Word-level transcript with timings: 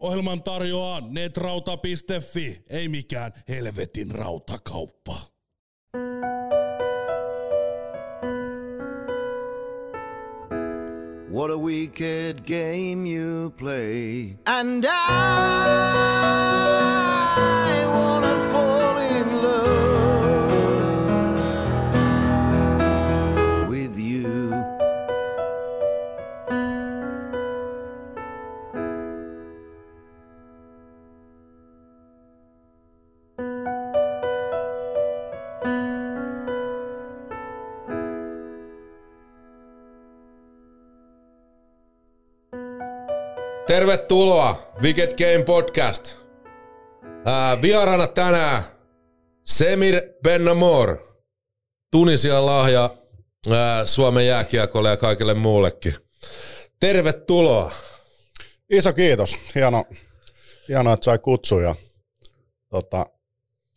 Ohjelman 0.00 0.42
tarjoaa 0.42 1.00
netrauta.fi, 1.00 2.64
ei 2.70 2.88
mikään 2.88 3.32
helvetin 3.48 4.10
rautakauppa. 4.10 5.16
What 11.30 11.50
a 11.50 11.56
wicked 11.58 12.46
game 12.46 13.06
you 13.06 13.50
play. 13.50 14.36
And 14.46 14.84
I 14.84 14.90
wanna 17.86 18.25
Tervetuloa 43.76 44.72
Wicked 44.82 45.12
Game 45.18 45.44
Podcast. 45.44 46.12
Ää, 47.24 47.62
vieraana 47.62 48.06
tänään 48.06 48.62
Semir 49.44 50.02
Bennamor, 50.22 50.98
Tunisian 51.92 52.46
lahja 52.46 52.90
ää, 53.50 53.86
Suomen 53.86 54.26
jääkiekolle 54.26 54.88
ja 54.88 54.96
kaikille 54.96 55.34
muullekin. 55.34 55.94
Tervetuloa. 56.80 57.72
Iso 58.70 58.92
kiitos. 58.92 59.38
Hieno, 59.54 59.84
hieno 60.68 60.92
että 60.92 61.04
sai 61.04 61.18
kutsuja. 61.18 61.74
Tota, 62.70 63.06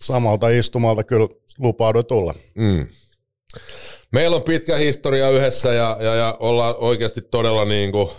samalta 0.01 0.49
istumalta 0.49 1.03
kyllä 1.03 1.27
lupaudu 1.57 2.03
tulla. 2.03 2.33
Mm. 2.55 2.87
Meillä 4.11 4.35
on 4.35 4.43
pitkä 4.43 4.75
historia 4.77 5.29
yhdessä 5.29 5.73
ja, 5.73 5.97
ja, 5.99 6.15
ja 6.15 6.37
ollaan 6.39 6.75
oikeasti 6.77 7.21
todella 7.21 7.65
niin 7.65 7.91
kuin 7.91 8.09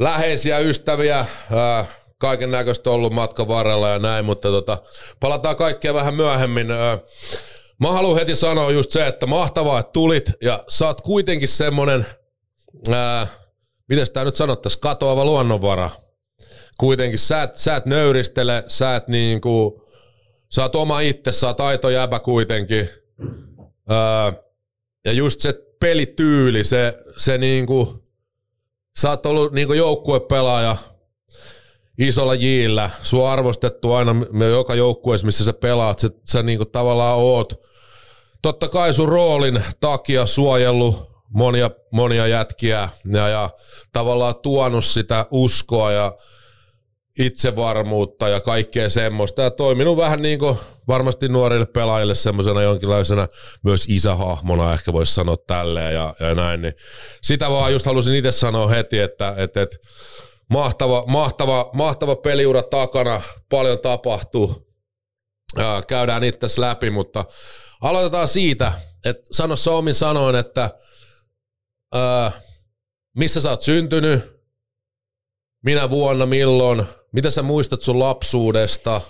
läheisiä 0.00 0.58
ystäviä, 0.58 1.26
kaiken 2.18 2.50
näköistä 2.50 2.90
ollut 2.90 3.12
matkan 3.12 3.48
varrella 3.48 3.88
ja 3.88 3.98
näin, 3.98 4.24
mutta 4.24 4.48
tota, 4.48 4.78
palataan 5.20 5.56
kaikkea 5.56 5.94
vähän 5.94 6.14
myöhemmin. 6.14 6.70
Ää, 6.70 6.98
mä 7.80 7.92
haluan 7.92 8.18
heti 8.18 8.36
sanoa 8.36 8.70
just 8.70 8.90
se, 8.90 9.06
että 9.06 9.26
mahtavaa, 9.26 9.80
että 9.80 9.92
tulit 9.92 10.32
ja 10.42 10.64
sä 10.68 10.86
oot 10.86 11.00
kuitenkin 11.00 11.48
semmonen, 11.48 12.06
miten 13.88 14.06
sitä 14.06 14.24
nyt 14.24 14.36
sanottaisiin, 14.36 14.80
katoava 14.80 15.24
luonnonvara. 15.24 15.90
Kuitenkin 16.78 17.18
sä 17.18 17.42
et, 17.42 17.56
sä 17.56 17.76
et 17.76 17.86
nöyristele, 17.86 18.64
sä 18.68 18.96
et 18.96 19.08
niinku, 19.08 19.86
sä 20.48 20.62
oot 20.62 20.74
oma 20.74 21.00
itse, 21.00 21.32
sä 21.32 21.46
oot 21.46 21.60
aito 21.60 21.90
jäbä 21.90 22.18
kuitenkin. 22.18 22.88
Ää, 23.88 24.32
ja 25.04 25.12
just 25.12 25.40
se 25.40 25.54
pelityyli, 25.80 26.64
se, 26.64 26.98
se 27.16 27.38
niinku, 27.38 27.99
sä 28.98 29.10
oot 29.10 29.26
ollut 29.26 29.52
niinku 29.52 29.72
joukkuepelaaja 29.72 30.76
isolla 31.98 32.34
jillä, 32.34 32.90
sua 33.02 33.32
arvostettu 33.32 33.92
aina 33.92 34.14
joka 34.50 34.74
joukkueessa, 34.74 35.26
missä 35.26 35.44
sä 35.44 35.52
pelaat, 35.52 35.98
sä, 35.98 36.10
sä 36.24 36.42
niinku 36.42 36.64
tavallaan 36.64 37.18
oot, 37.18 37.60
totta 38.42 38.68
kai 38.68 38.94
sun 38.94 39.08
roolin 39.08 39.64
takia 39.80 40.26
suojellut 40.26 41.10
monia, 41.28 41.70
monia 41.92 42.26
jätkiä 42.26 42.88
ja, 43.12 43.28
ja 43.28 43.50
tavallaan 43.92 44.34
tuonut 44.42 44.84
sitä 44.84 45.26
uskoa 45.30 45.92
ja 45.92 46.16
itsevarmuutta 47.18 48.28
ja 48.28 48.40
kaikkea 48.40 48.90
semmoista. 48.90 49.42
Ja 49.42 49.50
toiminut 49.50 49.96
vähän 49.96 50.22
niin 50.22 50.38
kuin 50.38 50.58
varmasti 50.90 51.28
nuorille 51.28 51.66
pelaajille 51.66 52.14
semmoisena 52.14 52.62
jonkinlaisena 52.62 53.28
myös 53.64 53.86
isähahmona, 53.88 54.72
ehkä 54.72 54.92
voisi 54.92 55.14
sanoa 55.14 55.36
tälleen 55.46 55.94
ja, 55.94 56.14
ja 56.20 56.34
näin. 56.34 56.62
Niin 56.62 56.74
sitä 57.22 57.50
vaan 57.50 57.72
just 57.72 57.86
halusin 57.86 58.14
itse 58.14 58.32
sanoa 58.32 58.68
heti, 58.68 58.98
että, 58.98 59.34
että, 59.36 59.62
että 59.62 59.76
mahtava, 60.50 61.04
mahtava, 61.06 61.70
mahtava 61.72 62.16
peliura 62.16 62.62
takana, 62.62 63.22
paljon 63.50 63.78
tapahtuu, 63.78 64.70
Ää, 65.56 65.82
käydään 65.82 66.24
itse 66.24 66.46
läpi, 66.56 66.90
mutta 66.90 67.24
aloitetaan 67.80 68.28
siitä, 68.28 68.72
että 69.04 69.22
sano 69.32 69.56
sä 69.56 69.70
omin 69.70 69.94
sanoin, 69.94 70.36
että 70.36 70.70
ää, 71.94 72.32
missä 73.16 73.40
sä 73.40 73.50
oot 73.50 73.62
syntynyt, 73.62 74.40
minä 75.64 75.90
vuonna, 75.90 76.26
milloin, 76.26 76.84
mitä 77.12 77.30
sä 77.30 77.42
muistat 77.42 77.82
sun 77.82 77.98
lapsuudesta, 77.98 79.00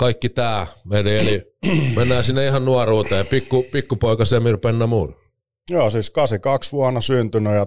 kaikki 0.00 0.28
tää. 0.28 0.66
Eli, 0.92 1.18
eli 1.18 1.56
mennään 1.96 2.24
sinne 2.24 2.46
ihan 2.46 2.64
nuoruuteen. 2.64 3.26
Pikku, 3.26 3.62
pikkupoika 3.72 4.24
Semir 4.24 4.58
Pennamur. 4.58 5.12
Joo, 5.70 5.90
siis 5.90 6.10
82 6.10 6.72
vuonna 6.72 7.00
syntynyt 7.00 7.54
ja 7.54 7.66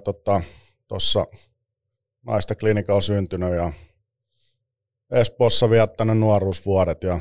tuossa 0.88 1.20
tota, 1.20 1.38
naista 2.26 2.56
klinikalla 2.56 3.02
syntynyt 3.02 3.54
ja 3.54 3.72
Espoossa 5.12 5.70
viettänyt 5.70 6.18
nuoruusvuodet 6.18 7.04
ja 7.04 7.20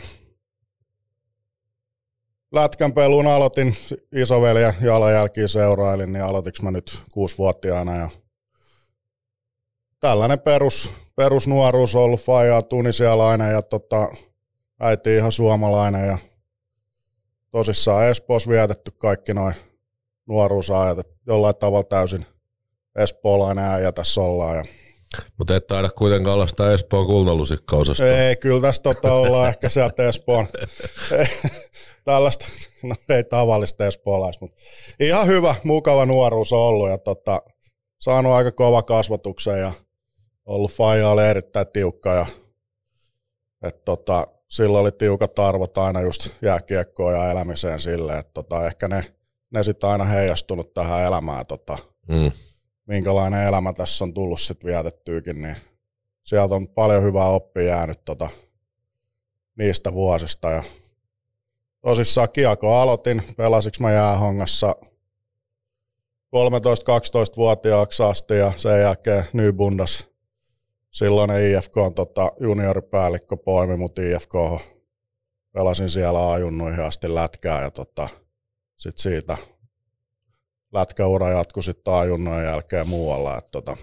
Lätkän 2.52 2.92
peluun 2.92 3.26
aloitin 3.26 3.76
isoveliä 4.12 4.74
jalanjälkiä 4.80 5.48
seurailin, 5.48 6.12
niin 6.12 6.24
aloitinko 6.24 6.58
mä 6.62 6.70
nyt 6.70 6.98
kuusivuotiaana 7.12 7.96
ja 7.96 8.10
tällainen 10.00 10.40
perus, 10.40 10.90
perusnuoruus 11.16 11.96
on 11.96 12.02
ollut 12.02 12.20
faijaa 12.20 12.62
tunisialainen 12.62 13.52
ja 13.52 13.62
tota, 13.62 14.08
äiti 14.82 15.16
ihan 15.16 15.32
suomalainen 15.32 16.06
ja 16.06 16.19
tosissaan 17.50 18.06
Espoossa 18.06 18.50
vietetty 18.50 18.91
kaikki 18.98 19.34
noin 19.34 19.54
nuoruusajat, 20.26 20.98
että 20.98 21.15
jollain 21.26 21.56
tavalla 21.56 21.84
täysin 21.84 22.26
espoolainen 22.97 23.65
äijä 23.65 23.92
tässä 23.92 24.21
ollaan. 24.21 24.56
Ja 24.56 24.65
Mutta 25.38 25.56
et 25.56 25.66
taida 25.66 25.91
kuitenkaan 25.91 26.34
olla 26.34 26.47
sitä 26.47 26.72
Espoon 26.72 27.06
kultalusikkaosasta. 27.06 28.06
ei, 28.06 28.37
kyllä 28.37 28.60
tässä 28.60 28.82
tota 28.82 29.12
ollaan 29.12 29.48
ehkä 29.48 29.69
sieltä 29.69 30.09
Espoon, 30.09 30.48
tällaista, 32.04 32.47
no 32.82 32.94
ei 33.09 33.25
tavallista 33.25 33.87
espoolais, 33.87 34.41
mutta 34.41 34.56
ihan 35.00 35.26
hyvä, 35.26 35.54
mukava 35.65 36.06
nuoruus 36.06 36.53
on 36.53 36.59
ollut 36.59 36.88
ja 36.88 36.98
tota, 36.98 37.42
saanut 37.98 38.32
aika 38.32 38.53
kova 38.53 38.82
kasvatuksen 38.82 39.60
ja 39.60 39.72
ollut 40.44 40.72
faija 40.72 41.10
oli 41.10 41.22
erittäin 41.22 41.66
tiukka 41.72 42.15
ja 42.15 42.26
et 43.62 43.84
tota, 43.84 44.26
silloin 44.52 44.82
oli 44.82 44.92
tiukat 44.92 45.38
arvot 45.38 45.78
aina 45.78 46.00
just 46.00 46.28
jääkiekkoon 46.42 47.14
ja 47.14 47.30
elämiseen 47.30 47.80
silleen, 47.80 48.18
että 48.18 48.32
tota, 48.32 48.66
ehkä 48.66 48.88
ne, 48.88 49.04
ne 49.50 49.62
sitten 49.62 49.90
aina 49.90 50.04
heijastunut 50.04 50.74
tähän 50.74 51.02
elämään, 51.02 51.46
tota, 51.46 51.78
Mm. 52.08 52.32
minkälainen 52.86 53.46
elämä 53.46 53.72
tässä 53.72 54.04
on 54.04 54.14
tullut 54.14 54.41
sitten 54.41 54.68
vietettyykin, 54.68 55.42
niin 55.42 55.56
sieltä 56.24 56.54
on 56.54 56.68
paljon 56.68 57.02
hyvää 57.02 57.26
oppia 57.26 57.62
jäänyt 57.62 58.04
tota, 58.04 58.28
niistä 59.58 59.92
vuosista. 59.92 60.50
Ja 60.50 60.62
tosissaan 61.80 62.28
kiekko 62.32 62.76
aloitin, 62.80 63.22
pelasiks 63.36 63.80
mä 63.80 63.92
jäähongassa 63.92 64.76
13-12-vuotiaaksi 66.36 68.02
asti 68.02 68.34
ja 68.34 68.52
sen 68.56 68.80
jälkeen 68.80 69.24
Nybundas 69.32 70.08
silloinen 70.92 71.44
IFK 71.44 71.76
on 71.76 71.94
tota, 71.94 72.32
junioripäällikkö 72.41 73.36
poimi 73.36 73.76
mut 73.76 73.98
IFK. 73.98 74.32
Pelasin 75.53 75.88
siellä 75.88 76.32
ajunnuihin 76.32 76.84
asti 76.84 77.14
lätkää 77.14 77.62
ja 77.62 77.70
tota, 77.70 78.08
sit 78.76 78.98
siitä 78.98 79.36
lätkäura 80.72 81.30
jatkui 81.30 81.62
sitten 81.62 81.94
ajunnojen 81.94 82.44
jälkeen 82.44 82.88
muualla. 82.88 83.38
Et 83.38 83.50
tota. 83.50 83.76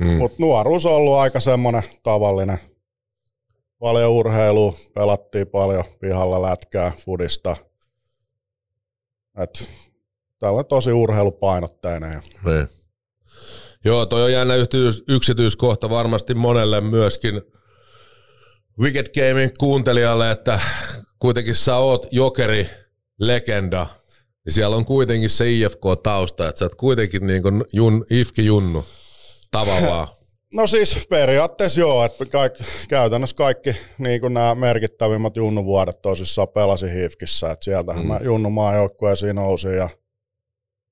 Mm. 0.00 0.06
Mutta 0.06 0.36
nuoruus 0.40 0.86
on 0.86 0.92
ollut 0.92 1.14
aika 1.14 1.40
semmoinen 1.40 1.82
tavallinen. 2.02 2.58
Paljon 3.78 4.12
urheilua, 4.12 4.74
pelattiin 4.94 5.46
paljon 5.46 5.84
pihalla 6.00 6.42
lätkää, 6.42 6.92
fudista. 7.04 7.56
Et 9.38 9.68
Täällä 10.38 10.58
on 10.58 10.66
tosi 10.66 10.92
urheilupainotteinen. 10.92 12.12
Ja 12.12 12.20
Niin. 12.44 12.68
Joo, 13.86 14.06
toi 14.06 14.22
on 14.22 14.32
jännä 14.32 14.54
yksityis- 14.54 15.04
yksityiskohta 15.08 15.90
varmasti 15.90 16.34
monelle 16.34 16.80
myöskin 16.80 17.42
Wicked 18.80 19.06
Gaming 19.14 19.52
kuuntelijalle, 19.58 20.30
että 20.30 20.60
kuitenkin 21.18 21.54
sä 21.54 21.76
oot 21.76 22.06
jokeri 22.10 22.70
legenda, 23.20 23.86
niin 24.44 24.52
siellä 24.52 24.76
on 24.76 24.84
kuitenkin 24.84 25.30
se 25.30 25.52
IFK-tausta, 25.52 26.48
että 26.48 26.58
sä 26.58 26.64
oot 26.64 26.74
kuitenkin 26.74 27.26
niin 27.26 27.42
kuin 27.42 27.64
jun, 27.72 28.04
Ifki 28.10 28.46
Junnu 28.46 28.84
tavallaan. 29.50 30.08
No 30.54 30.66
siis 30.66 31.06
periaatteessa 31.10 31.80
joo, 31.80 32.04
että 32.04 32.26
kaik, 32.26 32.52
käytännössä 32.88 33.36
kaikki 33.36 33.76
niin 33.98 34.20
kuin 34.20 34.34
nämä 34.34 34.54
merkittävimmät 34.54 35.36
junnuvuodet 35.36 36.02
tosissaan 36.02 36.48
pelasin 36.48 36.92
Hifkissä, 36.92 37.50
että 37.50 37.64
sieltähän 37.64 38.02
mm. 38.02 38.08
mä 38.08 38.20
junnu 38.24 38.50
maajoukkueisiin 38.50 39.36
nousin 39.36 39.74
ja 39.74 39.88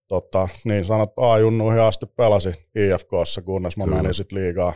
tota, 0.08 0.48
niin 0.64 0.84
sanottu 0.84 1.22
A-junnuihin 1.22 1.80
asti 1.82 2.06
pelasin 2.06 2.54
IFKssa, 2.74 3.42
kunnes 3.42 3.76
mä 3.76 3.84
Kyllä. 3.84 3.96
menin 3.96 4.14
sitten 4.14 4.38
liigaa 4.38 4.72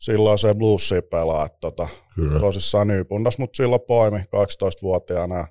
silloin 0.00 0.38
se 0.38 0.54
bluesia 0.54 1.02
pelaa. 1.02 1.46
Että 1.46 1.58
tota, 1.60 1.88
Kyllä. 2.14 2.40
tosissaan 2.40 2.88
Nypundas, 2.88 3.38
mutta 3.38 3.56
silloin 3.56 3.80
poimi 3.86 4.18
12-vuotiaana 4.18 5.36
ja 5.36 5.46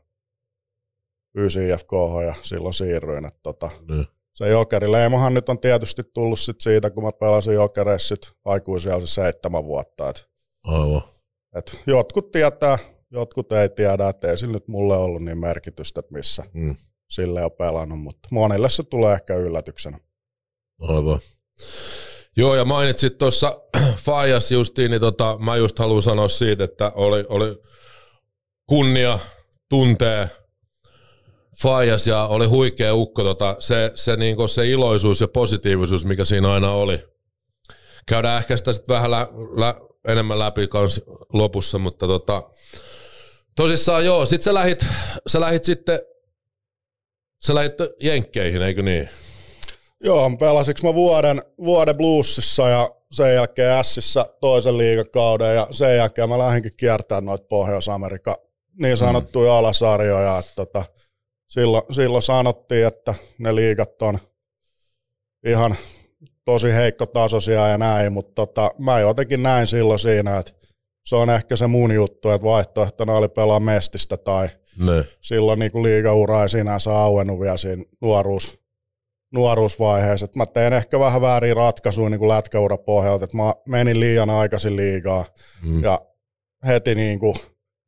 pyysin 1.33 1.69
IFK 1.69 1.91
ja 2.25 2.33
silloin 2.41 2.73
siirryin. 2.73 3.25
Että 3.25 3.39
tota, 3.43 3.69
Niin. 3.89 4.07
se 4.33 4.49
jokerileimohan 4.49 5.33
nyt 5.33 5.49
on 5.49 5.59
tietysti 5.59 6.03
tullut 6.13 6.39
sit 6.39 6.61
siitä, 6.61 6.89
kun 6.89 7.03
mä 7.03 7.11
pelasin 7.11 7.53
jokereissa 7.53 8.07
sit 8.15 8.31
aikuisia 8.45 8.99
se 8.99 9.07
seitsemän 9.07 9.65
vuotta. 9.65 10.09
Et, 10.09 10.25
Aivan. 10.63 11.01
et 11.55 11.79
jotkut 11.87 12.31
tietää, 12.31 12.77
jotkut 13.11 13.51
ei 13.51 13.69
tiedä, 13.69 14.09
että 14.09 14.27
ei 14.29 14.37
sillä 14.37 14.53
nyt 14.53 14.67
mulle 14.67 14.97
ollut 14.97 15.23
niin 15.23 15.39
merkitystä, 15.39 15.99
että 15.99 16.13
missä 16.13 16.43
Mm. 16.53 16.75
Sille 17.10 17.46
on 17.46 17.52
pelannut, 17.52 18.00
mutta 18.00 18.30
monille 18.31 18.69
se 18.69 18.84
tulee 18.84 19.13
ehkä 19.13 19.36
yllätyksenä. 19.36 20.00
Aivan. 20.81 21.19
Joo, 22.38 22.56
ja 22.56 22.66
mainitsit 22.66 23.18
tuossa 23.18 23.62
Fajas 24.06 24.52
justiin, 24.52 24.92
niin 24.92 25.02
tota, 25.02 25.38
mä 25.40 25.56
just 25.56 25.80
haluan 25.80 26.02
sanoa 26.02 26.30
siitä, 26.30 26.63
että 26.63 26.92
oli, 26.96 27.25
oli 27.30 27.57
kunnia 28.68 29.19
tuntee 29.69 30.30
Fajas 31.62 32.07
ja 32.07 32.28
oli 32.28 32.46
huikea 32.46 32.94
ukko. 32.94 33.24
Tota, 33.24 33.56
se, 33.60 33.92
se, 33.96 34.16
niinku, 34.16 34.48
se 34.48 34.68
iloisuus 34.68 35.22
ja 35.22 35.28
positiivisuus, 35.28 36.06
mikä 36.06 36.25
siinä 36.25 36.54
aina 36.54 36.72
oli. 36.72 37.06
Käydään 38.07 38.38
ehkä 38.38 38.57
sitä 38.57 38.74
sitten 38.74 38.96
vähän 38.96 39.12
lä, 39.12 39.28
lä, 39.57 39.75
enemmän 40.07 40.40
läpi 40.40 40.68
kans 40.68 41.02
lopussa, 41.34 41.78
mutta 41.80 42.07
tota, 42.07 42.44
tosissaan 43.56 44.06
joo, 44.06 44.25
sit 44.25 44.42
sä 44.42 44.54
lähit, 44.54 44.86
sä 45.28 45.40
lähit 45.40 45.63
sitten, 45.63 46.00
sä 47.45 47.56
lähit 47.56 47.74
Jenkkeihin, 48.00 48.62
eikö 48.62 48.81
niin? 48.81 49.09
Joo, 50.03 50.30
pelasiks 50.39 50.83
mä 50.83 50.94
vuoden, 50.94 51.42
vuoden 51.57 51.97
bluesissa 51.97 52.69
ja 52.69 52.89
sen 53.12 53.36
jälkeen 53.36 53.83
Sissä 53.83 54.25
toisen 54.42 54.77
liigakauden 54.77 55.56
ja 55.56 55.68
sen 55.71 55.97
jälkeen 55.97 56.30
mä 56.30 56.38
lähdinkin 56.38 56.71
kiertämään 56.77 57.25
noita 57.25 57.45
Pohjois-Amerikan 57.47 58.36
niin 58.81 58.97
sanottuja 58.97 59.51
mm. 59.51 59.57
alasarjoja. 59.57 60.38
Että 60.38 60.51
tota, 60.56 60.86
silloin, 61.47 61.83
silloin 61.92 62.21
sanottiin, 62.21 62.88
että 62.88 63.13
ne 63.38 63.56
liigat 63.56 64.01
on 64.01 64.19
ihan 65.45 65.75
tosi 66.45 66.74
heikkotasoisia 66.74 67.68
ja 67.68 67.77
näin, 67.77 68.13
mutta 68.13 68.31
tota, 68.36 68.71
mä 68.77 69.00
jotenkin 69.00 69.44
näin 69.44 69.68
silloin 69.68 70.00
siinä, 70.00 70.38
että 70.38 70.51
se 71.06 71.15
on 71.15 71.30
ehkä 71.30 71.56
se 71.56 71.68
mun 71.68 71.92
juttu, 71.92 72.30
että 72.30 72.47
vaihtoehtona 72.47 73.13
oli 73.13 73.30
pelaa 73.30 73.59
mestistä 73.59 74.18
tai 74.18 74.50
Ne. 74.77 75.06
silloin 75.22 75.60
niin 75.60 75.83
liigaura 75.83 76.44
ei 76.44 76.50
sinänsä 76.50 76.98
auennut 76.98 77.39
vielä 77.39 77.57
siinä 77.57 77.83
nuoruus, 78.01 78.60
nuoruusvaiheessa. 79.33 80.25
Et 80.25 80.36
mä 80.36 80.45
tein 80.45 80.74
ehkä 80.74 81.00
vähän 81.00 81.22
väärin 81.22 81.56
ratkaisuja 81.56 82.10
niin 82.10 82.27
lätkäura 82.27 82.77
pohjalta, 82.77 83.25
että 83.25 83.38
mä 83.38 83.54
menin 83.66 84.00
liian 84.00 84.30
aikaisin 84.30 84.75
liigaa 84.75 85.25
Mm. 85.63 85.83
ja 85.83 86.01
heti 86.68 86.95
niin 86.95 87.19
kuin 87.19 87.36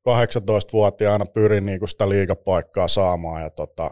18-vuotiaana 0.10 1.26
pyrin 1.26 1.66
niin 1.66 1.80
kuin 1.80 1.90
sitä 1.90 2.10
liigapaikkaa 2.10 2.88
saamaan 2.88 3.42
ja 3.42 3.50
tota, 3.50 3.92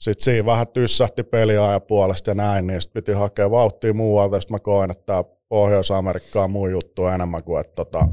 sitten 0.00 0.24
siinä 0.24 0.46
vähän 0.46 0.68
tyssähti 0.68 1.22
peliajan 1.22 1.82
puolesta 1.82 2.30
ja 2.30 2.34
näin, 2.34 2.66
niin 2.66 2.80
sitten 2.80 3.02
piti 3.02 3.12
hakea 3.12 3.50
vauhtia 3.50 3.94
muualta, 3.94 4.36
ja 4.36 4.40
sitten 4.40 4.54
mä 4.54 4.58
koen, 4.58 4.90
että 4.90 5.04
tämä 5.06 5.24
Pohjois-Amerikka 5.48 6.44
on 6.44 6.50
mun 6.50 6.70
juttu 6.70 7.06
enemmän 7.06 7.44
kuin, 7.44 7.60
että 7.60 7.74
tota, 7.74 8.08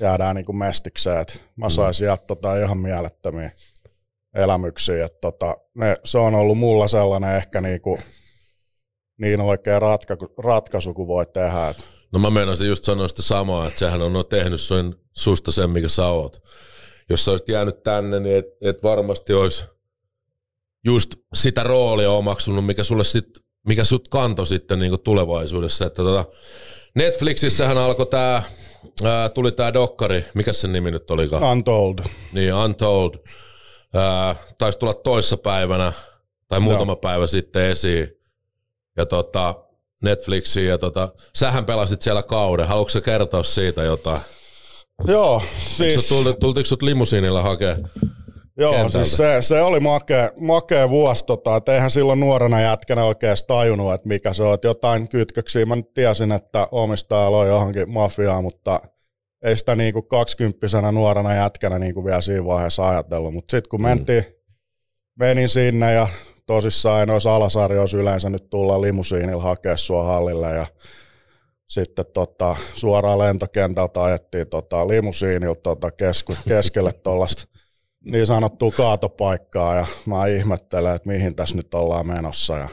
jäädään 0.00 0.36
niin 0.36 0.46
kuin 0.46 0.58
mestikseen. 0.58 1.18
Et 1.18 1.42
mä 1.56 1.70
sain 1.70 1.94
sieltä 1.94 2.24
tota 2.26 2.58
ihan 2.58 2.78
mielettömiä 2.78 3.50
elämyksiä, 4.34 5.04
että 5.04 5.18
tota, 5.20 5.56
ne, 5.74 5.96
se 6.04 6.18
on 6.18 6.34
ollut 6.34 6.58
mulla 6.58 6.88
sellainen 6.88 7.36
ehkä 7.36 7.60
niin, 7.60 7.80
kuin, 7.80 8.02
niin 9.18 9.40
oikea 9.40 9.78
ratka, 9.78 10.16
ratkaisu 10.38 10.94
kuin 10.94 11.08
voi 11.08 11.26
tehdä. 11.26 11.68
Et, 11.68 11.94
No 12.14 12.20
mä 12.20 12.30
meinasin 12.30 12.68
just 12.68 12.84
sanoa 12.84 13.08
sitä 13.08 13.22
samaa, 13.22 13.66
että 13.66 13.78
sehän 13.78 14.02
on 14.02 14.26
tehnyt 14.28 14.60
sun, 14.60 15.00
susta 15.12 15.52
sen, 15.52 15.70
mikä 15.70 15.88
sä 15.88 16.06
oot. 16.06 16.42
Jos 17.10 17.24
sä 17.24 17.30
olisit 17.30 17.48
jäänyt 17.48 17.82
tänne, 17.82 18.20
niin 18.20 18.36
et, 18.36 18.46
et 18.60 18.82
varmasti 18.82 19.32
olisi 19.32 19.64
just 20.84 21.14
sitä 21.34 21.62
roolia 21.62 22.10
omaksunut, 22.10 22.66
mikä 22.66 22.84
sulle 22.84 23.04
sit, 23.04 23.26
mikä 23.68 23.84
sut 23.84 24.08
kanto 24.08 24.44
sitten 24.44 24.78
niin 24.78 25.00
tulevaisuudessa. 25.00 25.86
Että 25.86 26.02
tota, 26.02 26.24
Netflixissähän 26.94 27.78
alkoi 27.78 28.06
tää, 28.06 28.42
ää, 29.04 29.28
tuli 29.28 29.52
tää 29.52 29.74
dokkari, 29.74 30.24
mikä 30.34 30.52
sen 30.52 30.72
nimi 30.72 30.90
nyt 30.90 31.10
olikaan? 31.10 31.42
untold. 31.42 31.98
Niin, 32.32 32.54
Untold. 32.54 33.14
Ää, 33.94 34.36
taisi 34.58 34.78
tulla 34.78 34.94
toissa 34.94 35.36
päivänä 35.36 35.92
tai 36.48 36.60
muutama 36.60 36.92
Joo. 36.92 36.96
päivä 36.96 37.26
sitten 37.26 37.64
esiin. 37.70 38.08
Ja 38.96 39.06
tota, 39.06 39.54
Netflixiin 40.02 40.68
ja 40.68 40.78
tota, 40.78 41.08
sähän 41.34 41.64
pelasit 41.64 42.02
siellä 42.02 42.22
kauden. 42.22 42.68
Haluatko 42.68 42.88
sä 42.88 43.00
kertoa 43.00 43.42
siitä 43.42 43.82
jotain? 43.82 44.20
Joo, 45.06 45.42
Siis... 45.62 46.08
Tulti, 46.08 46.34
tultiko 46.40 46.66
sut 46.66 46.82
limusiinilla 46.82 47.42
hakea? 47.42 47.76
Joo, 48.56 48.72
kentältä? 48.72 48.92
siis 48.92 49.16
se, 49.16 49.36
se, 49.40 49.62
oli 49.62 49.80
makea, 49.80 50.30
makea 50.40 50.90
vuosi, 50.90 51.26
tota, 51.26 51.56
että 51.56 51.74
eihän 51.74 51.90
silloin 51.90 52.20
nuorena 52.20 52.60
jätkänä 52.60 53.04
oikein 53.04 53.36
tajunnut, 53.46 53.94
että 53.94 54.08
mikä 54.08 54.32
se 54.32 54.42
on, 54.42 54.54
että 54.54 54.66
jotain 54.66 55.08
kytköksiä. 55.08 55.66
Mä 55.66 55.76
nyt 55.76 55.94
tiesin, 55.94 56.32
että 56.32 56.68
omistajalla 56.70 57.38
on 57.38 57.48
johonkin 57.48 57.90
mafiaa, 57.90 58.42
mutta 58.42 58.80
ei 59.42 59.56
sitä 59.56 59.76
niinku 59.76 60.02
kaksikymppisenä 60.02 60.92
nuorena 60.92 61.34
jätkänä 61.34 61.78
niinku 61.78 62.04
vielä 62.04 62.20
siinä 62.20 62.44
vaiheessa 62.44 62.88
ajatellut. 62.88 63.34
Mutta 63.34 63.50
sitten 63.50 63.68
kun 63.68 63.82
mentiin, 63.82 64.24
menin 65.18 65.48
sinne 65.48 65.92
ja 65.92 66.08
tosissaan 66.46 67.00
ei 67.00 67.06
noissa 67.06 67.34
alasarjoissa 67.34 67.98
yleensä 67.98 68.30
nyt 68.30 68.50
tulla 68.50 68.80
limusiinilla 68.80 69.42
hakea 69.42 69.76
sua 69.76 70.04
hallille 70.04 70.50
ja 70.54 70.66
sitten 71.68 72.04
tota, 72.14 72.56
suoraan 72.74 73.18
lentokentältä 73.18 74.02
ajettiin 74.02 74.46
tota, 74.46 74.88
limusiinilta 74.88 75.60
tota, 75.62 75.90
kesku, 75.90 76.36
keskelle 76.48 76.92
tuollaista 77.02 77.53
niin 78.04 78.26
sanottua 78.26 78.70
kaatopaikkaa 78.70 79.76
ja 79.76 79.86
mä 80.06 80.26
ihmettelen, 80.26 80.94
että 80.94 81.08
mihin 81.08 81.36
tässä 81.36 81.56
nyt 81.56 81.74
ollaan 81.74 82.06
menossa 82.06 82.58
ja 82.58 82.68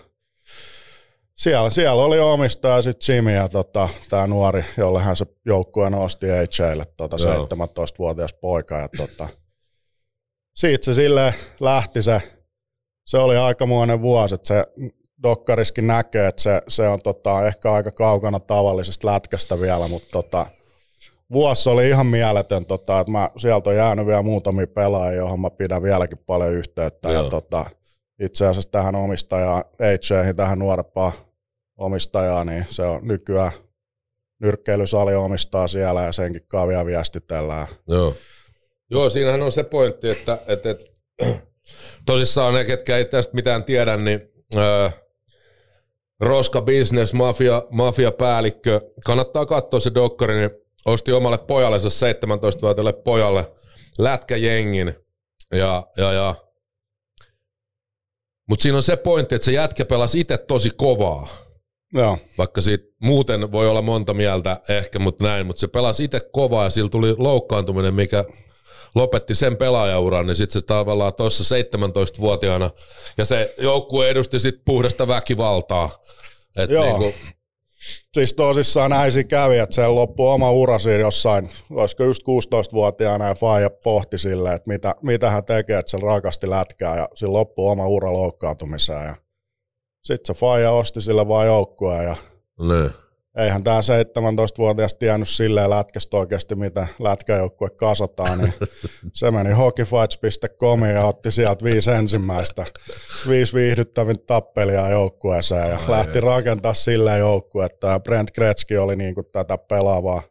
siellä, 1.42 1.70
siellä 1.70 2.04
oli 2.04 2.20
omistaja 2.20 2.82
sitten 2.82 3.16
Jimmy 3.16 3.32
ja 3.32 3.50
tota, 3.50 3.90
tämä 4.10 4.28
nuori, 4.28 4.66
jolle 4.78 5.02
hän 5.02 5.16
se 5.16 5.26
joukkueen 5.46 5.94
osti 5.94 6.28
HAlle, 6.28 6.84
tota, 6.98 7.18
Joo. 7.24 7.46
17-vuotias 7.46 8.34
poika. 8.34 8.78
Ja, 8.78 8.90
tota, 8.98 9.30
siitä 10.56 10.86
se 10.86 10.94
sille 10.94 11.34
lähti 11.60 12.02
se, 12.02 12.22
se 13.06 13.18
oli 13.18 13.38
aikamoinen 13.38 14.02
vuosi, 14.02 14.36
että 14.36 14.48
se 14.48 14.64
dokkariskin 15.24 15.88
näkee, 15.88 16.28
että 16.28 16.42
se, 16.42 16.62
se 16.68 16.88
on 16.88 17.02
tota, 17.02 17.48
ehkä 17.48 17.72
aika 17.72 17.92
kaukana 17.92 18.40
tavallisesta 18.40 19.08
lätkästä 19.08 19.60
vielä, 19.60 19.88
mutta 19.88 20.10
tota, 20.12 20.46
vuosi 21.32 21.70
oli 21.70 21.90
ihan 21.90 22.06
mieletön, 22.06 22.66
tota, 22.66 23.00
että 23.00 23.12
mä, 23.12 23.30
sieltä 23.38 23.70
on 23.70 23.76
jäänyt 23.76 24.06
vielä 24.06 24.22
muutamia 24.22 24.68
pelaajia, 24.68 25.18
johon 25.18 25.40
mä 25.40 25.50
pidän 25.50 25.84
vieläkin 25.84 26.18
paljon 26.18 26.54
yhteyttä. 26.54 27.12
Joo. 27.12 27.24
Ja, 27.24 27.30
tota, 27.30 27.66
itse 28.20 28.46
asiassa 28.46 28.72
tähän 28.72 28.96
omistajaan, 28.96 29.64
HJhin, 29.82 30.36
tähän 30.36 30.60
nuorempaan 30.60 31.12
omistajaan, 31.78 32.48
niin 32.48 32.66
se 32.70 32.84
on 32.84 33.08
nykyään 33.08 33.52
nyrkkeilysali 34.40 35.16
omistaa 35.16 35.68
siellä 35.68 36.02
ja 36.02 36.12
senkin 36.12 36.42
vielä 36.68 36.86
viestitellään. 36.86 37.68
Joo. 37.88 38.16
Joo, 38.92 39.10
siinähän 39.10 39.42
on 39.42 39.52
se 39.52 39.64
pointti, 39.64 40.10
että, 40.10 40.38
että, 40.48 40.70
että 40.70 40.86
tosissaan 42.06 42.54
ne, 42.54 42.66
ketkä 42.66 42.98
ei 42.98 43.06
tästä 43.06 43.36
mitään 43.36 43.64
tiedä, 43.64 43.98
niin 43.98 44.22
öö, 44.56 44.90
Roska 46.20 46.62
Business, 46.62 47.14
mafia, 47.14 47.64
mafia-päällikkö, 47.70 48.82
kannattaa 49.06 49.46
katsoa 49.46 49.80
se 49.80 49.92
dokkari, 49.94 50.34
niin 50.36 50.61
osti 50.86 51.12
omalle 51.12 51.38
pojallensa 51.38 51.90
17-vuotiaalle 51.90 52.94
pojalle 52.94 53.52
lätkäjengin. 54.00 54.96
Ja, 55.52 55.84
ja, 55.98 56.12
ja. 56.12 56.36
Mutta 58.50 58.64
siinä 58.64 58.78
on 58.78 58.84
se 58.84 58.98
pointti, 58.98 59.36
että 59.36 59.46
se 59.46 59.52
jätkä 59.52 59.86
pelasi 59.86 60.20
itse 60.20 60.38
tosi 60.38 60.70
kovaa 60.70 61.28
Joo, 61.94 62.18
vaikka 62.38 62.62
siitä 62.62 62.86
muuten 63.00 63.52
voi 63.52 63.70
olla 63.70 63.82
monta 63.82 64.14
mieltä 64.14 64.62
ehkä, 64.70 65.00
mutta 65.00 65.24
näin, 65.24 65.46
mutta 65.46 65.60
se 65.60 65.68
pelasi 65.68 66.04
itse 66.04 66.20
kovaa 66.32 66.64
ja 66.64 66.70
sillä 66.70 66.90
tuli 66.90 67.16
loukkaantuminen, 67.18 67.94
mikä 67.94 68.26
lopetti 68.96 69.36
sen 69.36 69.58
pelaajauran, 69.58 70.26
niin 70.26 70.36
sitten 70.36 70.62
se 70.62 70.66
tavallaan 70.66 71.14
tuossa 71.14 71.56
17-vuotiaana, 71.56 72.70
ja 73.18 73.26
se 73.26 73.54
joukkue 73.58 74.10
edusti 74.10 74.40
sitten 74.40 74.64
puhdasta 74.66 75.08
väkivaltaa. 75.08 75.90
Et 76.58 76.70
Joo. 76.70 76.84
niinku, 76.84 77.14
siis 78.14 78.34
tosissaan 78.34 78.92
näin 78.92 79.12
siinä 79.12 79.28
kävi, 79.28 79.58
että 79.58 79.76
se 79.76 79.88
loppui 79.88 80.34
oma 80.34 80.52
ura 80.52 80.80
siinä 80.80 81.00
jossain, 81.00 81.50
olisiko 81.72 82.04
just 82.04 82.22
16-vuotiaana 82.24 83.28
ja 83.28 83.36
Faija 83.36 83.70
pohti 83.70 84.18
silleen, 84.18 84.56
että 84.56 84.68
mitä, 84.68 84.96
mitä 85.02 85.30
hän 85.30 85.46
tekee, 85.46 85.80
että 85.80 85.92
se 85.92 85.98
rakasti 85.98 86.50
lätkää 86.50 86.98
ja 86.98 87.08
siinä 87.16 87.34
loppui 87.34 87.72
oma 87.72 87.88
ura 87.88 88.14
loukkaantumiseen 88.14 89.06
ja 89.06 89.16
sitten 90.04 90.36
se 90.36 90.40
Faija 90.40 90.72
osti 90.72 91.02
sille 91.02 91.28
vaan 91.28 91.48
joukkueen 91.48 92.04
ja 92.04 92.16
ne. 92.60 92.90
Eihän 93.38 93.64
tämä 93.64 93.80
17-vuotias 93.80 94.94
tiennyt 94.94 95.30
silleen 95.30 95.70
lätkästä 95.70 96.18
oikeasti, 96.18 96.56
mitä 96.56 96.88
lätkäjoukkue 97.00 97.70
kasataan, 97.70 98.38
niin 98.40 98.54
se 99.14 99.32
meni 99.32 99.52
hockeyfights.comiin 99.52 100.96
ja 100.96 101.06
otti 101.06 101.32
sieltä 101.32 101.66
viisi 101.66 101.92
ensimmäistä, 101.92 102.66
viisi 103.30 103.54
viihdyttävintä 103.54 104.24
tappelia 104.28 104.90
joukkueeseen 104.90 105.70
ja 105.70 105.78
Ai 105.78 105.90
lähti 105.90 106.22
rakentaa 106.22 106.74
silleen 106.74 107.20
joukkuetta 107.20 107.88
ja 107.88 108.00
Brent 108.00 108.32
Gretzky 108.32 108.78
oli 108.78 108.96
niinku 108.96 109.24
tätä 109.24 109.58
pelaavaa 109.58 110.22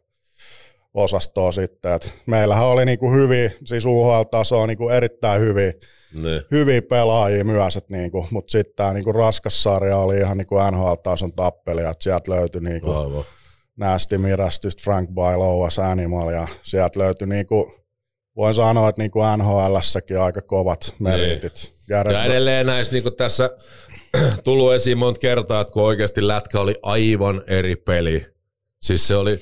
osastoa 0.93 1.51
sitten. 1.51 1.91
Et 1.93 2.13
meillähän 2.25 2.65
oli 2.65 2.85
niinku 2.85 3.11
hyviä, 3.11 3.51
siis 3.65 3.85
UHL-taso 3.85 4.61
on 4.61 4.67
niinku 4.67 4.89
erittäin 4.89 5.41
hyviä, 5.41 5.73
ne. 6.13 6.41
hyviä 6.51 6.81
pelaajia 6.81 7.43
myös, 7.43 7.79
niinku, 7.89 8.27
mutta 8.31 8.51
sitten 8.51 8.75
tämä 8.75 8.93
niinku 8.93 9.11
raskas 9.11 9.63
sarja 9.63 9.97
oli 9.97 10.17
ihan 10.17 10.37
niinku 10.37 10.55
NHL-tason 10.71 11.33
tappeli, 11.33 11.81
että 11.81 12.03
sieltä 12.03 12.31
löytyi 12.31 12.61
niinku 12.61 13.25
Nasty 13.77 14.17
Mirastyst, 14.17 14.81
Frank 14.81 15.09
Bailouas, 15.09 15.79
Animal 15.79 16.29
ja 16.29 16.47
sieltä 16.63 16.99
löytyi 16.99 17.27
niinku, 17.27 17.73
voin 18.35 18.53
sanoa, 18.53 18.89
että 18.89 19.01
niinku 19.01 19.19
NHLssäkin 19.37 20.19
aika 20.19 20.41
kovat 20.41 20.95
meritit. 20.99 21.53
Niin. 21.63 21.75
Ja 21.89 22.23
edelleen 22.25 22.65
näissä 22.65 22.93
niinku 22.93 23.11
tässä 23.11 23.49
tullut 24.43 24.73
esiin 24.73 24.97
monta 24.97 25.19
kertaa, 25.19 25.61
että 25.61 25.73
kun 25.73 25.83
oikeasti 25.83 26.27
lätkä 26.27 26.59
oli 26.59 26.75
aivan 26.83 27.43
eri 27.47 27.75
peli. 27.75 28.25
Siis 28.81 29.07
se 29.07 29.15
oli, 29.15 29.39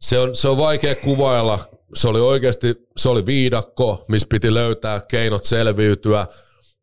se 0.00 0.18
on, 0.18 0.34
se 0.34 0.48
on 0.48 0.58
vaikea 0.58 0.94
kuvailla. 0.94 1.58
Se 1.94 2.08
oli 2.08 2.20
oikeasti, 2.20 2.74
se 2.96 3.08
oli 3.08 3.26
viidakko, 3.26 4.04
missä 4.08 4.26
piti 4.30 4.54
löytää 4.54 5.00
keinot 5.00 5.44
selviytyä. 5.44 6.26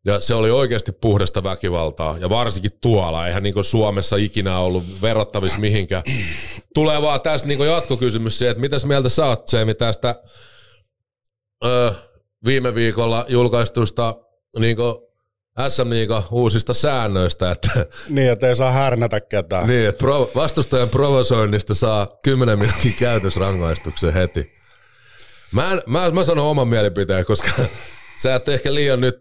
Ja 0.06 0.20
se 0.20 0.34
oli 0.34 0.50
oikeasti 0.50 0.92
puhdasta 0.92 1.42
väkivaltaa, 1.42 2.18
ja 2.18 2.28
varsinkin 2.30 2.70
tuolla, 2.80 3.26
eihän 3.26 3.42
niin 3.42 3.64
Suomessa 3.64 4.16
ikinä 4.16 4.58
ollut 4.58 4.84
verrattavissa 5.02 5.58
mihinkään. 5.58 6.02
Tulee 6.74 7.02
vaan 7.02 7.20
tässä 7.20 7.48
niin 7.48 7.60
jatkokysymys 7.60 8.38
se, 8.38 8.50
että 8.50 8.60
mitäs 8.60 8.84
mieltä 8.84 9.08
sä 9.08 9.26
oot 9.26 9.48
Seemi 9.48 9.74
tästä 9.74 10.14
öö, 11.64 11.92
viime 12.44 12.74
viikolla 12.74 13.26
julkaistusta 13.28 14.14
niin 14.58 14.76
SM 15.68 15.90
Liiga 15.90 16.22
uusista 16.30 16.74
säännöistä. 16.74 17.50
Että, 17.50 17.86
niin, 18.08 18.30
että 18.30 18.48
ei 18.48 18.56
saa 18.56 18.72
härnätä 18.72 19.20
ketään. 19.20 19.68
Niin, 19.68 19.88
että 19.88 20.04
vastustajan 20.34 20.88
provosoinnista 20.88 21.74
saa 21.74 22.06
10 22.24 22.58
minuutin 22.58 22.94
käytösrangaistuksen 22.94 24.12
heti. 24.12 24.61
Mä, 25.52 25.72
en, 25.72 25.82
mä, 25.86 26.10
mä 26.10 26.24
sanon 26.24 26.46
oman 26.46 26.68
mielipiteen, 26.68 27.24
koska 27.24 27.50
sä 28.22 28.34
et 28.34 28.48
ehkä 28.48 28.74
liian 28.74 29.00
nyt 29.00 29.16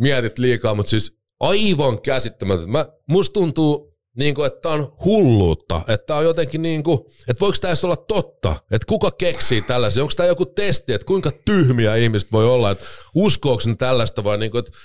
mietit 0.00 0.38
liikaa, 0.38 0.74
mutta 0.74 0.90
siis 0.90 1.12
aivan 1.40 2.00
käsittämätöntä. 2.00 2.70
Mä, 2.70 2.86
musta 3.08 3.32
tuntuu, 3.32 3.94
niin 4.16 4.34
kuin, 4.34 4.46
että 4.46 4.60
tämä 4.60 4.74
on 4.74 4.96
hulluutta, 5.04 5.80
että 5.88 6.14
on 6.14 6.24
jotenkin 6.24 6.62
niin 6.62 6.82
kuin, 6.82 6.98
että 7.28 7.40
voiko 7.40 7.58
tämä 7.60 7.74
olla 7.84 7.96
totta, 7.96 8.56
että 8.70 8.86
kuka 8.88 9.10
keksii 9.10 9.62
tällaisia, 9.62 10.02
onko 10.02 10.14
tämä 10.16 10.26
joku 10.26 10.46
testi, 10.46 10.92
että 10.92 11.06
kuinka 11.06 11.30
tyhmiä 11.44 11.96
ihmiset 11.96 12.32
voi 12.32 12.46
olla, 12.46 12.70
että 12.70 12.84
uskooko 13.14 13.62
ne 13.66 13.74
tällaista 13.74 14.24
vai 14.24 14.38
niin 14.38 14.50
kuin, 14.50 14.58
että 14.58 14.78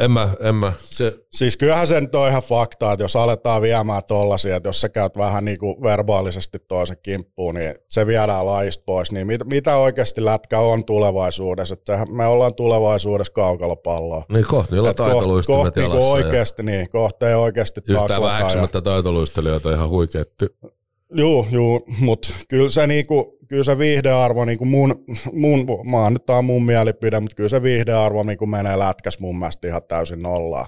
en 0.00 0.10
mä, 0.10 0.28
en 0.40 0.54
mä. 0.54 0.72
Se... 0.84 1.14
Siis 1.32 1.56
kyllähän 1.56 1.86
se 1.86 2.00
nyt 2.00 2.14
on 2.14 2.28
ihan 2.28 2.42
fakta, 2.42 2.92
että 2.92 3.04
jos 3.04 3.16
aletaan 3.16 3.62
viemään 3.62 4.02
tollasia, 4.08 4.56
että 4.56 4.68
jos 4.68 4.80
sä 4.80 4.88
käyt 4.88 5.16
vähän 5.16 5.44
niin 5.44 5.58
kuin 5.58 5.82
verbaalisesti 5.82 6.58
toisen 6.58 6.96
kimppuun, 7.02 7.54
niin 7.54 7.74
se 7.88 8.06
viedään 8.06 8.46
laista 8.46 8.82
pois. 8.86 9.12
Niin 9.12 9.26
mit, 9.26 9.40
mitä 9.44 9.76
oikeasti 9.76 10.24
lätkä 10.24 10.58
on 10.58 10.84
tulevaisuudessa? 10.84 11.74
Että 11.74 12.06
me 12.12 12.26
ollaan 12.26 12.54
tulevaisuudessa 12.54 13.32
kaukalopalloa. 13.32 14.24
Niin 14.28 14.46
kohta 14.46 14.74
niillä 14.74 14.88
on 14.88 14.94
taitoluistimet 14.94 15.64
kohti, 15.64 15.80
jalassa. 15.80 16.00
Niin 16.00 16.26
oikeasti, 16.26 16.62
niin, 16.62 16.90
kohta 16.90 17.28
ei 17.28 17.34
oikeasti 17.34 17.80
Yhtään 17.88 18.22
väheksymättä 18.22 18.82
taitoluistelijoita 18.82 19.72
ihan 19.72 19.88
huikeetty. 19.88 20.56
Joo, 21.10 21.46
joo, 21.50 21.80
mutta 21.98 22.28
kyllä 22.48 22.70
se, 22.70 22.86
niinku, 22.86 23.38
kyllä 23.48 23.64
se 23.64 23.78
viihdearvo, 23.78 24.44
niinku 24.44 24.64
mun, 24.64 25.04
mun, 25.32 25.66
mä 25.90 26.10
nyt 26.10 26.26
tää 26.26 26.36
on 26.36 26.44
mun 26.44 26.64
mielipide, 26.64 27.20
mutta 27.20 27.36
kyllä 27.36 27.48
se 27.48 27.62
viihdearvo 27.62 28.22
niinku 28.22 28.46
menee 28.46 28.78
lätkäs 28.78 29.18
mun 29.18 29.38
mielestä 29.38 29.68
ihan 29.68 29.82
täysin 29.88 30.22
nollaan. 30.22 30.66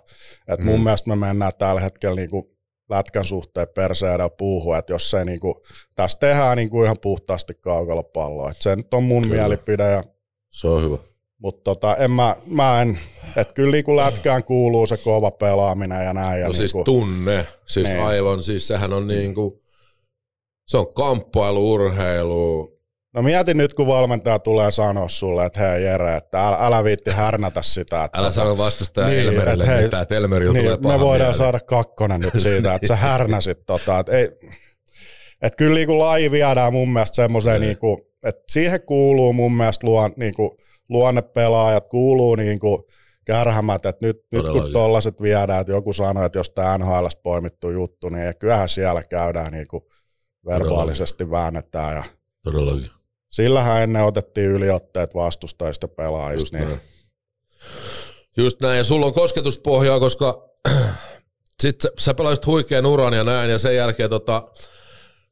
Et 0.48 0.60
mm. 0.60 0.66
Mun 0.66 0.80
mielestä 0.80 1.10
me 1.10 1.16
mennään 1.16 1.52
tällä 1.58 1.80
hetkellä 1.80 2.16
niinku 2.16 2.58
lätkän 2.90 3.24
suhteen 3.24 3.66
perseedä 3.74 4.30
puuhun, 4.38 4.76
että 4.76 4.92
jos 4.92 5.10
se 5.10 5.24
niinku, 5.24 5.62
tässä 5.94 6.18
tehdään 6.18 6.56
niinku 6.56 6.82
ihan 6.84 6.96
puhtaasti 7.02 7.54
kaukalla 7.54 8.02
palloa. 8.02 8.50
Et 8.50 8.62
se 8.62 8.76
nyt 8.76 8.94
on 8.94 9.02
mun 9.02 9.22
kyllä. 9.22 9.34
mielipide. 9.34 9.90
Ja, 9.90 10.04
se 10.50 10.68
on 10.68 10.82
hyvä. 10.82 10.98
Mutta 11.38 11.64
tota, 11.64 11.96
en 11.96 12.10
mä, 12.10 12.36
mä 12.46 12.82
en, 12.82 12.98
että 13.36 13.54
kyllä 13.54 13.72
niinku 13.72 13.96
lätkään 13.96 14.44
kuuluu 14.44 14.86
se 14.86 14.96
kova 14.96 15.30
pelaaminen 15.30 16.04
ja 16.04 16.12
näin. 16.12 16.40
No 16.40 16.48
ja 16.48 16.52
siis 16.52 16.74
niinku, 16.74 16.84
tunne, 16.84 17.46
siis 17.66 17.88
niin. 17.88 18.02
aivan, 18.02 18.42
siis 18.42 18.68
sehän 18.68 18.92
on 18.92 19.06
niinku, 19.06 19.62
se 20.68 20.78
on 20.78 20.94
kamppailu, 20.94 21.72
urheilu. 21.72 22.78
No 23.14 23.22
mietin 23.22 23.56
nyt, 23.56 23.74
kun 23.74 23.86
valmentaja 23.86 24.38
tulee 24.38 24.70
sanoa 24.70 25.08
sulle, 25.08 25.46
että 25.46 25.60
hei 25.60 25.84
Jere, 25.84 26.16
että 26.16 26.46
älä, 26.46 26.56
älä 26.60 26.84
viitti 26.84 27.10
härnätä 27.10 27.62
sitä. 27.62 28.04
Että 28.04 28.18
älä 28.18 28.32
sano 28.32 28.58
vastustaja 28.58 29.06
niin, 29.06 29.20
Elmerille 29.20 29.64
että 29.64 29.74
hei, 29.74 29.82
mitään, 29.84 30.02
että 30.02 30.16
Elmerillä 30.16 30.52
niin, 30.52 30.78
tulee 30.78 30.96
Me 30.96 31.00
voidaan 31.00 31.28
mieli. 31.28 31.38
saada 31.38 31.60
kakkonen 31.60 32.20
nyt 32.20 32.32
siitä, 32.36 32.74
että 32.74 32.88
sä 32.88 32.96
härnäsit 33.06 33.58
tota. 33.66 33.98
Että 33.98 34.12
ei, 34.12 34.30
että 35.42 35.56
kyllä 35.56 35.74
niin 35.74 35.98
laji 35.98 36.30
viedään 36.30 36.72
mun 36.72 36.88
mielestä 36.88 37.14
semmoiseen, 37.14 37.60
niin 37.60 37.78
kuin, 37.78 38.00
että 38.24 38.42
siihen 38.48 38.82
kuuluu 38.82 39.32
mun 39.32 39.52
mielestä 39.52 39.86
luon, 39.86 40.12
niin 40.16 40.34
kuin, 40.34 40.50
luonnepelaajat, 40.88 41.88
kuuluu 41.88 42.34
niin 42.36 42.58
kuin, 42.58 42.82
kärhämät, 43.24 43.86
että 43.86 44.06
nyt, 44.06 44.16
nyt 44.32 44.48
kun 44.48 44.72
tollaset 44.72 45.22
viedään, 45.22 45.60
että 45.60 45.72
joku 45.72 45.92
sanoo, 45.92 46.24
että 46.24 46.38
jos 46.38 46.48
tämä 46.48 46.78
NHL 46.78 47.06
poimittu 47.22 47.70
juttu, 47.70 48.08
niin 48.08 48.34
kyllähän 48.38 48.68
siellä 48.68 49.02
käydään 49.10 49.52
niin 49.52 49.68
kuin, 49.68 49.82
verbaalisesti 50.46 51.24
Todellakin. 51.24 51.30
väännetään. 51.30 51.96
Ja 51.96 52.04
Todellakin. 52.44 52.90
Sillähän 53.28 53.82
ennen 53.82 54.04
otettiin 54.04 54.50
yliotteet 54.50 55.14
vastustajista 55.14 55.88
pelaajista. 55.88 56.58
Just, 56.58 56.66
niin. 56.66 56.68
näin. 56.68 56.80
Just 58.36 58.60
näin, 58.60 58.78
ja 58.78 58.84
sulla 58.84 59.06
on 59.06 59.14
kosketuspohjaa, 59.14 60.00
koska 60.00 60.48
sit 61.62 61.80
sä, 61.80 61.88
sä 61.98 62.14
pelasit 62.14 62.46
huikean 62.46 62.86
uran 62.86 63.12
ja 63.12 63.24
näin, 63.24 63.50
ja 63.50 63.58
sen 63.58 63.76
jälkeen 63.76 64.10
tota, 64.10 64.42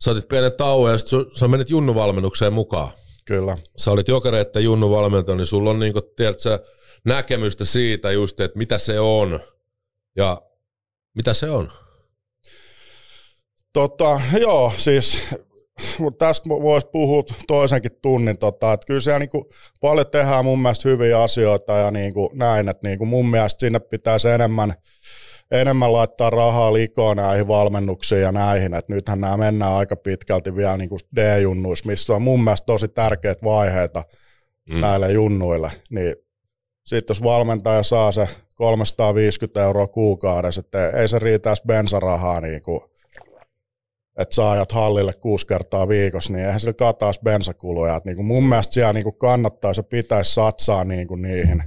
sä 0.04 0.10
otit 0.10 0.28
pienen 0.28 0.52
tauon, 0.52 0.90
ja 0.90 0.98
sit 0.98 1.08
sä 1.34 1.48
menit 1.48 1.70
junnuvalmennukseen 1.70 2.52
mukaan. 2.52 2.90
Kyllä. 3.24 3.56
Sä 3.76 3.90
olit 3.90 4.08
jokereiden 4.08 4.64
junnuvalmentaja, 4.64 5.36
niin 5.36 5.46
sulla 5.46 5.70
on 5.70 5.78
niinku, 5.78 6.00
tiedätkö, 6.00 6.64
näkemystä 7.04 7.64
siitä 7.64 8.12
just, 8.12 8.40
että 8.40 8.58
mitä 8.58 8.78
se 8.78 9.00
on, 9.00 9.40
ja 10.16 10.42
mitä 11.14 11.34
se 11.34 11.50
on? 11.50 11.72
Tota, 13.76 14.20
joo, 14.40 14.72
siis 14.76 15.28
mutta 15.98 16.26
tästä 16.26 16.48
voisi 16.48 16.86
puhua 16.92 17.22
toisenkin 17.46 17.98
tunnin, 18.02 18.38
tota, 18.38 18.72
että 18.72 18.86
kyllä 18.86 19.00
siellä 19.00 19.18
niinku 19.18 19.50
paljon 19.80 20.06
tehdään 20.10 20.44
mun 20.44 20.58
mielestä 20.58 20.88
hyviä 20.88 21.22
asioita 21.22 21.72
ja 21.72 21.90
niinku 21.90 22.30
näin, 22.34 22.68
että 22.68 22.88
niinku 22.88 23.06
mun 23.06 23.30
mielestä 23.30 23.60
sinne 23.60 23.78
pitäisi 23.78 24.28
enemmän, 24.28 24.74
enemmän 25.50 25.92
laittaa 25.92 26.30
rahaa 26.30 26.72
likoon 26.72 27.16
näihin 27.16 27.48
valmennuksiin 27.48 28.22
ja 28.22 28.32
näihin, 28.32 28.74
että 28.74 28.92
nythän 28.92 29.20
nämä 29.20 29.36
mennään 29.36 29.72
aika 29.72 29.96
pitkälti 29.96 30.56
vielä 30.56 30.76
niinku 30.76 30.98
D-junnuissa, 31.16 31.86
missä 31.86 32.14
on 32.14 32.22
mun 32.22 32.44
mielestä 32.44 32.66
tosi 32.66 32.88
tärkeitä 32.88 33.44
vaiheita 33.44 34.04
mm. 34.70 34.80
näille 34.80 35.12
junnuille, 35.12 35.70
niin 35.90 36.16
sitten 36.86 37.14
jos 37.14 37.22
valmentaja 37.22 37.82
saa 37.82 38.12
se 38.12 38.28
350 38.54 39.64
euroa 39.64 39.86
kuukaudessa, 39.86 40.60
että 40.60 40.90
ei 40.90 41.08
se 41.08 41.18
riitä 41.18 41.50
edes 41.50 41.62
bensarahaa 41.66 42.40
niin 42.40 42.62
kuin 42.62 42.80
että 44.16 44.34
sä 44.34 44.50
ajat 44.50 44.72
hallille 44.72 45.12
kuusi 45.12 45.46
kertaa 45.46 45.88
viikossa, 45.88 46.32
niin 46.32 46.44
eihän 46.44 46.60
sillä 46.60 46.72
kataisi 46.72 47.20
bensakuluja. 47.24 47.96
Et 47.96 48.04
niin 48.04 48.16
kuin 48.16 48.26
mun 48.26 48.44
mielestä 48.44 48.74
siellä 48.74 48.92
niin 48.92 49.04
kuin 49.04 49.18
kannattaisi 49.18 49.78
ja 49.78 49.82
pitäisi 49.82 50.34
satsaa 50.34 50.84
niin 50.84 51.08
kuin 51.08 51.22
niihin. 51.22 51.62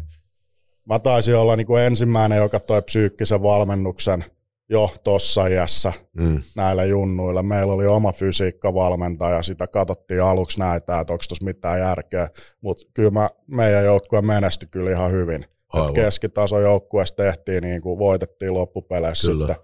Mä 0.85 0.99
taisin 0.99 1.35
olla 1.35 1.55
niin 1.55 1.67
kuin 1.67 1.83
ensimmäinen, 1.83 2.37
joka 2.37 2.59
toi 2.59 2.81
psyykkisen 2.81 3.43
valmennuksen 3.43 4.25
jo 4.69 4.93
tuossa 5.03 5.47
iässä 5.47 5.93
mm. 6.13 6.41
näillä 6.55 6.83
junnuilla. 6.85 7.43
Meillä 7.43 7.73
oli 7.73 7.87
oma 7.87 8.11
fysiikkavalmentaja, 8.11 9.41
sitä 9.41 9.67
katsottiin 9.67 10.23
aluksi 10.23 10.59
näitä, 10.59 10.99
että 10.99 11.13
onko 11.13 11.23
tuossa 11.27 11.45
mitään 11.45 11.79
järkeä, 11.79 12.29
mutta 12.61 12.85
kyllä 12.93 13.11
mä, 13.11 13.29
meidän 13.47 13.85
joukkue 13.85 14.21
menestyi 14.21 14.67
kyllä 14.71 14.91
ihan 14.91 15.11
hyvin. 15.11 15.45
Keskitason 15.93 16.61
joukkueessa 16.61 17.15
tehtiin, 17.15 17.63
niin 17.63 17.81
kuin 17.81 17.99
voitettiin 17.99 18.53
loppupeleissä 18.53 19.31
kyllä. 19.31 19.47
sitten 19.47 19.63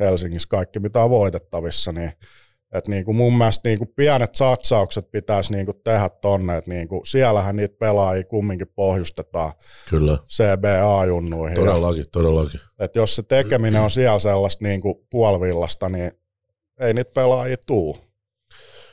Helsingissä 0.00 0.48
kaikki, 0.48 0.80
mitä 0.80 1.02
on 1.02 1.10
voitettavissa, 1.10 1.92
niin 1.92 2.12
että 2.72 2.90
niin 2.90 3.04
kuin 3.04 3.16
mun 3.16 3.38
mielestä 3.38 3.68
niin 3.68 3.78
kuin 3.78 3.92
pienet 3.96 4.34
satsaukset 4.34 5.10
pitäisi 5.10 5.52
niin 5.52 5.66
kuin 5.66 5.80
tehdä 5.84 6.08
tonne, 6.08 6.56
että 6.56 6.70
niin 6.70 6.88
kuin 6.88 7.06
siellähän 7.06 7.56
niitä 7.56 7.76
pelaajia 7.78 8.24
kumminkin 8.24 8.68
pohjustetaan 8.74 9.52
Kyllä. 9.90 10.18
CBA-junnuihin. 10.28 11.54
Todellakin, 11.54 12.00
ja, 12.00 12.04
todellakin. 12.12 12.60
Että 12.78 12.98
jos 12.98 13.16
se 13.16 13.22
tekeminen 13.22 13.82
on 13.82 13.90
siellä 13.90 14.18
sellaista 14.18 14.64
niin 14.64 14.80
kuin 14.80 14.94
puolvillasta, 15.10 15.88
niin 15.88 16.12
ei 16.80 16.94
niitä 16.94 17.10
pelaajia 17.14 17.56
tuu. 17.66 17.96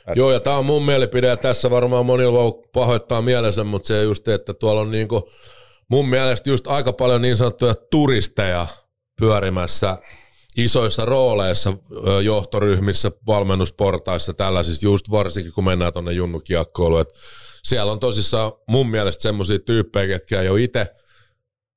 Et... 0.08 0.16
Joo, 0.16 0.32
ja 0.32 0.40
tämä 0.40 0.56
on 0.56 0.66
mun 0.66 0.84
mielipide, 0.84 1.26
ja 1.26 1.36
tässä 1.36 1.70
varmaan 1.70 2.06
voi 2.06 2.62
pahoittaa 2.72 3.22
mielensä, 3.22 3.64
mutta 3.64 3.86
se 3.86 4.02
just, 4.02 4.28
että 4.28 4.54
tuolla 4.54 4.80
on 4.80 4.90
niin 4.90 5.08
kuin 5.08 5.22
mun 5.90 6.08
mielestä 6.08 6.50
just 6.50 6.66
aika 6.66 6.92
paljon 6.92 7.22
niin 7.22 7.36
sanottuja 7.36 7.74
turisteja 7.74 8.66
pyörimässä 9.20 9.98
isoissa 10.56 11.04
rooleissa 11.04 11.72
johtoryhmissä, 12.24 13.10
valmennusportaissa, 13.26 14.34
tällaisissa, 14.34 14.86
just 14.86 15.10
varsinkin 15.10 15.52
kun 15.52 15.64
mennään 15.64 15.92
tuonne 15.92 16.12
junnukiekkoiluun. 16.12 17.04
Siellä 17.64 17.92
on 17.92 18.00
tosissaan 18.00 18.52
mun 18.68 18.90
mielestä 18.90 19.22
semmoisia 19.22 19.58
tyyppejä, 19.58 20.06
ketkä 20.06 20.40
ei 20.40 20.48
ole 20.48 20.62
itse 20.62 20.86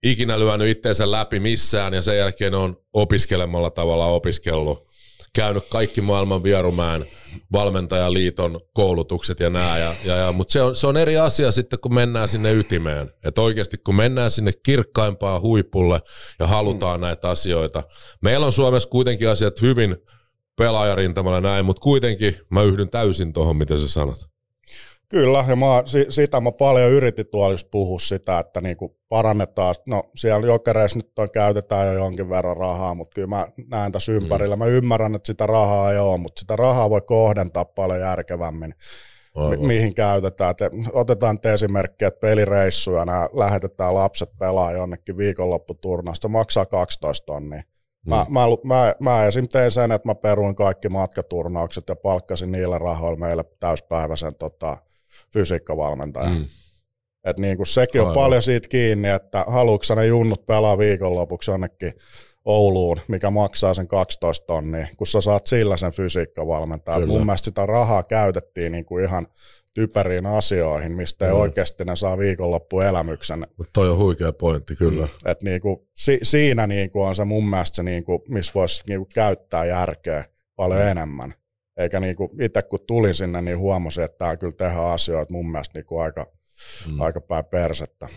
ikinä 0.04 0.40
lyönyt 0.40 0.68
itteensä 0.68 1.12
läpi 1.12 1.40
missään 1.40 1.94
ja 1.94 2.02
sen 2.02 2.18
jälkeen 2.18 2.56
on 2.56 2.78
opiskelemalla 2.94 3.70
tavalla 3.70 4.06
opiskellut, 4.06 4.87
käynyt 5.34 5.64
kaikki 5.70 6.02
maailman 6.02 6.44
vierumään 6.44 7.06
valmentajaliiton 7.52 8.60
koulutukset 8.74 9.40
ja 9.40 9.50
nää. 9.50 9.78
Ja, 9.78 9.96
ja, 10.04 10.16
ja, 10.16 10.32
Mutta 10.32 10.52
se 10.52 10.62
on, 10.62 10.76
se 10.76 10.88
on 10.88 10.98
eri 10.98 11.18
asia 11.18 11.52
sitten, 11.52 11.80
kun 11.80 11.94
mennään 11.94 12.30
sinne 12.30 12.54
ytimeen. 12.54 13.12
Että 13.24 13.42
oikeasti 13.42 13.78
kun 13.78 13.96
mennään 13.96 14.32
sinne 14.32 14.52
kirkkaimpaan 14.64 15.42
huipulle 15.42 16.00
ja 16.40 16.48
halutaan 16.48 17.00
mm. 17.00 17.02
näitä 17.02 17.30
asioita. 17.30 17.84
Meillä 18.22 18.46
on 18.46 18.54
Suomessa 18.54 18.90
kuitenkin 18.90 19.30
asiat 19.30 19.62
hyvin 19.62 19.98
pelaajarintamalla 20.56 21.42
näin, 21.42 21.66
mutta 21.66 21.82
kuitenkin 21.82 22.36
mä 22.50 22.62
yhdyn 22.62 22.90
täysin 22.90 23.34
tuohon, 23.34 23.58
mitä 23.58 23.78
sä 23.78 23.88
sanot. 23.88 24.37
Kyllä, 25.10 25.46
ja 25.48 25.56
mä, 25.56 25.84
sitä 26.10 26.42
mä 26.42 26.52
paljon 26.52 26.92
yritin 26.92 27.28
tuolla 27.28 27.54
just 27.54 27.72
puhua 27.72 28.00
sitä, 28.00 28.40
että 28.40 28.62
niinku 28.62 28.98
parannetaan, 29.10 29.76
no 29.86 30.04
siellä 30.16 30.48
jokereissa 30.48 31.00
nyt 31.00 31.20
on, 31.20 31.32
käytetään 31.32 31.88
jo 31.88 31.94
jonkin 31.94 32.30
verran 32.30 32.58
rahaa, 32.58 32.96
mutta 32.96 33.16
kyllä 33.16 33.28
mä 33.28 33.48
näen 33.72 33.92
tässä 33.92 34.12
ympärillä, 34.12 34.56
mm. 34.56 34.60
mä 34.60 34.66
ymmärrän, 34.66 35.16
että 35.16 35.28
sitä 35.28 35.46
rahaa 35.46 35.92
ei 35.92 36.00
ole, 36.00 36.18
mutta 36.18 36.40
sitä 36.40 36.56
rahaa 36.56 36.90
voi 36.90 37.02
kohdentaa 37.02 37.66
paljon 37.66 38.00
järkevämmin, 38.00 38.74
mi- 39.50 39.68
mihin 39.68 39.96
käytetään. 39.96 40.52
Et 40.52 40.74
otetaan 40.92 41.36
nyt 41.36 41.46
esimerkki, 41.46 42.06
että 42.06 42.20
pelireissuja, 42.20 43.06
nämä 43.06 43.30
lähetetään 43.34 43.94
lapset 43.94 44.30
pelaa 44.40 44.72
jonnekin 44.72 45.18
viikonlopputurnasta, 45.18 46.28
maksaa 46.28 46.66
12 46.66 47.26
tonnia. 47.26 47.62
Mä, 48.08 48.26
mm. 48.30 48.34
mä, 48.34 48.46
mä, 48.64 48.94
mä 49.00 49.26
esim. 49.26 49.48
tein 49.48 49.72
sen, 49.72 49.92
että 49.92 50.08
mä 50.08 50.16
peruin 50.16 50.56
kaikki 50.56 50.90
matkaturnaukset 50.90 51.84
ja 51.90 51.96
palkkasin 51.96 52.52
niillä 52.52 52.78
rahoilla 52.78 53.20
meille 53.20 53.44
täyspäiväisen 53.60 54.36
tota, 54.36 54.78
fysiikkavalmentaja. 55.34 56.30
Mm. 56.30 56.46
Et 57.24 57.38
niin 57.38 57.58
kuin 57.58 57.68
sekin 57.68 58.02
on 58.02 58.08
Aivan. 58.08 58.22
paljon 58.24 58.42
siitä 58.42 58.70
kiinni, 58.70 59.10
että 59.10 59.46
haluatko 59.48 59.96
ne 59.96 60.06
junnut 60.06 60.46
pelaa 60.46 60.78
viikonlopuksi 60.78 61.52
jonnekin 61.52 61.94
Ouluun, 62.46 63.00
mikä 63.08 63.30
maksaa 63.30 63.74
sen 63.74 63.88
12 63.88 64.46
tonnia, 64.46 64.88
kun 64.98 65.08
sä 65.08 65.22
saat 65.22 65.48
sillä 65.48 65.78
sen 65.78 65.92
fysiikkavalmentajan. 65.92 67.08
Mun 67.08 67.26
mielestä 67.26 67.46
sitä 67.46 67.66
rahaa 67.66 68.04
käytettiin 68.04 68.72
niin 68.72 68.86
kuin 68.86 69.04
ihan 69.04 69.28
typeriin 69.74 70.26
asioihin, 70.26 70.92
mistä 70.92 71.28
ei 71.28 71.34
mm. 71.34 71.40
oikeasti 71.40 71.86
ne 71.86 71.96
saa 71.96 72.18
viikonloppuelämyksen. 72.18 73.48
Mutta 73.58 73.74
toi 73.74 73.90
on 73.90 73.98
huikea 73.98 74.34
pointti, 74.34 74.76
kyllä. 74.76 75.06
Mm. 75.06 75.32
Et 75.32 75.44
niinku, 75.44 75.88
si, 75.96 76.20
siinä 76.24 76.68
niinku 76.68 77.02
on 77.02 77.16
se 77.16 77.26
mun 77.26 77.50
mielestä 77.50 77.76
se, 77.76 77.84
niinku, 77.84 78.24
missä 78.28 78.52
voisi 78.56 78.84
niinku 78.88 79.08
käyttää 79.14 79.66
järkeä 79.66 80.26
paljon 80.56 80.82
mm. 80.82 80.88
enemmän. 80.88 81.34
Eikä 81.78 82.00
niinku, 82.00 82.30
itse 82.42 82.62
kun 82.62 82.80
tulin 82.88 83.14
sinne, 83.14 83.42
niin 83.42 83.58
huomasin, 83.58 84.04
että 84.04 84.18
täällä 84.18 84.38
kyllä 84.38 84.54
tehdään 84.58 84.94
asioita 84.94 85.34
mun 85.34 85.52
mielestä 85.52 85.80
niinku 85.80 85.98
aika, 85.98 86.32
mm. 86.88 87.02
aika 87.02 87.22
päin 87.22 87.46
persettä. 87.46 88.08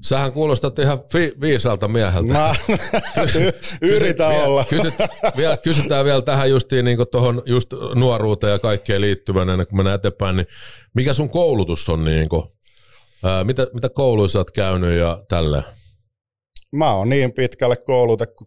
Sähän 0.00 0.32
kuulostat 0.32 0.78
ihan 0.78 1.00
fi- 1.12 1.34
viisalta 1.40 1.88
mieheltä. 1.88 2.32
Mä 2.32 2.54
yritän 3.82 4.32
Kysy, 4.32 4.42
olla. 4.44 4.64
Kysyt, 4.64 4.94
vielä, 5.36 5.56
kysytään 5.56 6.04
vielä 6.04 6.22
tähän 6.22 6.50
justiin 6.50 6.84
niin 6.84 6.98
tuohon 7.10 7.42
just 7.46 7.74
nuoruuteen 7.94 8.52
ja 8.52 8.58
kaikkeen 8.58 9.00
liittyvän 9.00 9.48
ennen 9.48 9.66
kuin 9.66 9.76
mennään 9.76 9.94
eteenpäin, 9.94 10.36
niin 10.36 10.46
mikä 10.94 11.14
sun 11.14 11.30
koulutus 11.30 11.88
on 11.88 12.04
niin 12.04 12.28
kuin, 12.28 12.42
ää, 13.24 13.44
mitä, 13.44 13.66
mitä 13.72 13.88
kouluissa 13.88 14.38
oot 14.38 14.50
käynyt 14.50 14.98
ja 14.98 15.22
tälleen? 15.28 15.64
Mä 16.72 16.94
oon 16.94 17.08
niin 17.08 17.32
pitkälle 17.32 17.76
koulutettu 17.76 18.44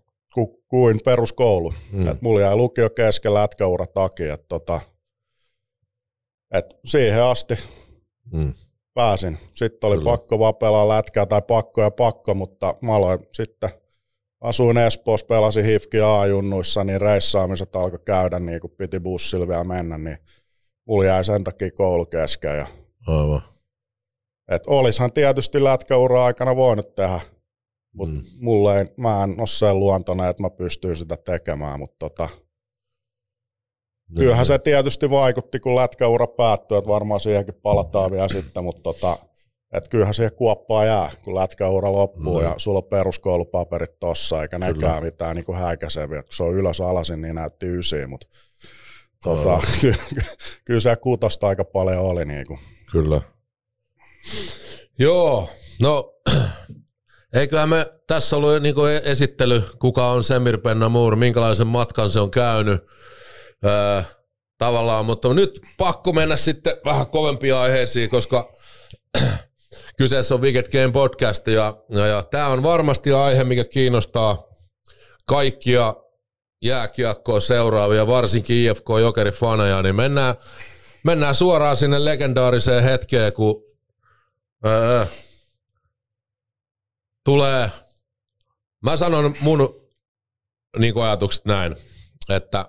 kuin 0.71 0.99
peruskoulu. 1.05 1.73
Mm. 1.91 2.07
Et 2.07 2.21
mulla 2.21 2.41
jäi 2.41 2.55
lukio 2.55 2.89
kesken 2.89 3.33
lätkäura 3.33 3.85
takia. 3.87 4.33
Et 4.33 4.47
tota, 4.47 4.81
et 6.51 6.65
siihen 6.85 7.23
asti 7.23 7.55
mm. 8.33 8.53
pääsin. 8.93 9.37
Sitten 9.53 9.87
oli 9.87 9.97
Kyllä. 9.97 10.11
pakko 10.11 10.39
vaan 10.39 10.55
pelaa 10.55 10.87
lätkää 10.87 11.25
tai 11.25 11.41
pakko 11.41 11.81
ja 11.81 11.91
pakko, 11.91 12.33
mutta 12.33 12.75
mä 12.81 12.95
aloin 12.95 13.19
sitten 13.33 13.69
asuin 14.41 14.77
Espoossa, 14.77 15.27
pelasin 15.27 15.65
HIFKI 15.65 16.01
A-junnuissa, 16.01 16.83
niin 16.83 17.01
reissaamiset 17.01 17.75
alkoi 17.75 17.99
käydä 18.05 18.39
niin 18.39 18.61
kuin 18.61 18.73
piti 18.77 18.99
bussilla 18.99 19.47
vielä 19.47 19.63
mennä, 19.63 19.97
niin 19.97 20.17
mulla 20.85 21.05
jäi 21.05 21.23
sen 21.23 21.43
takia 21.43 21.71
koulu 21.71 22.05
kesken. 22.05 22.57
Ja 22.57 22.67
Aivan. 23.07 23.41
Et 24.47 24.63
olishan 24.67 25.13
tietysti 25.13 25.63
lätkäura 25.63 26.25
aikana 26.25 26.55
voinut 26.55 26.95
tehdä 26.95 27.19
mutta 27.93 28.15
mm. 28.15 28.23
mulle 28.39 28.79
ei, 28.79 28.85
mä 28.97 29.23
en 29.23 29.39
ole 29.39 29.47
sen 29.47 29.79
luontoinen, 29.79 30.29
että 30.29 30.43
mä 30.43 30.49
pystyn 30.49 30.95
sitä 30.95 31.17
tekemään, 31.17 31.79
mutta 31.79 31.95
tota, 31.99 32.29
kyllähän 34.15 34.45
se 34.45 34.59
tietysti 34.59 35.09
vaikutti, 35.09 35.59
kun 35.59 35.75
lätkäura 35.75 36.27
päättyi, 36.27 36.77
että 36.77 36.89
varmaan 36.89 37.19
siihenkin 37.19 37.55
palataan 37.63 38.11
vielä 38.11 38.27
sitten, 38.27 38.63
mutta 38.63 38.81
tota, 38.83 39.17
että 39.73 39.89
kyllähän 39.89 40.13
siihen 40.13 40.35
kuoppaa 40.35 40.85
jää, 40.85 41.11
kun 41.23 41.35
lätkäura 41.35 41.91
loppuu 41.91 42.39
mm. 42.39 42.45
ja 42.45 42.53
sulla 42.57 42.77
on 42.79 42.83
peruskoulupaperit 42.83 43.99
tossa, 43.99 44.41
eikä 44.41 44.59
Kyllä. 44.59 44.73
nekään 44.73 45.03
mitään 45.03 45.35
niin 45.35 45.57
häikäiseviä. 45.57 46.23
Kun 46.23 46.33
se 46.33 46.43
on 46.43 46.55
ylös 46.55 46.81
alasin, 46.81 47.21
niin 47.21 47.35
näytti 47.35 47.65
ysiin, 47.65 48.09
mutta 48.09 48.27
tota, 49.23 49.61
ky- 49.81 49.95
kyllä 50.65 50.79
se 50.79 50.95
kutosta 50.95 51.47
aika 51.47 51.65
paljon 51.65 51.99
oli. 51.99 52.25
Niin 52.25 52.47
kuin. 52.47 52.59
Kyllä. 52.91 53.21
Joo, 54.99 55.49
no 55.81 56.13
Eiköhän 57.33 57.69
me 57.69 57.93
tässä 58.07 58.35
ollut 58.35 58.61
niin 58.61 58.75
esittely, 59.03 59.63
kuka 59.79 60.11
on 60.11 60.23
Semir 60.23 60.57
Pennamur, 60.57 61.15
minkälaisen 61.15 61.67
matkan 61.67 62.11
se 62.11 62.19
on 62.19 62.31
käynyt. 62.31 62.83
Öö, 63.65 64.01
tavallaan, 64.57 65.05
mutta 65.05 65.33
nyt 65.33 65.61
pakko 65.77 66.13
mennä 66.13 66.37
sitten 66.37 66.77
vähän 66.85 67.07
kovempiin 67.07 67.55
aiheisiin, 67.55 68.09
koska 68.09 68.53
kyseessä 69.97 70.35
on 70.35 70.41
Wicked 70.41 70.71
Game 70.71 70.91
Podcast 70.91 71.47
ja, 71.47 71.77
ja, 71.89 72.05
ja 72.07 72.23
tämä 72.23 72.47
on 72.47 72.63
varmasti 72.63 73.13
aihe, 73.13 73.43
mikä 73.43 73.63
kiinnostaa 73.63 74.45
kaikkia 75.27 75.95
jääkiekkoa 76.61 77.39
seuraavia, 77.39 78.07
varsinkin 78.07 78.57
IFK 78.57 78.89
Jokeri-faneja, 79.01 79.81
niin 79.81 79.95
mennään, 79.95 80.35
mennään 81.03 81.35
suoraan 81.35 81.77
sinne 81.77 82.05
legendaariseen 82.05 82.83
hetkeen, 82.83 83.33
kun 83.33 83.63
öö, 84.65 85.05
tulee, 87.25 87.69
mä 88.83 88.97
sanon 88.97 89.35
mun 89.39 89.81
niin 90.79 91.03
ajatukset 91.03 91.45
näin, 91.45 91.75
että 92.29 92.65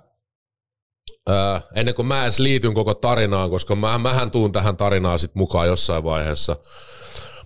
ää, 1.29 1.61
ennen 1.75 1.95
kuin 1.95 2.07
mä 2.07 2.23
edes 2.23 2.39
liityn 2.39 2.75
koko 2.75 2.95
tarinaan, 2.95 3.51
koska 3.51 3.77
mä, 3.77 3.99
mähän 3.99 4.31
tuun 4.31 4.53
tähän 4.53 4.77
tarinaan 4.77 5.19
sit 5.19 5.35
mukaan 5.35 5.69
jossain 5.69 6.05
vaiheessa. 6.05 6.57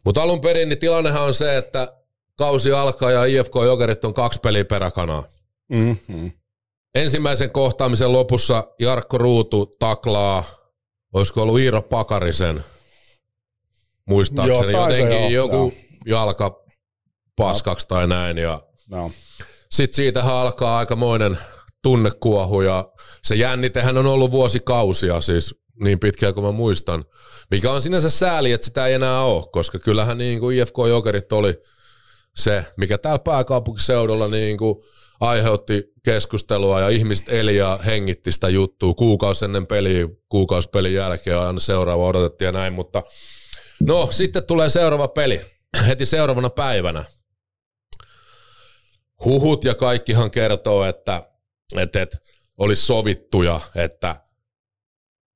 Mutta 0.05 0.23
alun 0.23 0.41
perin 0.41 0.69
niin 0.69 0.79
tilannehan 0.79 1.23
on 1.23 1.35
se, 1.35 1.57
että 1.57 1.97
kausi 2.39 2.73
alkaa 2.73 3.11
ja 3.11 3.25
IFK 3.25 3.55
Jokerit 3.65 4.05
on 4.05 4.15
kaksi 4.15 4.41
peliä 4.41 4.65
peräkanaa. 4.65 5.25
Mm-hmm. 5.69 6.31
Ensimmäisen 6.95 7.51
kohtaamisen 7.51 8.13
lopussa 8.13 8.65
Jarkko 8.79 9.19
Ruutu 9.19 9.67
taklaa, 9.67 10.45
olisiko 11.13 11.43
ollut 11.43 11.59
Iiro 11.59 11.83
Pakarisen, 11.83 12.65
muistaakseni, 14.07 14.73
Joo, 14.73 14.89
jotenkin 14.89 15.33
joku 15.33 15.57
joo. 15.57 15.73
jalka 16.07 16.66
paskaksi 17.37 17.89
tai 17.89 18.07
näin. 18.07 18.39
Ja 18.39 18.63
no. 18.89 19.11
Sitten 19.71 19.97
siitä 19.97 20.23
alkaa 20.23 20.79
aikamoinen 20.79 21.39
tunnekuohu 21.83 22.61
ja 22.61 22.89
se 23.25 23.35
jännitehän 23.35 23.97
on 23.97 24.07
ollut 24.07 24.31
vuosikausia 24.31 25.21
siis 25.21 25.55
niin 25.81 26.01
pitkään 26.01 26.35
kuin 26.35 26.45
mä 26.45 26.53
muistan. 26.53 27.05
Mikä 27.51 27.73
on 27.73 27.83
sinänsä 27.83 28.11
sääli, 28.11 28.53
että 28.53 28.65
sitä 28.65 28.87
ei 28.87 28.95
enää 28.95 29.21
ole, 29.21 29.45
koska 29.53 29.79
kyllähän 29.79 30.19
niin 30.19 30.41
kuin 30.41 30.59
IFK 30.59 30.75
Jokerit 30.89 31.33
oli 31.33 31.55
se, 32.37 32.65
mikä 32.77 32.99
täällä 32.99 33.19
pääkaupunkiseudulla 33.19 34.29
niin 34.29 34.59
kuin 34.59 34.77
aiheutti 35.21 35.85
keskustelua 36.05 36.81
ja 36.81 36.89
ihmiset 36.89 37.29
eli 37.29 37.57
ja 37.57 37.79
hengitti 37.87 38.33
sitä 38.33 38.49
juttua 38.49 38.95
kuukausi 38.95 39.45
ennen 39.45 39.67
peliä, 39.67 40.09
kuukausi 40.29 40.69
pelin 40.69 40.95
jälkeen 40.95 41.39
aina 41.39 41.61
seuraava 41.61 42.07
odotettiin 42.07 42.47
ja 42.47 42.53
näin, 42.53 42.73
mutta 42.73 43.03
no 43.81 44.09
sitten 44.11 44.45
tulee 44.45 44.71
seuraava 44.71 45.09
peli 45.09 45.41
heti 45.87 46.07
seuraavana 46.07 46.51
päivänä 46.51 47.05
huhut 49.25 49.65
ja 49.65 49.75
kaikkihan 49.75 50.31
kertoo, 50.31 50.85
että, 50.85 51.23
että, 51.77 52.03
että 52.03 52.19
olisi 52.59 52.87
sovittuja, 52.87 53.61
että 53.75 54.17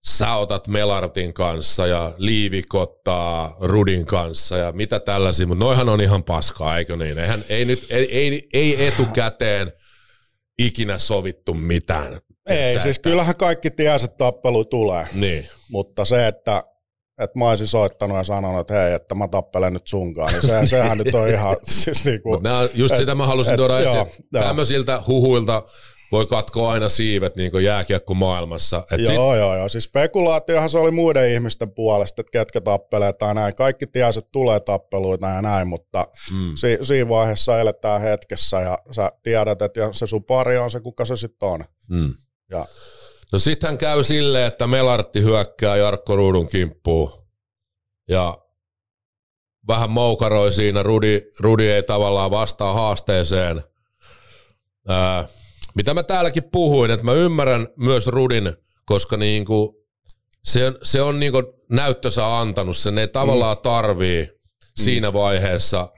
sä 0.07 0.35
otat 0.35 0.69
Melartin 0.69 1.33
kanssa 1.35 1.87
ja 1.87 2.15
liivikottaa 2.19 3.57
Rudin 3.61 4.07
kanssa 4.07 4.57
ja 4.57 4.73
mitä 4.73 5.01
tällaisia, 5.01 5.47
mutta 5.47 5.65
noihan 5.65 5.89
on 5.89 6.01
ihan 6.01 6.25
paskaa, 6.25 6.79
eikö 6.79 6.97
niin? 6.97 7.19
Eihän, 7.19 7.45
ei, 7.49 7.65
nyt, 7.65 7.87
ei, 7.91 8.19
ei, 8.19 8.49
ei 8.53 8.87
etukäteen 8.87 9.73
ikinä 10.59 10.99
sovittu 10.99 11.55
mitään. 11.55 12.21
Ei, 12.49 12.81
siis 12.81 12.99
kyllähän 12.99 13.37
kaikki 13.37 13.71
tiesi, 13.71 14.05
että 14.05 14.17
tappelu 14.17 14.65
tulee. 14.65 15.07
Niin. 15.13 15.49
Mutta 15.69 16.05
se, 16.05 16.27
että 16.27 16.65
että 17.21 17.39
mä 17.39 17.49
olisin 17.51 17.67
soittanut 17.67 18.17
ja 18.17 18.25
sanonut, 18.25 18.61
että 18.61 18.75
hei, 18.75 18.93
että 18.93 19.15
mä 19.15 19.29
tappelen 19.29 19.73
nyt 19.73 19.87
sunkaan, 19.87 20.33
niin 20.33 20.43
se, 20.47 20.67
sehän 20.67 20.99
nyt 20.99 21.15
on 21.15 21.29
ihan 21.29 21.57
siis 21.83 22.05
niinku, 22.05 22.31
Mut 22.31 22.43
nää, 22.43 22.69
just 22.75 22.93
et- 22.93 22.99
sitä 22.99 23.15
mä 23.15 23.27
halusin 23.27 23.53
et- 23.53 23.57
tuoda 23.57 23.81
joo, 23.81 23.93
esiin. 23.95 24.27
joo. 24.33 24.43
Tämmöisiltä 24.45 25.03
huhuilta 25.07 25.63
voi 26.13 26.27
katkoa 26.27 26.73
aina 26.73 26.89
siivet 26.89 27.37
niin 27.37 27.51
kuin 27.51 27.65
jääkiekko 27.65 28.15
maailmassa. 28.15 28.85
Et 28.93 29.07
sit, 29.07 29.15
Joo, 29.15 29.37
joo, 29.37 29.57
joo. 29.57 29.69
Siis 29.69 29.85
spekulaatiohan 29.85 30.71
se 30.71 30.79
oli 30.79 30.91
muiden 30.91 31.33
ihmisten 31.33 31.71
puolesta, 31.71 32.21
että 32.21 32.31
ketkä 32.33 32.61
tappelee 32.61 33.13
tai 33.13 33.35
näin. 33.35 33.55
Kaikki 33.55 33.87
tiesi, 33.87 34.19
että 34.19 34.29
tulee 34.33 34.61
tappeluita 34.61 35.27
ja 35.29 35.43
näin, 35.43 35.69
mutta 35.69 36.05
mm, 36.33 36.53
si- 36.57 36.79
siinä 36.83 37.09
vaiheessa 37.09 37.61
eletään 37.61 38.01
hetkessä 38.01 38.61
ja 38.61 38.79
sä 38.91 39.13
tiedät, 39.23 39.63
että 39.63 39.81
se 39.93 40.07
sun 40.07 40.25
pari 40.25 40.59
on 40.59 40.71
se, 40.71 40.81
kuka 40.81 41.05
se 41.05 41.17
sitten 41.17 41.49
on. 41.49 41.65
mm. 41.89 42.15
Ja 42.51 42.67
No 43.33 43.39
sittenhän 43.39 43.79
käy 43.79 44.05
silleen, 44.05 44.47
että 44.47 44.67
Melartti 44.67 45.23
hyökkää 45.23 45.77
Jarkko 45.77 46.17
Ruudun 46.17 46.49
kimppuun 46.49 47.27
ja 48.09 48.39
vähän 49.69 49.91
moukaroi 49.91 50.53
siinä. 50.53 50.83
Rudi, 50.83 51.23
Rudi 51.41 51.71
ei 51.71 51.83
tavallaan 51.83 52.31
vastaa 52.31 52.73
haasteeseen. 52.73 53.63
Ää, 54.89 55.29
mitä 55.75 55.95
mä 55.95 56.03
täälläkin 56.03 56.45
puhuin, 56.53 56.91
että 56.91 57.05
mä 57.05 57.13
ymmärrän 57.13 57.69
myös 57.77 58.07
Rudin, 58.07 58.57
koska 58.85 59.17
niinku, 59.17 59.87
se, 60.45 60.73
se 60.83 61.03
on 61.03 61.21
niinku 61.21 61.43
näyttönsä 61.71 62.39
antanut, 62.39 62.77
sen 62.77 62.99
ei 62.99 63.09
tavallaan 63.09 63.59
tarvii 63.59 64.29
siinä 64.77 65.13
vaiheessa 65.13 65.89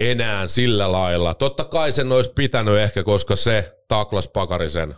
enää 0.00 0.48
sillä 0.48 0.92
lailla. 0.92 1.34
Totta 1.34 1.64
kai 1.64 1.92
sen 1.92 2.12
olisi 2.12 2.32
pitänyt 2.32 2.78
ehkä, 2.78 3.02
koska 3.02 3.36
se 3.36 3.78
taklas 3.88 4.28
Pakarisen 4.28 4.94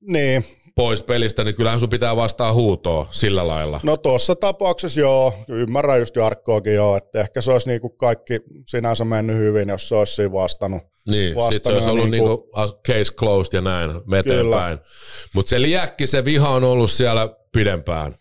niin, 0.00 0.44
pois 0.76 1.02
pelistä, 1.02 1.44
niin 1.44 1.54
kyllähän 1.54 1.80
sun 1.80 1.88
pitää 1.88 2.16
vastaa 2.16 2.52
huutoa 2.52 3.08
sillä 3.10 3.46
lailla. 3.48 3.80
no 3.82 3.96
tuossa 3.96 4.36
tapauksessa 4.36 5.00
joo, 5.00 5.34
ymmärrän 5.48 5.98
just 5.98 6.16
Jarkkoakin 6.16 6.74
joo, 6.74 6.96
että 6.96 7.20
ehkä 7.20 7.40
se 7.40 7.52
olisi 7.52 7.68
niinku 7.68 7.88
kaikki 7.88 8.40
sinänsä 8.66 9.04
mennyt 9.04 9.36
hyvin, 9.36 9.68
jos 9.68 9.88
se 9.88 9.94
olisi 9.94 10.14
siinä 10.14 10.32
vastannut. 10.32 10.82
Niin, 11.08 11.34
sit 11.52 11.64
se 11.64 11.72
olisi 11.72 11.90
ollut 11.90 12.10
niinku- 12.10 12.50
niinku 12.56 12.80
case 12.88 13.12
closed 13.14 13.54
ja 13.56 13.60
näin, 13.60 13.90
me 13.90 14.22
Kyllä. 14.22 14.36
eteenpäin. 14.36 14.78
Mutta 15.34 15.50
se 15.50 15.62
liäkki, 15.62 16.06
se 16.06 16.24
viha 16.24 16.48
on 16.48 16.64
ollut 16.64 16.90
siellä 16.90 17.28
pidempään. 17.52 18.16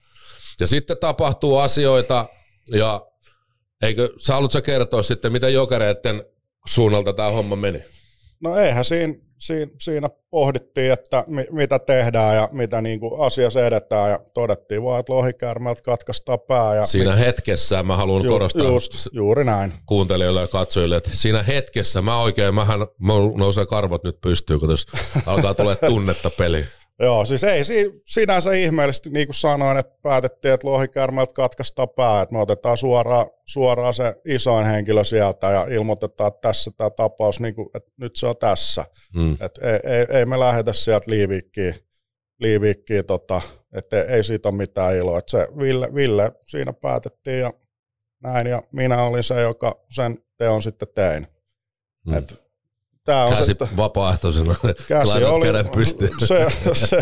Ja 0.59 0.67
sitten 0.67 0.97
tapahtuu 0.97 1.57
asioita, 1.57 2.25
ja 2.71 3.01
eikö, 3.81 4.09
sä 4.17 4.33
haluatko 4.33 4.61
kertoa 4.61 5.03
sitten, 5.03 5.31
mitä 5.31 5.49
jokereiden 5.49 6.23
suunnalta 6.67 7.13
tämä 7.13 7.31
homma 7.31 7.55
meni? 7.55 7.83
No 8.39 8.57
eihän 8.57 8.85
siinä, 8.85 9.13
siinä, 9.37 9.71
siinä 9.81 10.09
pohdittiin, 10.29 10.91
että 10.91 11.23
mi, 11.27 11.45
mitä 11.51 11.79
tehdään 11.79 12.35
ja 12.35 12.49
mitä 12.51 12.81
niinku 12.81 13.21
asiassa 13.21 13.65
edetään 13.65 14.11
ja 14.11 14.19
todettiin 14.33 14.83
vaan, 14.83 14.99
että 14.99 15.13
lohikäärmeeltä 15.13 15.81
katkaistaan 15.81 16.39
pää. 16.47 16.75
Ja 16.75 16.85
Siinä 16.85 17.15
hetkessä 17.15 17.83
mä 17.83 17.95
haluan 17.97 18.23
Ju- 18.23 18.31
korostaa 18.31 18.63
Just, 18.67 18.93
juuri 19.11 19.43
näin. 19.45 19.73
kuuntelijoille 19.85 20.41
ja 20.41 20.47
katsojille, 20.47 20.95
että 20.97 21.09
siinä 21.13 21.43
hetkessä 21.43 22.01
mä 22.01 22.21
oikein, 22.21 22.55
mähän 22.55 22.79
mulla 22.99 23.37
nousee 23.37 23.65
karvot 23.65 24.03
nyt 24.03 24.21
pystyy, 24.21 24.59
kun 24.59 24.69
alkaa 25.25 25.53
tulee 25.53 25.75
tunnetta 25.75 26.29
peliin. 26.37 26.65
Joo, 26.99 27.25
siis 27.25 27.43
ei 27.43 27.65
si- 27.65 28.01
sinänsä 28.07 28.53
ihmeellisesti, 28.53 29.09
niin 29.09 29.27
kuin 29.27 29.35
sanoin, 29.35 29.77
että 29.77 29.97
päätettiin, 30.01 30.53
että 30.53 30.67
lohikärmeltä 30.67 31.33
katkaistaan 31.33 31.89
pää, 31.89 32.21
että 32.21 32.33
me 32.33 32.41
otetaan 32.41 32.77
suoraan, 32.77 33.27
suoraan 33.45 33.93
se 33.93 34.15
isoin 34.25 34.65
henkilö 34.65 35.03
sieltä 35.03 35.51
ja 35.51 35.67
ilmoitetaan, 35.69 36.27
että 36.27 36.41
tässä 36.41 36.71
tämä 36.77 36.89
tapaus, 36.89 37.39
niin 37.39 37.55
kuin, 37.55 37.69
että 37.73 37.91
nyt 37.97 38.15
se 38.15 38.27
on 38.27 38.37
tässä. 38.37 38.85
Mm. 39.15 39.33
Että 39.33 39.61
ei, 39.71 39.79
ei, 39.93 40.05
ei, 40.19 40.25
me 40.25 40.39
lähdetä 40.39 40.73
sieltä 40.73 41.11
liiviikkiin, 41.11 41.75
liiviikkiin 42.39 43.05
tota, 43.05 43.41
että 43.73 44.03
ei, 44.03 44.23
siitä 44.23 44.49
ole 44.49 44.57
mitään 44.57 44.95
iloa. 44.95 45.19
Että 45.19 45.31
se 45.31 45.47
Ville, 45.57 45.93
Ville 45.95 46.31
siinä 46.47 46.73
päätettiin 46.73 47.39
ja 47.39 47.53
näin, 48.23 48.47
ja 48.47 48.63
minä 48.71 49.03
olin 49.03 49.23
se, 49.23 49.41
joka 49.41 49.85
sen 49.89 50.17
teon 50.37 50.61
sitten 50.61 50.87
tein. 50.95 51.27
Mm. 52.05 52.13
Et 52.13 52.44
Tää 53.05 53.25
on 53.25 53.33
Käsi 53.33 53.45
se, 53.59 53.67
vapaaehtoisena, 53.77 54.55
käsi 54.87 55.23
oli, 55.23 55.45
käden 55.45 55.69
pystyyn. 55.69 56.11
se, 56.27 56.47
se, 56.73 57.01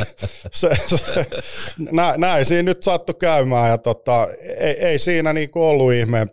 se, 0.52 0.70
se, 0.98 1.26
nä, 1.92 2.14
näin 2.18 2.46
siinä 2.46 2.64
nyt 2.64 2.84
sattui 2.84 3.16
käymään 3.20 3.70
ja 3.70 3.78
tota, 3.78 4.28
ei, 4.58 4.74
ei 4.86 5.00
siinä 5.00 5.34
niinku 5.34 5.64
ollut 5.64 5.94
ihme, 5.94 6.28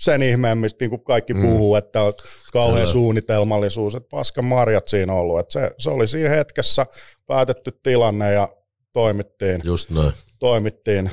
sen 0.00 0.22
ihmeemmistä 0.22 0.76
niin 0.80 0.90
kuin 0.90 1.04
kaikki 1.04 1.34
Mm. 1.34 1.42
puhuu, 1.42 1.74
että 1.76 2.02
on 2.02 2.12
kauhean 2.52 2.80
Kyllä. 2.80 2.92
suunnitelmallisuus, 2.92 3.94
että 3.94 4.08
paskan 4.10 4.44
marjat 4.44 4.88
siinä 4.88 5.12
ollut. 5.14 5.38
Että 5.38 5.52
se, 5.52 5.70
se 5.78 5.90
oli 5.90 6.06
siinä 6.08 6.28
hetkessä 6.30 6.86
päätetty 7.26 7.80
tilanne 7.82 8.32
ja 8.32 8.48
toimittiin, 8.92 9.60
Just 9.64 9.90
noin. 9.90 10.12
toimittiin 10.38 11.10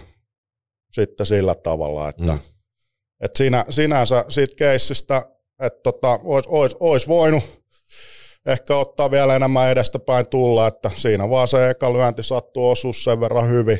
sitten 0.92 1.26
sillä 1.26 1.56
tavalla, 1.56 2.10
että 2.10 2.24
Mm. 2.24 2.30
mm. 2.32 2.40
et 3.22 3.36
siinä, 3.36 3.66
sinänsä 3.70 4.26
siitä 4.30 4.56
keissistä, 4.56 5.26
että 5.62 5.80
tota, 5.84 6.20
olisi 6.24 6.50
ois, 6.52 6.76
ois 6.80 7.08
voinut 7.08 7.59
ehkä 8.52 8.76
ottaa 8.76 9.12
vielä 9.12 9.36
enemmän 9.36 9.70
edestäpäin 9.70 10.30
tulla, 10.30 10.68
että 10.68 10.92
siinä 10.96 11.30
vaan 11.30 11.48
se 11.48 11.70
eka 11.70 11.94
lyönti 11.94 12.24
sattui 12.24 12.72
osua 12.72 12.94
sen 12.94 13.20
verran 13.20 13.50
hyvin, 13.50 13.80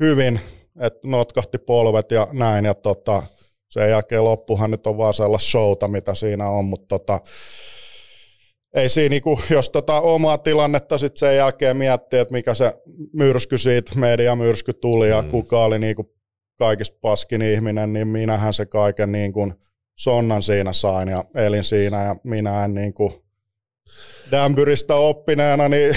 hyvin 0.00 0.40
että 0.80 1.00
notkahti 1.08 1.58
polvet 1.58 2.10
ja 2.10 2.28
näin, 2.32 2.64
ja 2.64 2.74
tota, 2.74 3.22
sen 3.68 3.90
jälkeen 3.90 4.24
loppuhan 4.24 4.70
nyt 4.70 4.86
on 4.86 4.98
vaan 4.98 5.14
sellaista 5.14 5.50
showta, 5.50 5.88
mitä 5.88 6.14
siinä 6.14 6.48
on, 6.48 6.64
mutta 6.64 6.98
tota, 6.98 7.20
ei 8.74 8.88
siinä, 8.88 9.08
niinku, 9.08 9.40
jos 9.50 9.70
tota 9.70 10.00
omaa 10.00 10.38
tilannetta 10.38 10.98
sitten 10.98 11.18
sen 11.18 11.36
jälkeen 11.36 11.76
miettii, 11.76 12.18
että 12.18 12.32
mikä 12.32 12.54
se 12.54 12.74
myrsky 13.12 13.58
siitä, 13.58 13.92
mediamyrsky 13.94 14.72
tuli 14.72 15.08
ja 15.08 15.22
Mm. 15.22 15.30
kuka 15.30 15.64
oli 15.64 15.78
niinku 15.78 16.14
kaikista 16.58 16.98
paskin 17.00 17.42
ihminen, 17.42 17.92
niin 17.92 18.08
minähän 18.08 18.54
se 18.54 18.66
kaiken 18.66 19.12
niinku 19.12 19.52
sonnan 19.98 20.42
siinä 20.42 20.72
sain 20.72 21.08
ja 21.08 21.24
elin 21.34 21.64
siinä 21.64 22.04
ja 22.04 22.16
minä 22.24 22.64
en 22.64 22.74
niinku 22.74 23.25
Dämbyristä 24.30 24.94
oppineena, 24.94 25.68
niin 25.68 25.96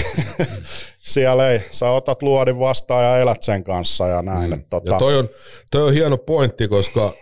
siellä 0.98 1.50
ei, 1.50 1.62
sä 1.70 1.90
otat 1.90 2.22
luodin 2.22 2.58
vastaan 2.58 3.04
ja 3.04 3.18
elät 3.18 3.42
sen 3.42 3.64
kanssa 3.64 4.08
ja 4.08 4.22
näin. 4.22 4.50
Mm. 4.50 4.64
Tota, 4.70 4.92
Ja 4.92 4.98
toi 4.98 5.18
on, 5.18 5.28
toi 5.70 5.82
on 5.82 5.92
hieno 5.92 6.16
pointti, 6.16 6.68
koska 6.68 7.14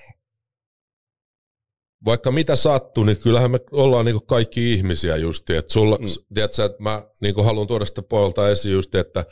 vaikka 2.05 2.33
mitä 2.33 2.57
sattuu, 2.57 3.05
niin 3.05 3.21
kyllähän 3.21 3.51
me 3.51 3.61
ollaan 3.71 4.05
niinku 4.05 4.21
kaikki 4.21 4.73
ihmisiä 4.73 5.17
justi. 5.17 5.57
Et 5.57 5.71
sulla, 5.71 5.97
mm. 5.97 6.07
tiedätkö, 6.35 6.65
että 6.65 6.83
mä 6.83 7.03
niinku 7.21 7.43
haluan 7.43 7.67
tuoda 7.67 7.85
sitä 7.85 8.03
puolelta 8.03 8.51
esiin 8.51 8.73
just, 8.73 8.95
että, 8.95 9.25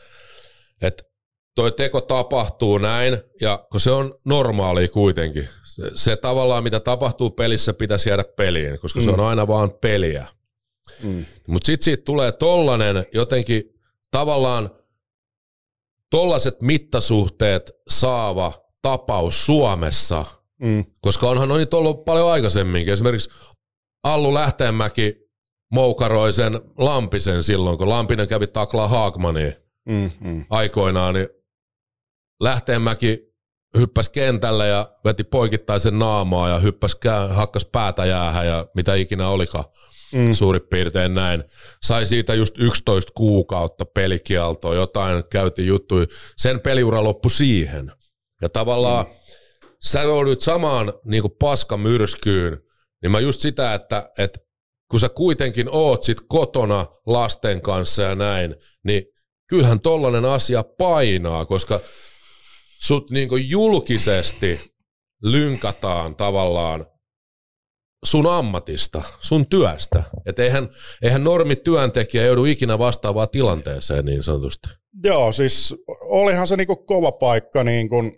että 0.83 1.03
toi 1.55 1.73
teko 1.73 2.01
tapahtuu 2.01 2.79
näin, 2.79 3.19
ja 3.41 3.67
kun 3.71 3.81
se 3.81 3.91
on 3.91 4.15
normaali 4.25 4.89
kuitenkin. 4.89 5.49
Se, 5.65 5.91
se 5.95 6.17
tavallaan, 6.17 6.63
mitä 6.63 6.81
tapahtuu 6.81 7.31
pelissä, 7.31 7.75
pitäisi 7.75 8.09
jäädä 8.09 8.25
peliin, 8.37 8.79
koska 8.79 9.01
mm. 9.01 9.05
se 9.05 9.11
on 9.11 9.21
aina 9.21 9.47
vaan 9.47 9.71
peliä. 9.71 10.27
Mm, 11.03 11.25
Mutta 11.47 11.67
sitten 11.67 11.85
siitä 11.85 12.03
tulee 12.05 12.33
tollanen 12.33 13.07
jotenkin 13.13 13.63
tavallaan 14.11 14.71
tollaset 16.11 16.61
mittasuhteet 16.61 17.73
saava 17.89 18.53
tapaus 18.83 19.47
Suomessa, 19.47 20.25
mm, 20.61 20.85
koska 21.01 21.29
onhan 21.29 21.53
on 21.53 21.59
niitä 21.59 21.77
ollut 21.77 22.05
paljon 22.05 22.31
aikaisemminkin. 22.33 22.95
Esimerkiksi 22.95 23.31
Allu 24.05 24.35
Lähteenmäki 24.35 25.17
moukaroi 25.73 26.33
sen 26.33 26.61
Lampisen 26.79 27.43
silloin, 27.43 27.79
kun 27.79 27.89
Lampinen 27.89 28.29
kävi 28.29 28.47
taklaa 28.47 28.89
Haagmania 28.89 29.53
mm, 29.89 30.11
mm, 30.21 30.45
aikoinaan, 30.51 31.15
niin 31.15 31.29
Lähteenmäki 32.41 33.27
hyppäsi 33.79 34.11
kentälle 34.11 34.69
ja 34.69 34.91
veti 35.05 35.25
poikittaisen 35.25 35.99
naamaa 35.99 36.49
ja 36.49 36.59
hyppäsi, 36.59 36.97
kää- 37.01 37.29
hakkas 37.29 37.65
päätä 37.65 38.05
jäähän 38.05 38.47
ja 38.47 38.67
mitä 38.75 38.95
ikinä 38.95 39.29
olikaan 39.29 39.65
mm, 40.13 40.33
suurin 40.33 40.63
piirtein 40.71 41.15
näin. 41.15 41.45
Sai 41.83 42.07
siitä 42.07 42.35
just 42.35 42.55
11 42.59 43.13
kuukautta 43.15 43.85
pelikieltoa, 43.85 44.75
jotain 44.75 45.25
käytiin 45.31 45.69
juttuja. 45.69 46.07
Sen 46.37 46.61
peliura 46.61 47.05
loppui 47.05 47.31
siihen. 47.31 47.93
Ja 48.43 48.49
tavallaan 48.49 49.07
mm. 49.07 49.13
sä 49.83 50.03
joudut 50.03 50.41
samaan 50.41 50.93
niin 51.05 51.23
paskamyrskyyn, 51.41 52.59
niin 53.03 53.11
mä 53.11 53.21
just 53.21 53.41
sitä, 53.41 53.75
että, 53.75 54.11
että 54.19 54.39
kun 54.91 55.01
sä 55.01 55.09
kuitenkin 55.09 55.69
oot 55.71 56.03
sit 56.03 56.19
kotona 56.29 56.87
lasten 57.07 57.61
kanssa 57.61 58.03
ja 58.03 58.15
näin, 58.15 58.57
niin 58.85 59.03
kyllähän 59.49 59.81
tollanen 59.81 60.25
asia 60.25 60.65
painaa, 60.79 61.47
koska 61.47 61.81
sut 62.83 63.11
niin 63.11 63.51
julkisesti 63.51 64.61
lynkataan 65.23 66.17
tavallaan 66.17 66.87
sun 68.05 68.27
ammatista, 68.27 69.03
sun 69.21 69.47
työstä. 69.47 70.03
Et 70.27 70.39
eihän, 70.39 70.69
eihän 71.03 71.25
normi 71.25 71.57
työntekijä 71.57 72.25
joudu 72.25 72.45
ikinä 72.45 72.79
vastaavaan 72.79 73.29
tilanteeseen 73.29 74.05
niin 74.05 74.23
sanotusti. 74.23 74.69
Joo, 75.05 75.33
siis 75.33 75.75
olihan 76.01 76.47
se 76.47 76.57
niinku 76.57 76.77
kova 76.77 77.13
paikka, 77.13 77.65
niin 77.65 77.89
kuin 77.89 78.13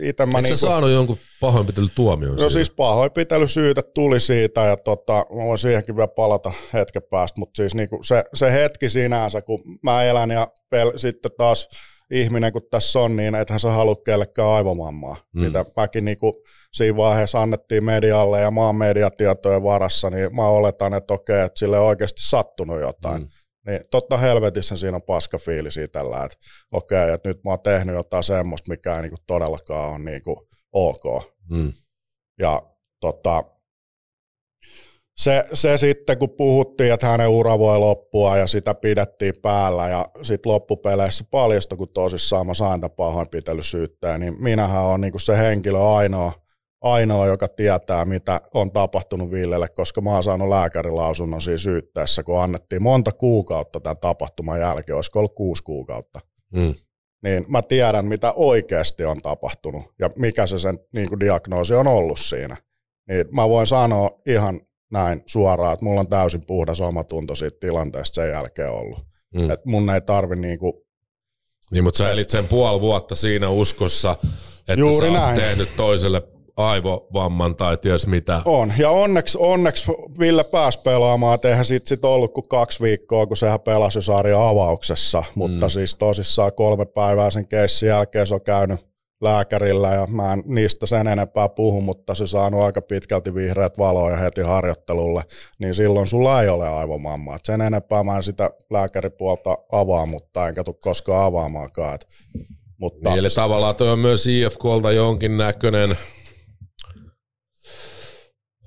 itse 0.00 0.26
mä 0.26 0.38
Eikö 0.38 0.40
niinku, 0.42 0.56
saanut 0.56 0.90
jonkun 0.90 1.18
pahoinpitelytuomion 1.40 2.32
No 2.32 2.38
siitä? 2.38 2.52
siis 2.52 2.70
pahoinpitelysyytä 2.70 3.82
tuli 3.94 4.20
siitä 4.20 4.60
ja 4.60 4.76
tota, 4.76 5.12
mä 5.12 5.44
voin 5.44 5.58
siihenkin 5.58 5.96
vielä 5.96 6.08
palata 6.08 6.52
hetken 6.72 7.02
päästä, 7.10 7.40
mutta 7.40 7.56
siis 7.56 7.74
niinku 7.74 8.02
se, 8.02 8.24
se 8.34 8.52
hetki 8.52 8.88
sinänsä, 8.88 9.42
kun 9.42 9.62
mä 9.82 10.02
elän 10.02 10.30
ja 10.30 10.48
pel, 10.70 10.92
sitten 10.96 11.30
taas 11.38 11.68
ihminen 12.10 12.52
kuin 12.52 12.64
tässä 12.70 13.00
on, 13.00 13.16
niin 13.16 13.34
ethän 13.34 13.60
sä 13.60 13.70
halua 13.70 13.96
kellekään 14.04 14.48
aivomammaa. 14.48 15.16
Mm. 15.32 15.40
Mitä 15.40 15.64
mäkin 15.76 16.04
niin 16.04 16.18
kuin 16.18 16.34
siinä 16.72 16.96
vaiheessa 16.96 17.42
annettiin 17.42 17.84
medialle 17.84 18.40
ja 18.40 18.50
maan 18.50 18.76
mediatietojen 18.76 19.62
varassa, 19.62 20.10
niin 20.10 20.34
mä 20.34 20.48
oletan, 20.48 20.94
että 20.94 21.14
okei, 21.14 21.40
että 21.40 21.58
sille 21.58 21.78
on 21.78 21.86
oikeasti 21.86 22.22
sattunut 22.22 22.80
jotain. 22.80 23.22
Mm. 23.22 23.28
Niin 23.66 23.80
totta 23.90 24.16
helvetissä 24.16 24.76
siinä 24.76 24.96
on 24.96 25.02
paska 25.02 25.38
fiilisi 25.38 25.88
tällä, 25.88 26.24
että 26.24 26.38
okei, 26.72 27.10
että 27.12 27.28
nyt 27.28 27.44
mä 27.44 27.50
oon 27.50 27.60
tehnyt 27.62 27.94
jotain 27.94 28.24
semmoista, 28.24 28.70
mikä 28.70 28.96
ei 28.96 29.02
niin 29.02 29.10
kuin 29.10 29.24
todellakaan 29.26 29.90
ole 29.90 29.98
niin 29.98 30.22
kuin 30.22 30.36
ok. 30.72 31.32
Mm. 31.50 31.72
Ja 32.38 32.62
tota, 33.00 33.44
se, 35.16 35.44
se 35.52 35.76
sitten, 35.76 36.18
kun 36.18 36.30
puhuttiin, 36.30 36.92
että 36.92 37.06
hänen 37.06 37.28
ura 37.28 37.58
voi 37.58 37.78
loppua 37.78 38.36
ja 38.36 38.46
sitä 38.46 38.74
pidettiin 38.74 39.34
päällä 39.42 39.88
ja 39.88 40.06
sitten 40.22 40.52
loppupeleissä 40.52 41.24
paljasta, 41.30 41.76
kun 41.76 41.88
tosissaan 41.88 42.46
mä 42.46 42.54
sain 42.54 42.80
tämän 42.80 42.96
pahoinpitelysyytteen, 42.96 44.20
niin 44.20 44.42
minähän 44.42 44.82
on 44.82 45.00
niin 45.00 45.20
se 45.20 45.38
henkilö 45.38 45.78
ainoa, 45.78 46.32
ainoa, 46.80 47.26
joka 47.26 47.48
tietää, 47.48 48.04
mitä 48.04 48.40
on 48.54 48.72
tapahtunut 48.72 49.30
Villelle, 49.30 49.68
koska 49.68 50.00
mä 50.00 50.14
oon 50.14 50.22
saanut 50.22 50.48
lääkärilausunnon 50.48 51.42
siinä 51.42 51.58
syytteessä, 51.58 52.22
kun 52.22 52.42
annettiin 52.42 52.82
monta 52.82 53.12
kuukautta 53.12 53.80
tämän 53.80 53.98
tapahtuman 53.98 54.60
jälkeen, 54.60 54.96
olisiko 54.96 55.18
ollut 55.18 55.34
kuusi 55.34 55.62
kuukautta. 55.62 56.20
Mm. 56.52 56.74
Niin 57.22 57.44
mä 57.48 57.62
tiedän, 57.62 58.06
mitä 58.06 58.32
oikeasti 58.32 59.04
on 59.04 59.22
tapahtunut 59.22 59.84
ja 59.98 60.10
mikä 60.18 60.46
se 60.46 60.58
sen 60.58 60.78
niin 60.92 61.08
kuin 61.08 61.20
diagnoosi 61.20 61.74
on 61.74 61.86
ollut 61.86 62.18
siinä. 62.18 62.56
Niin 63.08 63.26
mä 63.30 63.48
voin 63.48 63.66
sanoa 63.66 64.10
ihan 64.26 64.60
näin 64.90 65.22
suoraan, 65.26 65.72
että 65.72 65.84
mulla 65.84 66.00
on 66.00 66.08
täysin 66.08 66.46
puhdas 66.46 66.80
omatunto 66.80 67.34
siitä 67.34 67.56
tilanteesta 67.60 68.14
sen 68.14 68.30
jälkeen 68.30 68.70
ollut. 68.70 68.98
Mm. 69.34 69.50
Et 69.50 69.64
mun 69.64 69.90
ei 69.90 70.00
tarvi 70.00 70.36
niinku... 70.36 70.86
Niin, 71.70 71.84
mutta 71.84 71.98
sä 71.98 72.10
elit 72.10 72.28
sen 72.28 72.48
puoli 72.48 72.80
vuotta 72.80 73.14
siinä 73.14 73.48
uskossa, 73.48 74.16
että 74.58 74.80
Juuri 74.80 75.06
sä 75.06 75.12
näin. 75.12 75.40
tehnyt 75.40 75.76
toiselle 75.76 76.22
aivovamman 76.56 77.56
tai 77.56 77.76
ties 77.76 78.06
mitä. 78.06 78.42
On, 78.44 78.72
ja 78.78 78.90
onneksi, 78.90 79.38
onneksi 79.40 79.92
Ville 80.18 80.44
pääsi 80.44 80.80
pelaamaan, 80.80 81.34
että 81.34 81.48
eihän 81.48 81.64
siitä 81.64 81.88
sit 81.88 82.04
ollut 82.04 82.34
kuin 82.34 82.48
kaksi 82.48 82.82
viikkoa, 82.82 83.26
kun 83.26 83.36
sehän 83.36 83.60
pelasi 83.60 84.02
sarjan 84.02 84.48
avauksessa, 84.48 85.24
mutta 85.34 85.66
mm. 85.66 85.70
siis 85.70 85.94
tosissaan 85.94 86.52
kolme 86.52 86.86
päivää 86.86 87.30
sen 87.30 87.48
keissin 87.48 87.88
jälkeen 87.88 88.26
se 88.26 88.34
on 88.34 88.42
käynyt 88.42 88.86
lääkärillä 89.20 89.94
ja 89.94 90.06
mä 90.06 90.32
en 90.32 90.42
niistä 90.46 90.86
sen 90.86 91.06
enempää 91.06 91.48
puhu, 91.48 91.80
mutta 91.80 92.14
se 92.14 92.26
saanut 92.26 92.60
aika 92.60 92.82
pitkälti 92.82 93.34
vihreät 93.34 93.78
valoja 93.78 94.16
heti 94.16 94.40
harjoittelulle, 94.40 95.22
niin 95.58 95.74
silloin 95.74 96.06
sulla 96.06 96.42
ei 96.42 96.48
ole 96.48 96.68
aivomammaa. 96.68 97.38
sen 97.42 97.60
enempää 97.60 98.04
mä 98.04 98.16
en 98.16 98.22
sitä 98.22 98.50
lääkäripuolta 98.70 99.58
avaa, 99.72 100.06
mutta 100.06 100.48
enkä 100.48 100.64
tule 100.64 100.76
koskaan 100.80 101.24
avaamaankaan. 101.24 101.94
Et, 101.94 102.06
mutta 102.78 103.10
niin, 103.10 103.18
eli 103.18 103.28
tavallaan 103.34 103.76
toi 103.76 103.88
on 103.88 103.98
myös 103.98 104.26
IFKlta 104.26 104.92
jonkin 104.92 105.36
näköinen 105.36 105.96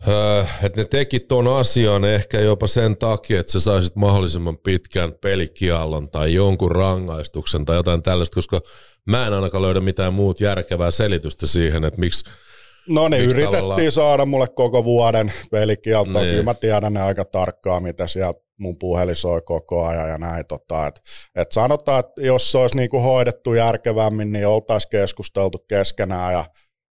Öö, 0.08 0.44
että 0.64 0.82
ne 0.82 0.86
teki 0.86 1.20
tuon 1.20 1.48
asian 1.48 2.06
ehkä 2.06 2.40
jopa 2.40 2.68
sen 2.68 2.98
takia, 2.98 3.40
että 3.40 3.52
sä 3.52 3.60
saisit 3.60 3.96
mahdollisimman 3.96 4.58
pitkän 4.58 5.14
pelikiallon 5.22 6.10
tai 6.10 6.34
jonkun 6.34 6.72
rangaistuksen 6.72 7.66
tai 7.66 7.76
jotain 7.76 8.04
tällaista, 8.04 8.36
koska 8.36 8.62
mä 9.06 9.28
en 9.28 9.34
ainakaan 9.34 9.62
löydä 9.62 9.82
mitään 9.82 10.14
muut 10.14 10.42
järkevää 10.42 10.92
selitystä 10.92 11.48
siihen, 11.48 11.84
että 11.84 12.00
miksi 12.00 12.30
No 12.90 13.08
niin, 13.08 13.24
yritettiin 13.24 13.52
tavallaan... 13.52 13.92
saada 13.92 14.26
mulle 14.26 14.48
koko 14.48 14.84
vuoden 14.84 15.34
pelikieltoa. 15.52 16.22
Niin. 16.22 16.32
Kyllä 16.32 16.44
mä 16.44 16.54
tiedän 16.54 16.94
ne 16.94 17.02
aika 17.02 17.26
tarkkaan, 17.26 17.84
mitä 17.84 18.08
siellä 18.08 18.34
mun 18.58 18.80
puhelin 18.80 19.16
soi 19.16 19.42
koko 19.42 19.86
ajan 19.86 20.10
ja 20.10 20.18
näin. 20.18 20.46
Tota, 20.46 20.88
et, 20.88 21.02
et 21.36 21.52
sanotaan, 21.52 22.00
että 22.00 22.22
jos 22.22 22.52
se 22.52 22.58
olisi 22.58 22.78
niinku 22.78 23.00
hoidettu 23.00 23.54
järkevämmin, 23.54 24.32
niin 24.32 24.48
oltaisiin 24.48 24.90
keskusteltu 24.90 25.58
keskenään 25.58 26.34
ja 26.34 26.46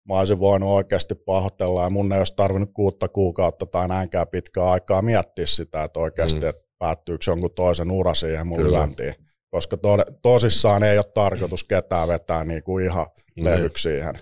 mä 0.08 0.20
olisin 0.20 0.40
voinut 0.40 0.70
oikeasti 0.70 1.16
pahoitella 1.16 1.84
ja 1.84 1.90
mun 1.90 2.14
ei 2.14 2.20
olisi 2.20 2.36
tarvinnut 2.36 2.70
kuutta 2.74 3.08
kuukautta 3.08 3.66
tai 3.66 3.88
näinkään 3.88 4.28
pitkää 4.28 4.72
aikaa 4.72 5.02
miettiä 5.02 5.46
sitä, 5.46 5.84
että 5.84 6.00
oikeasti, 6.00 6.40
mm. 6.40 6.48
että 6.48 6.64
päättyykö 6.80 7.24
jonkun 7.28 7.54
toisen 7.54 7.92
ura 7.92 8.14
siihen 8.14 8.48
mun 8.48 8.72
lyöntiin. 8.72 9.14
Koska 9.50 9.78
to, 9.78 9.98
tosissaan 10.22 10.84
ei 10.84 10.98
ole 10.98 11.06
tarkoitus 11.14 11.64
ketään 11.64 12.08
vetää 12.08 12.46
niinku 12.46 12.80
ihan 12.80 13.06
mm. 13.36 13.46
levyksi 13.46 13.90
siihen. 13.90 14.20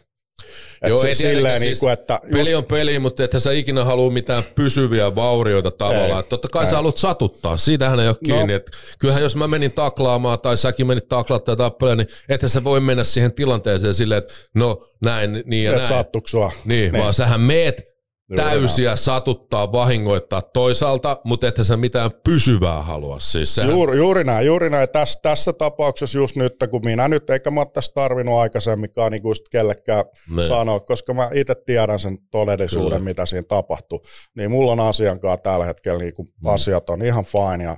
Et 0.82 0.90
Joo, 0.90 0.98
siis 0.98 1.18
silleen, 1.18 1.60
siis 1.60 1.72
niin 1.72 1.80
kuin, 1.80 1.94
että 1.94 2.20
just... 2.24 2.32
peli 2.32 2.56
on 2.56 2.66
peli, 2.66 3.00
mutta 3.00 3.24
että 3.24 3.40
sä 3.40 3.52
ikinä 3.52 3.86
halua 3.86 4.12
mitään 4.12 4.44
pysyviä 4.44 5.16
vaurioita 5.16 5.72
tavallaan. 5.72 6.24
Ei, 6.24 6.30
Totta 6.30 6.48
kai 6.48 6.64
ei. 6.64 6.70
sä 6.70 6.76
haluat 6.76 6.98
satuttaa, 6.98 7.58
siitähän 7.58 8.00
ei 8.00 8.08
ole 8.08 8.16
no. 8.16 8.26
kiinni. 8.26 8.54
No. 8.54 8.56
Et 8.56 8.72
kyllähän 9.00 9.24
jos 9.24 9.36
mä 9.36 9.48
menin 9.48 9.72
taklaamaan 9.72 10.40
tai 10.40 10.58
säkin 10.58 10.88
menit 10.88 11.08
taklaamaan 11.08 11.46
tai 11.46 11.58
tappeleen, 11.58 11.98
niin 11.98 12.08
että 12.30 12.48
sä 12.48 12.64
voi 12.64 12.80
mennä 12.80 13.04
siihen 13.04 13.34
tilanteeseen 13.34 13.94
silleen, 13.94 14.18
että 14.18 14.34
no 14.54 14.88
näin, 15.02 15.44
niin 15.46 15.64
ja 15.64 15.72
Et 15.72 15.78
näin. 15.78 15.88
sattuksua. 15.88 16.52
Niin, 16.66 16.92
niin, 16.92 17.04
vaan 17.04 17.14
sähän 17.14 17.42
meet 17.42 17.95
täysiä 18.36 18.96
satuttaa, 18.96 19.72
vahingoittaa 19.72 20.42
toisaalta, 20.42 21.22
mutta 21.24 21.48
että 21.48 21.64
sä 21.64 21.78
mitään 21.78 22.12
pysyvää 22.24 22.82
halua. 22.82 23.20
Siis 23.20 23.56
sehän... 23.56 23.72
juuri, 23.72 23.98
juuri 23.98 24.24
näin, 24.24 24.46
juuri 24.46 24.70
näin. 24.70 24.90
Tässä, 24.90 25.20
tässä 25.22 25.54
tapauksessa 25.54 26.18
just 26.18 26.36
nyt, 26.36 26.56
kun 26.72 26.86
minä 26.86 27.08
nyt, 27.08 27.30
eikä 27.30 27.52
mä 27.52 27.66
tässä 27.66 27.92
tarvinnut 27.96 28.40
aikaisemminkaan 28.40 29.12
niin 29.12 29.24
just 29.24 29.44
kellekään 29.52 30.06
ne. 30.30 30.36
Niin. 30.36 30.48
sanoa, 30.48 30.80
koska 30.80 31.14
mä 31.14 31.30
itse 31.34 31.56
tiedän 31.66 32.00
sen 32.00 32.18
todellisuuden, 32.32 33.00
Kyllä. 33.00 33.10
mitä 33.10 33.26
siinä 33.26 33.46
tapahtuu, 33.48 34.06
niin 34.36 34.52
mulla 34.52 34.72
on 34.72 34.80
asiankaan 34.80 35.42
tällä 35.42 35.66
hetkellä 35.66 36.00
niin 36.00 36.14
kuin 36.14 36.28
mm. 36.28 36.50
asiat 36.50 36.90
on 36.90 37.02
ihan 37.02 37.26
fine 37.26 37.64
ja 37.64 37.78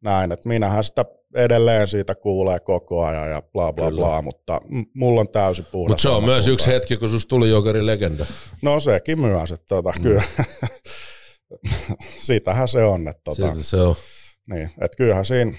näin, 0.00 0.32
että 0.32 0.48
minähän 0.48 0.84
sitä 0.84 1.04
edelleen 1.34 1.88
siitä 1.88 2.14
kuulee 2.14 2.60
koko 2.60 3.04
ajan 3.04 3.30
ja 3.30 3.42
bla 3.42 3.72
bla 3.72 3.90
Kyllä. 3.90 4.00
bla, 4.00 4.22
mutta 4.22 4.60
mulla 4.94 5.20
on 5.20 5.28
täysin 5.28 5.64
puhdas. 5.72 5.90
Mutta 5.90 6.02
se 6.02 6.08
on 6.08 6.24
myös 6.24 6.48
yksi 6.48 6.70
hetki, 6.70 6.96
kun 6.96 7.08
susta 7.10 7.28
tuli 7.28 7.50
Jokerin 7.50 7.86
legenda. 7.86 8.26
No 8.62 8.80
sekin 8.80 9.20
myös, 9.20 9.52
että 9.52 9.66
tota, 9.68 9.92
mm. 9.98 10.02
kyllä. 10.02 10.22
Siitähän 12.26 12.68
se 12.68 12.84
on. 12.84 13.08
Että, 13.08 13.20
tota, 13.24 13.50
Siitä 13.50 13.62
se 13.62 13.76
on. 13.76 13.94
Niin, 14.50 14.70
että 14.80 14.96
kyllähän 14.96 15.24
siinä, 15.24 15.58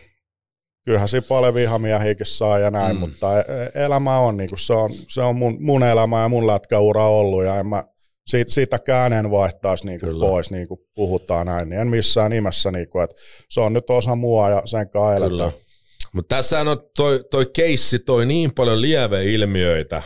kyllähän 0.86 1.08
siinä 1.08 1.26
paljon 1.30 1.54
vihamiehiäkin 1.54 2.26
saa 2.26 2.60
ja 2.60 2.72
näin, 2.72 2.96
mm. 2.96 3.00
mutta 3.00 3.40
e-, 3.40 3.46
e- 3.48 3.86
elämä 3.86 4.20
on, 4.20 4.38
niin 4.38 4.50
kuin 4.50 4.60
se 4.60 4.74
on, 4.74 4.92
se 5.08 5.22
on 5.22 5.36
mun, 5.36 5.58
mun 5.60 5.84
elämä 5.84 6.22
ja 6.22 6.30
mun 6.30 6.48
lätkäura 6.48 7.08
ollut 7.08 7.44
ja 7.44 7.60
en 7.60 7.68
mä, 7.68 7.84
siitä, 8.28 8.52
sitäkään 8.52 9.14
en 9.14 9.32
vaihtaisi 9.32 9.86
niin 9.86 10.00
kuin 10.00 10.20
pois, 10.20 10.52
niin 10.52 10.68
kuin 10.68 10.80
puhutaan 10.96 11.46
näin, 11.46 11.70
niin 11.70 11.82
en 11.82 11.88
missään 11.88 12.32
nimessä, 12.32 12.72
niin 12.72 12.90
kuin, 12.90 13.04
että 13.04 13.16
se 13.50 13.62
on 13.62 13.74
nyt 13.74 13.90
osa 13.90 14.16
mua 14.16 14.50
ja 14.50 14.62
sen 14.66 14.90
kanssa 14.90 15.16
eletään. 15.16 15.63
Mutta 16.14 16.36
tässä 16.36 16.60
on 16.60 16.90
toi, 16.98 17.26
toi 17.32 17.46
keissi 17.46 18.00
toi 18.00 18.26
niin 18.26 18.54
paljon 18.54 18.82
lieveilmiöitä 18.82 20.04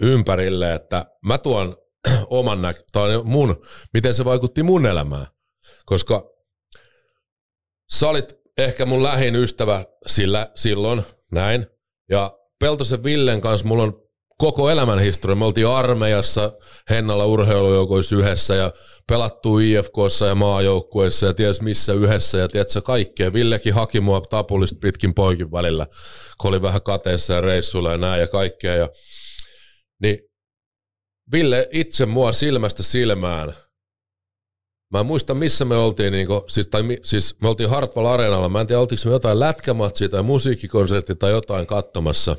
ympärille, 0.00 0.74
että 0.74 1.06
mä 1.24 1.38
tuon 1.38 1.76
oman 2.30 2.58
näk- 2.58 2.84
tai 2.92 3.22
mun, 3.24 3.66
miten 3.94 4.14
se 4.14 4.24
vaikutti 4.24 4.62
mun 4.62 4.86
elämään. 4.86 5.26
Koska 5.86 6.30
sä 7.92 8.08
olit 8.08 8.34
ehkä 8.58 8.86
mun 8.86 9.02
lähin 9.02 9.36
ystävä 9.36 9.84
sillä, 10.06 10.50
silloin, 10.54 11.02
näin. 11.32 11.66
Ja 12.10 12.38
Peltosen 12.60 13.04
Villen 13.04 13.40
kanssa 13.40 13.66
mulla 13.66 13.82
on 13.82 14.03
koko 14.38 14.70
elämän 14.70 14.98
historia. 14.98 15.34
Me 15.34 15.44
oltiin 15.44 15.68
armeijassa, 15.68 16.52
Hennalla 16.90 17.26
urheilujoukoissa 17.26 18.16
yhdessä 18.16 18.54
ja 18.54 18.72
pelattu 19.06 19.58
IFKssa 19.58 20.26
ja 20.26 20.34
maajoukkueissa 20.34 21.26
ja 21.26 21.34
ties 21.34 21.62
missä 21.62 21.92
yhdessä 21.92 22.38
ja 22.38 22.48
tiedätkö 22.48 22.82
kaikkea. 22.82 23.32
Villekin 23.32 23.74
haki 23.74 24.00
mua 24.00 24.20
tapulista 24.20 24.78
pitkin 24.80 25.14
poikin 25.14 25.52
välillä, 25.52 25.86
kun 26.40 26.48
oli 26.48 26.62
vähän 26.62 26.82
kateessa 26.82 27.32
ja 27.32 27.40
reissuilla 27.40 27.92
ja 27.92 27.98
näin 27.98 28.20
ja 28.20 28.26
kaikkea. 28.26 28.76
Ja, 28.76 28.88
niin 30.02 30.18
Ville 31.32 31.68
itse 31.72 32.06
mua 32.06 32.32
silmästä 32.32 32.82
silmään. 32.82 33.54
Mä 34.92 35.00
en 35.00 35.06
muista, 35.06 35.34
missä 35.34 35.64
me 35.64 35.76
oltiin, 35.76 36.12
niin 36.12 36.26
kuin, 36.26 36.40
siis, 36.48 36.68
tai, 36.68 36.82
siis 37.04 37.40
me 37.40 37.48
oltiin 37.48 37.70
Hartwall 37.70 38.06
Areenalla. 38.06 38.48
Mä 38.48 38.60
en 38.60 38.66
tiedä, 38.66 38.80
oltiinko 38.80 39.02
me 39.04 39.12
jotain 39.12 39.40
lätkämatsia 39.40 40.08
tai 40.08 40.22
musiikkikonsertti 40.22 41.14
tai 41.14 41.30
jotain 41.30 41.66
katsomassa. 41.66 42.36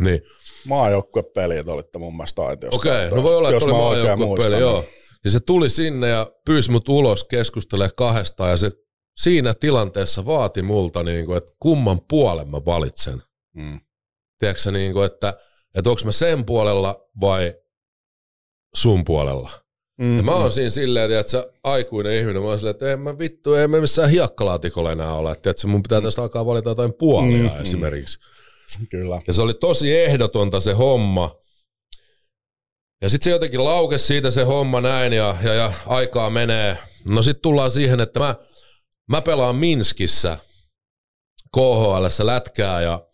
Niin 0.00 0.20
maajoukkuepelit 0.66 1.68
olitte 1.68 1.98
mun 1.98 2.16
mielestä 2.16 2.42
aitiossa. 2.42 2.76
Okei, 2.76 3.06
okay, 3.06 3.18
no 3.18 3.22
voi 3.22 3.36
olla, 3.36 3.50
että 3.50 3.64
oli 3.64 3.72
maajoukkuepeli, 3.72 4.60
joo. 4.60 4.84
Ja 5.24 5.30
se 5.30 5.40
tuli 5.40 5.70
sinne 5.70 6.08
ja 6.08 6.30
pyysi 6.44 6.70
mut 6.70 6.88
ulos 6.88 7.24
keskustelemaan 7.24 7.90
kahdestaan 7.96 8.50
ja 8.50 8.56
se 8.56 8.70
siinä 9.18 9.54
tilanteessa 9.54 10.26
vaati 10.26 10.62
multa, 10.62 11.02
niin 11.02 11.26
kuin, 11.26 11.36
että 11.36 11.52
kumman 11.60 12.00
puolen 12.08 12.48
mä 12.48 12.64
valitsen. 12.64 13.22
Mm. 13.56 13.80
Tiedätkö 14.38 14.70
niin 14.70 14.92
kuin, 14.92 15.06
että, 15.06 15.34
että 15.74 15.90
onko 15.90 16.02
mä 16.04 16.12
sen 16.12 16.44
puolella 16.44 17.08
vai 17.20 17.54
sun 18.76 19.04
puolella. 19.04 19.50
Mm-hmm. 19.98 20.16
Ja 20.16 20.22
mä 20.22 20.34
oon 20.34 20.52
siinä 20.52 20.70
silleen, 20.70 21.12
että 21.12 21.30
sä 21.30 21.50
aikuinen 21.64 22.12
ihminen, 22.12 22.42
mä 22.42 22.48
oon 22.48 22.58
silleen, 22.58 22.70
että 22.70 22.90
ei 22.90 22.96
mä 22.96 23.18
vittu, 23.18 23.54
ei 23.54 23.68
me 23.68 23.80
missään 23.80 24.10
hiekkalaatikolla 24.10 24.92
enää 24.92 25.14
ole, 25.14 25.32
että 25.32 25.66
mun 25.66 25.82
pitää 25.82 26.00
tästä 26.00 26.22
alkaa 26.22 26.46
valita 26.46 26.70
jotain 26.70 26.92
puolia 26.94 27.42
mm-hmm. 27.42 27.62
esimerkiksi. 27.62 28.18
Kyllä. 28.90 29.20
Ja 29.26 29.32
se 29.32 29.42
oli 29.42 29.54
tosi 29.54 29.96
ehdotonta 29.96 30.60
se 30.60 30.72
homma. 30.72 31.36
Ja 33.02 33.08
sitten 33.08 33.24
se 33.24 33.30
jotenkin 33.30 33.64
laukesi 33.64 34.06
siitä 34.06 34.30
se 34.30 34.42
homma 34.42 34.80
näin 34.80 35.12
ja, 35.12 35.36
ja, 35.42 35.54
ja 35.54 35.72
aikaa 35.86 36.30
menee. 36.30 36.78
No 37.08 37.22
sitten 37.22 37.42
tullaan 37.42 37.70
siihen, 37.70 38.00
että 38.00 38.20
mä, 38.20 38.34
mä 39.10 39.22
pelaan 39.22 39.56
Minskissä 39.56 40.38
KHL 41.54 42.06
lätkää 42.22 42.80
ja 42.80 43.06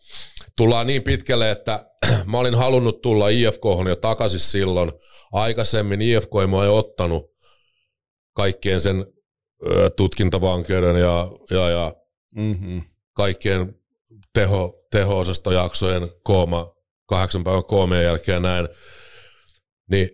tullaan 0.57 0.87
niin 0.87 1.03
pitkälle, 1.03 1.51
että 1.51 1.85
mä 2.31 2.37
olin 2.37 2.55
halunnut 2.55 3.01
tulla 3.01 3.29
IFK 3.29 3.63
jo 3.89 3.95
takaisin 3.95 4.39
silloin. 4.39 4.91
Aikaisemmin 5.31 6.01
IFK 6.01 6.29
ei 6.41 6.47
mua 6.47 6.65
jo 6.65 6.77
ottanut 6.77 7.23
kaikkien 8.35 8.81
sen 8.81 9.05
tutkintavankeuden 9.95 10.95
ja, 10.95 11.27
ja, 11.49 11.69
ja 11.69 11.95
Mm-hmm. 12.35 12.81
kaikkien 13.13 13.75
teho, 14.33 14.85
teho-osastojaksojen 14.91 16.09
kooma, 16.23 16.75
kahdeksan 17.09 17.43
päivän 17.43 17.63
koomien 17.63 18.03
jälkeen 18.03 18.41
näin, 18.41 18.67
niin 19.91 20.09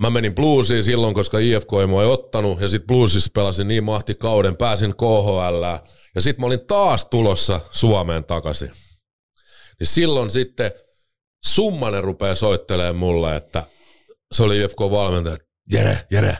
mä 0.00 0.10
menin 0.10 0.34
bluesiin 0.34 0.84
silloin, 0.84 1.14
koska 1.14 1.38
IFK 1.38 1.68
ei 1.80 1.86
mua 1.86 2.02
ei 2.02 2.08
ottanut, 2.08 2.60
ja 2.60 2.68
sitten 2.68 2.86
bluesissa 2.86 3.30
pelasin 3.34 3.68
niin 3.68 3.84
mahti 3.84 4.14
kauden, 4.14 4.56
pääsin 4.56 4.94
KHL, 4.96 5.64
ja 6.14 6.20
sitten 6.20 6.40
mä 6.40 6.46
olin 6.46 6.66
taas 6.66 7.04
tulossa 7.04 7.60
Suomeen 7.70 8.24
takaisin. 8.24 8.70
Niin 9.80 9.86
silloin 9.86 10.30
sitten 10.30 10.72
Summanen 11.46 12.04
rupeaa 12.04 12.34
soittelemaan 12.34 12.96
mulle, 12.96 13.36
että 13.36 13.64
se 14.32 14.42
oli 14.42 14.60
IFK-valmentaja, 14.60 15.38
Jere, 15.72 15.98
Jere, 16.10 16.38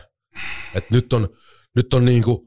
että 0.75 0.89
nyt 0.91 1.13
on, 1.13 1.29
nyt 1.75 1.93
on 1.93 2.05
niinku, 2.05 2.46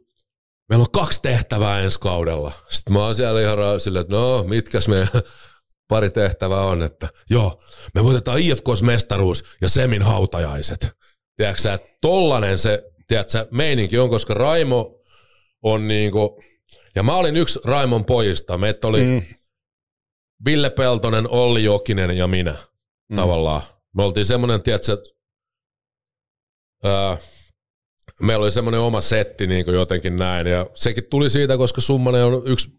meillä 0.70 0.82
on 0.82 0.90
kaksi 0.90 1.22
tehtävää 1.22 1.80
ensi 1.80 2.00
kaudella. 2.00 2.52
Sitten 2.68 2.92
mä 2.92 3.04
oon 3.04 3.14
siellä 3.14 3.40
ihan 3.40 3.80
silleen, 3.80 4.00
että 4.00 4.16
no, 4.16 4.44
mitkäs 4.44 4.88
meidän 4.88 5.08
pari 5.88 6.10
tehtävää 6.10 6.60
on, 6.60 6.82
että 6.82 7.08
joo, 7.30 7.62
me 7.94 8.04
voitetaan 8.04 8.38
IFKs 8.38 8.82
mestaruus 8.82 9.44
ja 9.60 9.68
Semin 9.68 10.02
hautajaiset. 10.02 10.90
Tiedätkö 11.36 11.62
sä, 11.62 11.74
että 11.74 11.88
tollanen 12.00 12.58
se, 12.58 12.92
tiedätkö 13.06 13.30
sä, 13.30 13.46
meininki 13.50 13.98
on, 13.98 14.10
koska 14.10 14.34
Raimo 14.34 15.00
on 15.62 15.88
niinku, 15.88 16.42
ja 16.94 17.02
mä 17.02 17.16
olin 17.16 17.36
yksi 17.36 17.60
Raimon 17.64 18.04
pojista, 18.04 18.58
meitä 18.58 18.86
oli 18.86 19.02
mm. 19.02 19.22
Ville 20.44 20.70
Peltonen, 20.70 21.28
Olli 21.28 21.64
Jokinen 21.64 22.16
ja 22.16 22.26
minä 22.26 22.54
mm. 23.08 23.16
tavallaan. 23.16 23.62
Me 23.96 24.02
oltiin 24.02 24.26
semmoinen, 24.26 24.62
tiedätkö, 24.62 25.02
ää, 26.84 27.16
meillä 28.20 28.42
oli 28.42 28.52
semmoinen 28.52 28.80
oma 28.80 29.00
setti 29.00 29.46
niin 29.46 29.64
kuin 29.64 29.74
jotenkin 29.74 30.16
näin, 30.16 30.46
ja 30.46 30.66
sekin 30.74 31.04
tuli 31.04 31.30
siitä, 31.30 31.56
koska 31.56 31.80
Summanen 31.80 32.24
on 32.24 32.42
yksi 32.46 32.70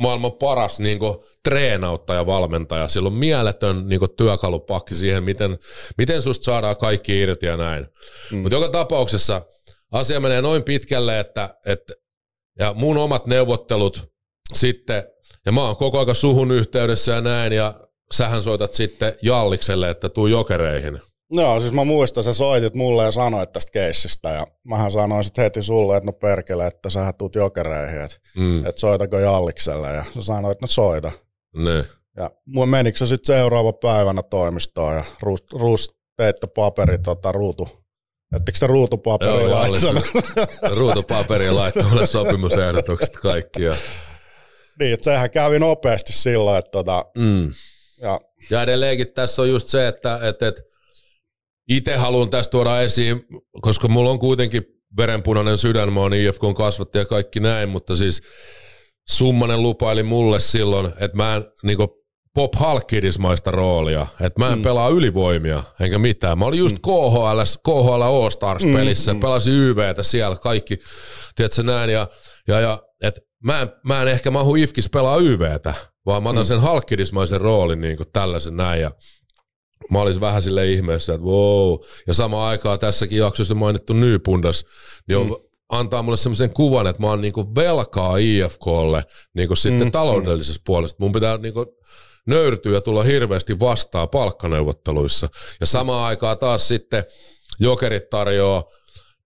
maailman 0.00 0.32
paras 0.32 0.80
niin 0.80 0.98
kuin, 0.98 1.16
treenauttaja, 1.44 2.26
valmentaja. 2.26 2.88
Sillä 2.88 3.06
on 3.06 3.12
mieletön 3.12 3.88
niin 3.88 3.98
kuin, 3.98 4.16
työkalupakki 4.16 4.94
siihen, 4.94 5.24
miten, 5.24 5.58
miten 5.98 6.22
susta 6.22 6.44
saadaan 6.44 6.76
kaikki 6.76 7.20
irti 7.20 7.46
ja 7.46 7.56
näin. 7.56 7.86
Mm. 8.30 8.38
Mutta 8.38 8.56
joka 8.56 8.68
tapauksessa 8.68 9.42
asia 9.92 10.20
menee 10.20 10.42
noin 10.42 10.62
pitkälle, 10.62 11.20
että, 11.20 11.54
että 11.66 11.92
ja 12.58 12.74
mun 12.74 12.96
omat 12.96 13.26
neuvottelut 13.26 14.12
sitten, 14.54 15.04
ja 15.46 15.52
mä 15.52 15.62
oon 15.62 15.76
koko 15.76 16.00
ajan 16.00 16.14
suhun 16.14 16.50
yhteydessä 16.50 17.12
ja 17.12 17.20
näin, 17.20 17.52
ja 17.52 17.74
sähän 18.12 18.42
soitat 18.42 18.72
sitten 18.72 19.14
Jallikselle, 19.22 19.90
että 19.90 20.08
tuu 20.08 20.26
jokereihin. 20.26 21.00
Joo, 21.36 21.60
siis 21.60 21.72
mä 21.72 21.84
muistan, 21.84 22.24
sä 22.24 22.32
soitit 22.32 22.74
mulle 22.74 23.04
ja 23.04 23.10
sanoit 23.10 23.52
tästä 23.52 23.72
keissistä, 23.72 24.28
ja 24.28 24.46
mähän 24.64 24.90
sanoin 24.90 25.24
sitten 25.24 25.42
heti 25.42 25.62
sulle, 25.62 25.96
että 25.96 26.06
no 26.06 26.12
perkele, 26.12 26.66
että 26.66 26.90
sä 26.90 27.12
tuut 27.12 27.34
jokereihin, 27.34 28.00
että 28.00 28.16
Mm. 28.36 28.66
et 28.66 28.78
soitako 28.78 29.18
Jallikselle, 29.18 29.92
ja 29.92 30.04
sä 30.14 30.22
sanoit, 30.22 30.52
että 30.52 30.62
no 30.62 30.68
soita. 30.68 31.12
Ne. 31.56 31.84
Ja 32.16 32.30
mua 32.46 32.66
menikö 32.66 32.98
se 32.98 33.06
sitten 33.06 33.36
seuraava 33.36 33.72
päivänä 33.72 34.22
toimistoon, 34.22 34.94
ja 34.96 35.04
ruus, 35.22 35.44
ruus 35.52 35.94
teitte 36.16 36.46
paperi, 36.46 36.98
tota, 36.98 37.32
ruutu, 37.32 37.68
ettekö 38.36 38.58
se 38.58 38.66
ruutupaperi 38.66 39.48
laittanut? 39.48 40.04
Ruutupaperia 40.78 41.54
laittoi 41.54 41.82
mulle 41.82 42.06
sopimusehdotukset 42.06 43.16
kaikki. 43.16 43.62
Ja, 43.62 43.74
niin, 44.80 44.94
että 44.94 45.04
sehän 45.04 45.30
kävi 45.30 45.58
nopeasti 45.58 46.12
silloin, 46.12 46.58
että 46.58 46.70
tota, 46.70 47.04
mm. 47.18 47.52
ja 48.00 48.20
ja 48.50 48.62
edelleenkin 48.62 49.12
tässä 49.12 49.42
on 49.42 49.48
just 49.48 49.68
se, 49.68 49.88
että, 49.88 50.18
että, 50.22 50.48
että 50.48 50.62
itse 51.68 51.96
haluan 51.96 52.30
tästä 52.30 52.50
tuoda 52.50 52.80
esiin, 52.80 53.24
koska 53.60 53.88
mulla 53.88 54.10
on 54.10 54.18
kuitenkin 54.18 54.62
verenpunainen 54.96 55.58
sydän, 55.58 55.92
mä 55.92 56.00
oon 56.00 56.14
IFKn 56.14 56.54
kasvattaja 56.54 57.02
ja 57.02 57.06
kaikki 57.06 57.40
näin, 57.40 57.68
mutta 57.68 57.96
siis 57.96 58.22
Summanen 59.08 59.62
lupaili 59.62 60.02
mulle 60.02 60.40
silloin, 60.40 60.86
että 60.86 61.16
mä 61.16 61.36
en 61.36 61.44
niin 61.62 61.78
Pop 62.34 62.54
Halkidismaista 62.54 63.50
roolia, 63.50 64.06
että 64.20 64.40
mä 64.40 64.48
en 64.48 64.58
mm. 64.58 64.62
pelaa 64.62 64.88
ylivoimia 64.88 65.62
enkä 65.80 65.98
mitään. 65.98 66.38
Mä 66.38 66.44
olin 66.44 66.58
just 66.58 66.76
KHL, 66.78 67.40
KHL 67.64 68.02
All-Stars-pelissä, 68.02 69.14
mm, 69.14 69.20
pelasin 69.20 69.54
YVtä 69.54 70.02
siellä, 70.02 70.36
kaikki, 70.36 70.78
tiedätkö 71.34 71.62
näin, 71.62 71.90
ja, 71.90 72.08
ja, 72.48 72.60
ja 72.60 72.82
et 73.02 73.20
mä, 73.44 73.60
en, 73.60 73.68
mä 73.86 74.02
en 74.02 74.08
ehkä 74.08 74.30
mahu 74.30 74.54
IFKis 74.54 74.90
pelaa 74.90 75.16
YVtä, 75.16 75.74
vaan 76.06 76.22
mä 76.22 76.28
otan 76.28 76.46
sen 76.46 76.60
Halkidismaisen 76.60 77.40
roolin 77.40 77.80
niin 77.80 77.96
kuin 77.96 78.10
tällaisen 78.12 78.56
näin, 78.56 78.80
ja 78.80 78.90
mä 79.90 80.00
olisin 80.00 80.20
vähän 80.20 80.42
sille 80.42 80.70
ihmeessä, 80.70 81.14
että 81.14 81.26
wow. 81.26 81.78
Ja 82.06 82.14
samaan 82.14 82.48
aikaan 82.48 82.78
tässäkin 82.78 83.18
jaksossa 83.18 83.54
mainittu 83.54 83.92
Nypundas, 83.92 84.64
niin 85.08 85.18
on, 85.18 85.26
mm. 85.26 85.34
antaa 85.68 86.02
mulle 86.02 86.16
semmoisen 86.16 86.50
kuvan, 86.50 86.86
että 86.86 87.02
mä 87.02 87.08
oon 87.08 87.20
niinku 87.20 87.54
velkaa 87.54 88.16
IFKlle 88.16 89.02
niinku 89.34 89.56
sitten 89.56 89.86
mm. 89.86 89.92
taloudellisessa 89.92 90.62
puolesta. 90.66 90.96
Mun 91.00 91.12
pitää 91.12 91.38
niinku 91.38 91.66
nöyrtyä 92.26 92.74
ja 92.74 92.80
tulla 92.80 93.02
hirveästi 93.02 93.60
vastaan 93.60 94.08
palkkaneuvotteluissa. 94.08 95.28
Ja 95.60 95.66
samaan 95.66 96.06
aikaan 96.06 96.38
taas 96.38 96.68
sitten 96.68 97.04
jokerit 97.60 98.10
tarjoaa 98.10 98.64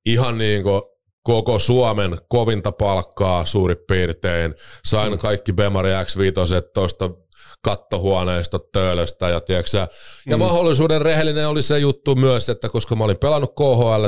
ihan 0.06 0.38
niinku 0.38 0.98
koko 1.22 1.58
Suomen 1.58 2.18
kovinta 2.28 2.72
palkkaa 2.72 3.44
suurin 3.44 3.76
piirtein. 3.88 4.54
Sain 4.84 5.12
mm. 5.12 5.18
kaikki 5.18 5.52
Bemari 5.52 5.90
X5 5.90 6.62
tuosta 6.74 7.10
kattohuoneistot 7.62 8.72
töölöstä 8.72 9.28
ja, 9.28 9.40
tiiäksä, 9.40 9.88
ja 10.26 10.36
mm. 10.36 10.44
mahdollisuuden 10.44 11.02
rehellinen 11.02 11.48
oli 11.48 11.62
se 11.62 11.78
juttu 11.78 12.14
myös, 12.14 12.48
että 12.48 12.68
koska 12.68 12.96
mä 12.96 13.04
olin 13.04 13.18
pelannut 13.18 13.54
KHL, 13.54 14.06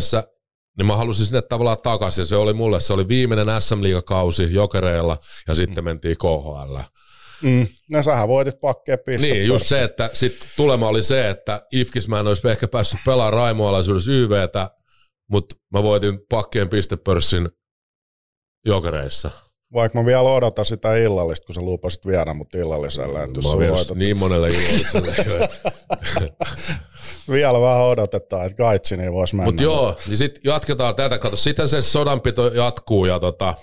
niin 0.78 0.86
mä 0.86 0.96
halusin 0.96 1.26
sinne 1.26 1.42
tavallaan 1.42 1.78
takaisin. 1.82 2.26
Se 2.26 2.36
oli 2.36 2.52
mulle, 2.52 2.80
se 2.80 2.92
oli 2.92 3.08
viimeinen 3.08 3.62
SM 3.62 3.82
Liigakausi 3.82 4.54
jokereilla 4.54 5.16
ja 5.48 5.54
sitten 5.54 5.84
mentiin 5.84 6.16
KHL. 6.18 6.78
mm, 7.42 7.68
no 7.90 8.02
sähän 8.02 8.28
voitit 8.28 8.60
pakkeen 8.60 8.98
piste. 9.06 9.26
Niin, 9.26 9.46
just 9.46 9.66
se, 9.66 9.82
että 9.82 10.10
sit 10.12 10.48
tulema 10.56 10.88
oli 10.88 11.02
se, 11.02 11.30
että 11.30 11.66
Ifkis 11.72 12.08
mä 12.08 12.20
en 12.20 12.26
olisi 12.26 12.48
ehkä 12.48 12.68
päässyt 12.68 13.00
pelaamaan 13.06 13.32
Raimoalaisuudessa 13.32 14.12
YVtä, 14.12 14.70
mutta 15.30 15.54
mä 15.72 15.82
voitin 15.82 16.20
pakkeen 16.28 16.68
pistepörssin 16.68 17.48
jokereissa. 18.66 19.30
Vaikka 19.72 19.98
mä 19.98 20.06
vielä 20.06 20.20
odotan 20.20 20.64
sitä 20.64 20.96
illallista, 20.96 21.46
kun 21.46 21.54
sä 21.54 21.60
lupasit 21.60 22.06
viedä 22.06 22.34
mut 22.34 22.54
illalliselle. 22.54 23.22
Että 23.22 23.40
Mä 23.42 23.48
oon 23.48 23.68
voitat, 23.70 23.96
niin 23.96 24.16
monelle 24.16 24.48
illalliselle. 24.48 25.14
vielä 27.30 27.60
vähän 27.60 27.82
odotetaan, 27.82 28.46
että 28.46 28.56
kaitsi 28.56 28.96
niin 28.96 29.12
vois 29.12 29.32
mennä. 29.32 29.44
Mutta 29.44 29.62
joo, 29.62 29.96
niin 30.06 30.16
sitten 30.16 30.40
jatketaan 30.44 30.94
tätä. 30.96 31.18
Kato, 31.18 31.36
sitten 31.36 31.68
se 31.68 31.82
sodanpito 31.82 32.46
jatkuu 32.46 33.04
ja 33.04 33.18
tota, 33.18 33.54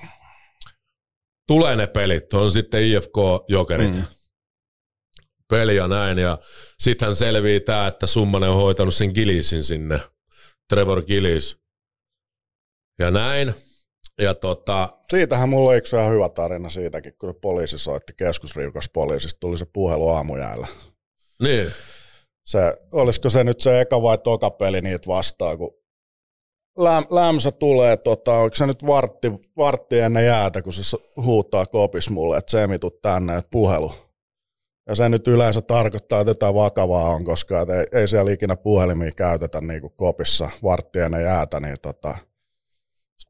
tulee 1.48 1.76
ne 1.76 1.88
pelit. 1.88 2.34
On 2.34 2.52
sitten 2.52 2.82
IFK-jokerit. 2.84 3.96
Mm. 3.96 4.04
Peli 5.50 5.76
ja 5.76 5.88
näin. 5.88 6.17
Ja 6.17 6.38
sittenhän 6.80 7.15
selvii 7.15 7.60
tämä, 7.60 7.88
että 7.88 8.08
Summanen 8.08 8.50
on 8.50 8.56
hoitanut 8.56 8.96
sen 8.96 9.12
Gillisin 9.13 9.63
sinne. 9.63 10.00
Trevor 10.70 11.04
Gillis. 11.04 11.58
Ja 13.00 13.12
näin. 13.12 13.66
Ja 14.21 14.36
tota, 14.36 14.89
Siitähän 15.10 15.49
mulla 15.49 15.69
on 15.69 15.77
yksi 15.77 15.95
ihan 15.95 16.12
hyvä 16.12 16.30
tarina 16.30 16.69
siitäkin, 16.69 17.13
kun 17.19 17.36
poliisi 17.41 17.77
soitti 17.77 18.13
keskusrikospoliisista, 18.17 19.39
tuli 19.39 19.58
se 19.58 19.65
puhelu 19.73 20.10
aamujäällä. 20.10 20.67
niin. 21.41 21.71
Se, 22.45 22.60
olisiko 22.91 23.30
se 23.30 23.43
nyt 23.43 23.60
se 23.60 23.82
eka 23.82 24.01
vai 24.01 24.17
toka 24.17 24.49
peli 24.49 24.82
niitä 24.82 25.08
vastaan, 25.08 25.58
kun 25.58 25.77
Läm, 26.77 27.06
lämsä 27.10 27.51
tulee, 27.51 27.97
tota, 27.97 28.34
onko 28.34 28.56
se 28.56 28.65
nyt 28.67 28.86
vartti, 28.86 29.32
vartti 29.58 29.99
ennen 29.99 30.25
jäätä, 30.25 30.62
kun 30.62 30.73
se 30.73 30.97
huutaa 31.21 31.65
kopis 31.65 32.10
mulle, 32.10 32.38
että 32.38 32.51
Semi 32.51 32.80
tuu 32.80 32.91
tänne, 32.91 33.38
että 33.38 33.49
puhelu. 33.51 33.91
Ja 34.89 34.95
se 34.95 35.10
nyt 35.10 35.27
yleensä 35.27 35.62
tarkoittaa, 35.62 36.21
että 36.21 36.32
jotain 36.32 36.56
vakavaa 36.56 37.10
on, 37.10 37.25
koska 37.25 37.60
ei, 37.60 37.99
ei 37.99 38.08
siellä 38.08 38.32
ikinä 38.32 38.56
puhelimia 38.56 39.12
käytetä 39.12 39.62
niin 39.62 39.82
kuin 39.82 39.93
kopissa 39.95 40.49
vartti 40.63 40.99
ennen 40.99 41.23
jäätä, 41.23 41.60
niin 41.60 41.77
tota, 41.82 42.17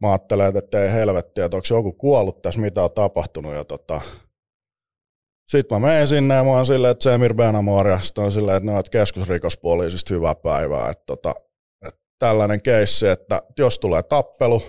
mä 0.02 0.12
ajattelen, 0.12 0.58
että 0.58 0.84
ei 0.84 0.92
helvettiä, 0.94 1.46
että 1.46 1.58
onko 1.58 1.68
joku 1.70 1.94
kuollut 1.94 2.42
tässä, 2.42 2.62
mitä 2.62 2.84
on 2.84 2.92
tapahtunut. 2.92 3.54
Ja 3.54 3.64
tota, 3.64 4.02
sitten 5.48 5.82
mä 5.82 5.88
menen 5.88 6.08
sinne 6.08 6.36
ja 6.36 6.44
mä 6.44 6.50
oon 6.50 6.66
silleen, 6.66 6.92
että 6.92 7.04
Semir 7.04 7.34
Benamor 7.34 7.88
ja 7.88 8.00
sitten 8.00 8.24
on 8.24 8.32
silleen, 8.32 8.58
että 8.58 8.72
ne 8.72 8.78
on 8.78 8.84
keskusrikospoliisista 8.92 10.14
hyvää 10.14 10.36
päivää. 10.36 10.90
Että 10.90 11.04
tota, 11.06 11.36
että 11.88 12.02
tällainen 12.20 12.62
keissi, 12.62 13.08
että 13.08 13.42
jos 13.58 13.80
tulee 13.80 14.04
tappelu, 14.04 14.64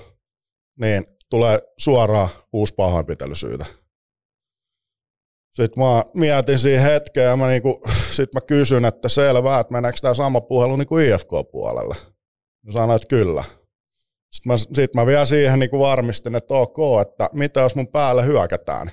niin 0.81 1.05
tulee 1.31 1.59
suoraan 1.79 2.29
uusi 2.53 2.74
pahoinpitelysyytä. 2.74 3.66
Sitten 5.55 5.85
mä 5.85 6.05
mietin 6.14 6.59
siinä 6.59 6.83
hetken 6.83 7.24
ja 7.24 7.37
mä, 7.37 7.49
niinku, 7.49 7.81
sit 8.11 8.35
mä 8.35 8.41
kysyn, 8.41 8.85
että 8.85 9.09
selvää, 9.09 9.61
että 9.61 9.72
meneekö 9.72 9.99
tämä 10.01 10.14
sama 10.14 10.41
puhelu 10.41 10.76
niinku 10.76 10.99
IFK-puolelle. 10.99 11.97
Mä 12.66 12.72
sanoin, 12.72 12.97
että 12.97 13.09
kyllä. 13.09 13.45
Sitten 14.31 14.53
mä, 14.53 14.57
sit 14.57 14.95
mä 14.95 15.07
vielä 15.07 15.24
siihen 15.24 15.59
niinku 15.59 15.79
varmistin, 15.79 16.35
että 16.35 16.55
ok, 16.55 16.76
että 17.03 17.29
mitä 17.33 17.61
jos 17.61 17.74
mun 17.74 17.89
päälle 17.89 18.26
hyökätään, 18.26 18.91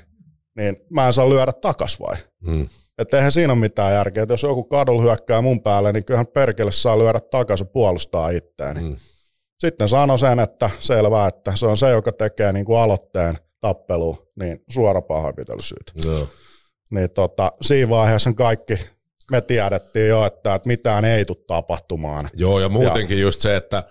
niin 0.58 0.78
mä 0.90 1.08
en 1.08 1.14
saa 1.14 1.30
lyödä 1.30 1.54
takas 1.54 2.00
vai? 2.00 2.16
Mm. 2.42 2.70
Että 2.98 3.18
eihän 3.18 3.32
siinä 3.32 3.54
ole 3.54 3.60
mitään 3.60 3.94
järkeä. 3.94 4.24
Että 4.24 4.34
jos 4.34 4.44
joku 4.44 4.64
kadulla 4.64 5.02
hyökkää 5.02 5.42
mun 5.42 5.62
päälle, 5.62 5.92
niin 5.92 6.06
kyllähän 6.06 6.28
perkele 6.28 6.72
saa 6.72 7.00
lyödä 7.00 7.20
takaisin 7.20 7.68
puolustaa 7.68 8.30
itseään. 8.30 8.84
Mm. 8.84 8.96
Sitten 9.60 9.90
sano 9.90 10.18
sen, 10.18 10.40
että 10.40 10.70
selvä, 10.80 11.28
että 11.28 11.56
se 11.56 11.66
on 11.66 11.78
se, 11.78 11.90
joka 11.90 12.12
tekee 12.12 12.54
niin 12.54 12.66
kuin 12.66 12.80
aloitteen 12.80 13.36
tappelu, 13.62 14.32
niin 14.40 14.64
suora 14.70 15.02
pahoinpitelysyytä. 15.02 15.92
Joo. 16.06 16.28
Niin 16.92 17.10
tota, 17.10 17.52
siinä 17.62 17.90
vaiheessa 17.90 18.34
kaikki 18.34 18.80
me 19.32 19.42
tiedettiin 19.42 20.08
jo, 20.08 20.26
että, 20.26 20.56
että 20.56 20.68
mitään 20.68 21.06
ei 21.06 21.26
tule 21.26 21.38
tapahtumaan. 21.48 22.30
Joo, 22.34 22.60
ja 22.60 22.70
muutenkin 22.70 23.22
just 23.22 23.42
se, 23.42 23.56
että 23.56 23.84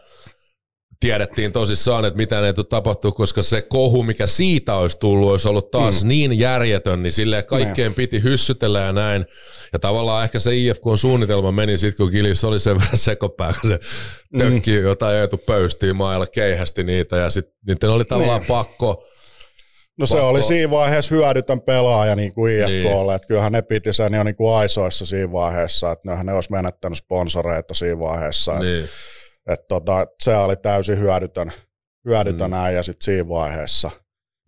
tiedettiin 1.00 1.52
tosissaan, 1.52 2.04
että 2.04 2.16
mitä 2.16 2.52
tule 2.52 2.66
tapahtuu, 2.66 3.12
koska 3.12 3.42
se 3.42 3.62
kohu, 3.62 4.02
mikä 4.02 4.26
siitä 4.26 4.74
olisi 4.74 4.98
tullut, 4.98 5.30
olisi 5.30 5.48
ollut 5.48 5.70
taas 5.70 6.02
mm. 6.02 6.08
niin 6.08 6.38
järjetön, 6.38 7.02
niin 7.02 7.12
sille 7.12 7.42
kaikkeen 7.42 7.94
piti 7.94 8.22
hyssytellä 8.22 8.80
ja 8.80 8.92
näin. 8.92 9.26
Ja 9.72 9.78
tavallaan 9.78 10.24
ehkä 10.24 10.40
se 10.40 10.56
IFKn 10.56 10.98
suunnitelma 10.98 11.52
meni 11.52 11.78
sitten, 11.78 11.96
kun 11.96 12.12
Gilis 12.12 12.44
oli 12.44 12.60
sen 12.60 12.80
verran 12.80 12.98
sekopää, 12.98 13.54
kun 13.60 13.70
se 13.70 13.78
tökki 14.38 14.70
mm. 14.70 14.82
jotain 14.82 15.16
Eetu 15.16 15.38
pöystiin 15.38 15.96
mailla, 15.96 16.26
keihästi 16.26 16.84
niitä, 16.84 17.16
ja 17.16 17.30
sitten 17.30 17.54
niiden 17.66 17.90
oli 17.90 18.04
tavallaan 18.04 18.40
niin. 18.40 18.48
pakko, 18.48 19.04
No 19.98 20.06
se 20.06 20.14
Pakko. 20.14 20.28
oli 20.28 20.42
siinä 20.42 20.70
vaiheessa 20.70 21.14
hyödytön 21.14 21.60
pelaaja 21.60 22.16
niin 22.16 22.34
kuin 22.34 22.52
IFKlle, 22.54 23.02
Niin. 23.02 23.14
että 23.14 23.28
kyllähän 23.28 23.52
ne 23.52 23.62
piti 23.62 23.92
sen 23.92 24.14
jo 24.14 24.22
niin 24.22 24.36
kuin 24.36 24.54
aisoissa 24.54 25.06
siinä 25.06 25.32
vaiheessa, 25.32 25.92
että 25.92 26.10
nehän 26.10 26.26
ne 26.26 26.32
olisi 26.32 26.52
menettänyt 26.52 26.98
sponsoreita 26.98 27.74
siinä 27.74 27.98
vaiheessa. 27.98 28.58
Niin. 28.58 28.72
niin, 28.72 28.88
Että 29.48 29.66
tota, 29.68 30.06
se 30.22 30.36
oli 30.36 30.56
täysin 30.56 30.98
hyödytön, 30.98 31.52
hyödytön 32.04 32.50
Mm. 32.50 32.56
äijä 32.56 32.82
sitten 32.82 33.04
siinä 33.04 33.28
vaiheessa. 33.28 33.90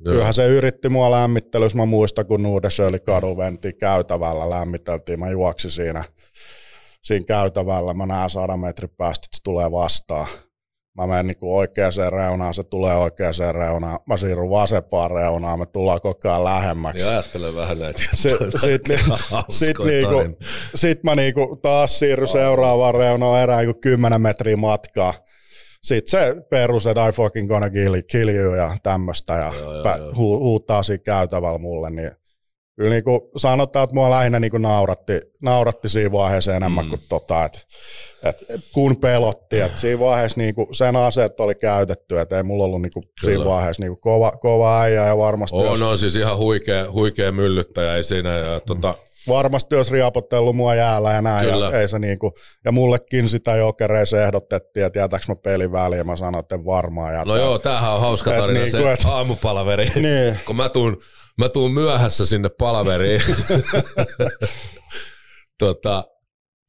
joo. 0.00 0.12
Kyllähän 0.12 0.34
se 0.34 0.46
yritti 0.46 0.88
mua 0.88 1.10
lämmittelyssä, 1.10 1.78
mä 1.78 1.86
muistan 1.86 2.26
kun 2.26 2.42
Nuudesöli 2.42 2.98
kadu 3.00 3.36
ventiin 3.36 3.78
käytävällä, 3.78 4.50
lämmiteltiin, 4.50 5.18
mä 5.18 5.30
juoksin 5.30 5.70
siinä, 5.70 6.04
siinä 7.02 7.26
käytävällä, 7.26 7.94
mä 7.94 8.06
näen 8.06 8.30
sadan 8.30 8.60
metrin 8.60 8.90
päästä, 8.96 9.26
että 9.26 9.36
se 9.36 9.42
tulee 9.42 9.70
vastaan. 9.70 10.26
Mä 10.96 11.06
menen 11.06 11.26
niin 11.26 11.36
oikeaan 11.40 11.92
reunaan, 12.12 12.54
se 12.54 12.62
tulee 12.64 12.94
oikeaan 12.96 13.34
reunaan, 13.54 13.98
mä 14.06 14.16
siirryn 14.16 14.50
vasempaan 14.50 15.10
reunaan, 15.10 15.58
me 15.58 15.66
tullaan 15.66 16.00
koko 16.00 16.28
ajan 16.28 16.44
lähemmäksi. 16.44 17.06
Ja 17.06 17.10
ajattelen 17.12 17.54
vähän 17.56 17.78
näitä. 17.78 18.00
Juttuja. 18.30 18.50
sit 18.60 18.88
ni- 18.88 18.96
Hauskoja 19.30 19.52
sit 19.52 19.78
niinku-. 19.78 20.38
Sitten 20.74 21.00
mä 21.10 21.14
niinku 21.14 21.56
taas 21.62 21.98
siirryn 21.98 22.28
seuraavaan 22.28 22.94
reunaan 22.94 23.42
erään 23.42 23.64
niinku 23.66 23.80
10 23.80 24.20
metriä 24.20 24.56
matkaa. 24.56 25.14
Sitten 25.82 26.10
se 26.10 26.36
perus, 26.50 26.86
että 26.86 27.08
I 27.08 27.12
fucking 27.12 27.48
gonna 27.48 27.70
kill, 27.70 27.94
kill 28.10 28.28
you 28.28 28.54
ja 28.54 28.76
tämmöistä 28.82 29.32
ja 29.32 29.52
Joo, 29.60 29.72
joo, 29.74 29.84
pä- 29.84 29.98
joo. 29.98 30.10
hu- 30.12 30.38
huutaa 30.38 30.82
siinä 30.82 31.02
käytävällä 31.04 31.58
mulle. 31.58 31.90
Niin 31.90 32.10
kyllä 32.76 32.90
niinku 32.90 33.30
sanotaan, 33.36 33.84
että 33.84 33.94
mua 33.94 34.10
lähinnä 34.10 34.40
niinku 34.40 34.58
nauratti, 34.58 35.20
nauratti 35.42 35.88
siinä 35.88 36.12
vaiheessa 36.12 36.54
enemmän 36.56 36.84
Mm. 36.84 36.88
kuin 36.88 37.00
tota, 37.08 37.44
että 37.44 37.58
et, 38.24 38.36
kun 38.72 38.96
pelotti. 38.96 39.60
Et 39.60 39.78
siinä 39.78 40.00
vaiheessa 40.00 40.40
niinku 40.40 40.68
sen 40.72 40.96
aseet 40.96 41.40
oli 41.40 41.54
käytetty, 41.54 42.18
että 42.20 42.36
ei 42.36 42.42
mulla 42.42 42.64
ollut 42.64 42.82
niinku 42.82 43.02
siinä 43.20 43.38
Kyllä. 43.38 43.44
vaiheessa 43.54 43.82
niinku 43.82 43.96
kova, 43.96 44.30
kova 44.32 44.80
äijä 44.80 45.06
ja 45.06 45.16
varmasti 45.18 45.56
On, 45.56 45.64
jos, 45.64 45.82
on 45.82 45.98
siis 45.98 46.16
ihan 46.16 46.36
huikea, 46.38 46.92
huikea 46.92 47.32
myllyttäjä, 47.32 47.94
ei 47.96 48.04
siinä. 48.04 48.38
Ja, 48.38 48.60
tota, 48.60 48.94
varmasti 49.28 49.74
olisi 49.76 49.92
riepotellut 49.92 50.56
mua 50.56 50.74
jäällä 50.74 51.12
ja 51.12 51.22
näin. 51.22 51.46
Kyllä. 51.50 51.66
Ja, 51.66 51.80
ei 51.80 51.88
se 51.88 51.98
niinku, 51.98 52.32
ja 52.64 52.72
mullekin 52.72 53.28
sitä 53.28 53.56
jokereissa 53.56 54.22
ehdotettiin, 54.22 54.86
että 54.86 54.98
jätäks 54.98 55.28
mä 55.28 55.34
pelin 55.34 55.72
väliin, 55.72 55.98
ja 55.98 56.04
mä 56.04 56.16
sanoin, 56.16 56.42
että 56.42 56.64
varmaan 56.64 57.12
jätä. 57.14 57.24
no 57.24 57.36
joo, 57.36 57.58
tämähän 57.58 57.92
on 57.92 58.00
hauska 58.00 58.30
Et 58.30 58.36
tarina, 58.40 58.60
niinku, 58.60 58.70
se 58.78 58.92
et- 58.92 59.04
aamupalaveri. 59.04 59.90
Niin, 60.02 60.38
Kun 60.46 60.56
mä 60.56 60.68
tuun, 60.68 61.02
mä 61.38 61.48
tuun 61.48 61.72
myöhässä 61.72 62.26
sinne 62.26 62.48
palaveriin. 62.48 63.20
tota, 65.58 66.04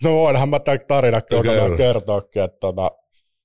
no 0.03 0.11
voinhan 0.11 0.49
mä 0.49 0.59
tämän 0.59 0.79
tarinan 0.87 1.21
Okei, 1.31 1.59
okay, 1.59 1.77
kertoakin, 1.77 2.43
että 2.43 2.57
tota, 2.59 2.91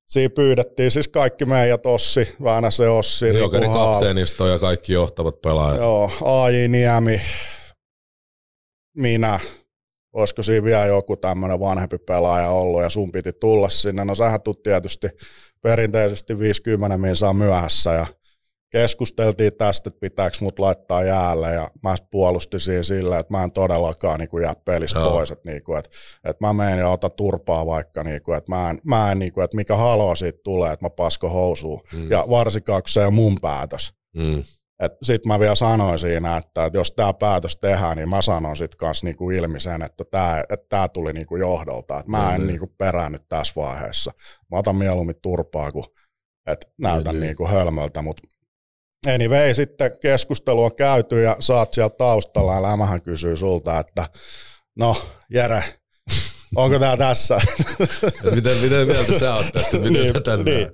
siinä 0.09 0.35
pyydettiin 0.35 0.91
siis 0.91 1.09
kaikki 1.09 1.45
meidät 1.45 1.87
Ossi, 1.87 2.37
Väänäsen 2.43 2.91
Ossi, 2.91 3.29
Jokeri 3.29 3.67
Haal, 3.67 3.93
kapteenisto 3.93 4.49
ja 4.49 4.59
kaikki 4.59 4.93
johtavat 4.93 5.41
pelaajat. 5.41 5.81
joo, 5.81 6.11
AJ 6.25 6.69
Niemi, 6.69 7.21
minä, 8.97 9.41
olisiko 10.13 10.43
siinä 10.43 10.65
vielä 10.65 10.87
joku 10.87 11.17
tämmöinen 11.17 11.61
vanhempi 11.61 11.99
pelaaja 11.99 12.51
ollut 12.51 12.83
ja 12.83 12.89
sun 12.89 13.13
piti 13.13 13.33
tulla 13.33 13.69
sinne. 13.69 14.05
No 14.05 14.15
sähän 14.15 14.43
tuut 14.43 14.63
tietysti 14.63 15.09
perinteisesti 15.63 16.39
50 16.39 16.99
minsaa 16.99 17.33
myöhässä 17.33 17.93
ja 17.93 18.07
keskusteltiin 18.73 19.53
tästä, 19.55 19.89
että 19.89 20.01
pitääkö 20.01 20.37
mut 20.41 20.59
laittaa 20.59 21.05
jäälle 21.05 21.53
ja 21.55 21.71
mä 21.83 21.95
puolustin 22.11 22.61
siinä 22.61 22.83
sillä, 22.83 23.19
että 23.19 23.33
mä 23.33 23.45
en 23.45 23.53
todellakaan 23.53 24.21
niin 24.21 24.29
kuin 24.29 24.43
jää 24.43 24.55
pelistä 24.65 24.99
Joo. 24.99 25.11
pois, 25.11 25.31
että, 25.31 25.51
niin 25.51 25.63
kuin, 25.65 25.79
että, 25.79 25.91
että 26.25 26.47
mä 26.47 26.53
menen 26.53 26.79
ja 26.79 26.89
otan 26.89 27.13
turpaa 27.13 27.67
vaikka, 27.67 28.03
niin 28.03 28.23
kuin, 28.23 28.39
että 28.39 28.53
mä 28.53 28.71
en, 28.71 28.81
mä 28.85 29.13
en 29.13 29.19
niin 29.19 29.33
kuin, 29.33 29.45
että 29.45 29.57
mikä 29.57 29.77
haloo 29.77 30.15
siitä 30.15 30.39
tulee, 30.45 30.73
että 30.73 30.85
mä 30.85 30.91
pasko 30.91 31.29
housuun 31.29 31.81
Mm. 31.93 32.11
ja 32.11 32.25
varsinkaan 32.31 32.83
kun 32.83 32.89
se 32.89 33.07
on 33.07 33.15
mun 33.15 33.39
päätös. 33.43 33.95
Mm. 34.17 34.43
Sitten 35.03 35.29
mä 35.29 35.39
vielä 35.39 35.55
sanoin 35.55 35.99
siinä, 35.99 36.37
että, 36.37 36.65
että 36.65 36.79
jos 36.79 36.93
tämä 36.93 37.13
päätös 37.13 37.57
tehdään, 37.57 37.97
niin 37.97 38.09
mä 38.09 38.23
sanon 38.23 38.57
sitten 38.57 38.79
kanssa 38.79 39.07
niinku 39.07 39.31
ilmi 39.31 39.61
sen, 39.61 39.83
että 39.83 40.05
tämä 40.11 40.41
että 40.41 40.67
tää 40.69 40.89
tuli 40.89 41.13
niinku 41.13 41.37
johdolta. 41.37 41.99
Että 41.99 42.11
mä 42.11 42.35
en 42.35 42.41
Mm. 42.41 42.47
niinku 42.47 42.67
peräännyt 42.79 43.23
tässä 43.29 43.53
vaiheessa. 43.57 44.13
Mä 44.51 44.59
otan 44.59 44.77
mieluummin 44.77 45.17
turpaa, 45.23 45.73
kun 45.73 45.85
että 46.47 46.67
näytän 46.79 47.15
Mm. 47.15 47.21
niinku 47.21 47.47
hölmöltä. 47.47 48.03
Mutta 48.03 48.23
anyway, 49.07 49.55
sitten 49.55 49.99
keskustelu 50.03 50.65
on 50.65 50.77
käyty 50.77 51.23
ja 51.23 51.37
saat 51.41 51.73
siellä 51.73 51.91
taustalla 51.99 52.55
ja 52.55 52.63
Lämähän 52.63 53.03
kysyy 53.03 53.37
sulta, 53.37 53.79
että 53.79 54.09
no 54.77 54.97
Jere, 55.31 55.65
onko 56.57 56.79
tämä 56.79 56.97
tässä? 56.97 57.41
Miten, 58.35 58.57
miten 58.57 58.87
mieltä 58.87 59.19
sä 59.19 59.35
oot 59.35 59.47
tästä? 59.53 59.79
Miten 59.79 60.07
sä 60.07 60.21
tän 60.21 60.45
niin. 60.45 60.69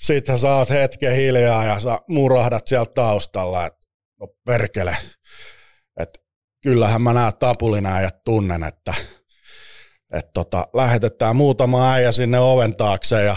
Sitten 0.00 0.38
sä 0.38 0.54
oot 0.54 0.70
hetken 0.70 1.16
hiljaa 1.16 1.64
ja 1.64 1.80
sä 1.80 1.98
murahdat 2.08 2.66
sieltä 2.66 2.92
taustalla, 2.94 3.66
että 3.66 3.86
no 4.20 4.26
perkele, 4.46 4.96
että 6.00 6.20
kyllähän 6.62 7.02
mä 7.02 7.12
nää 7.12 7.32
tapulina 7.32 8.00
ja 8.00 8.10
tunnen, 8.24 8.64
että 8.64 8.94
et 10.12 10.32
tota, 10.34 10.66
lähetetään 10.74 11.36
muutama 11.36 11.92
äijä 11.92 12.12
sinne 12.12 12.38
oven 12.38 12.76
taakse 12.76 13.24
ja 13.24 13.36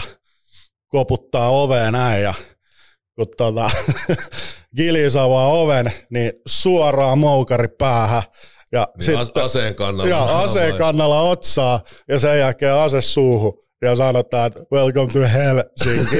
koputtaa 0.88 1.50
oveen 1.50 1.92
näin 1.92 2.22
ja 2.22 2.34
kun 3.18 3.26
tota, 3.36 3.70
Gilis 4.76 5.16
avaa 5.16 5.46
oven, 5.52 5.92
niin 6.10 6.32
suoraan 6.46 7.18
moukari 7.18 7.68
päähän 7.68 8.22
ja 8.72 8.88
Niin 9.06 9.18
as- 9.18 9.30
aseen 9.44 9.76
kannalla. 9.76 10.10
ja 10.10 10.38
aseen 10.40 10.74
kannalla 10.74 11.20
otsaa 11.20 11.80
ja 12.08 12.18
sen 12.18 12.38
jälkeen 12.38 12.74
ase 12.74 13.00
suuhun 13.02 13.52
ja 13.82 13.96
sanotaan, 13.96 14.46
että 14.46 14.60
welcome 14.72 15.12
to 15.12 15.18
Helsinki. 15.18 16.16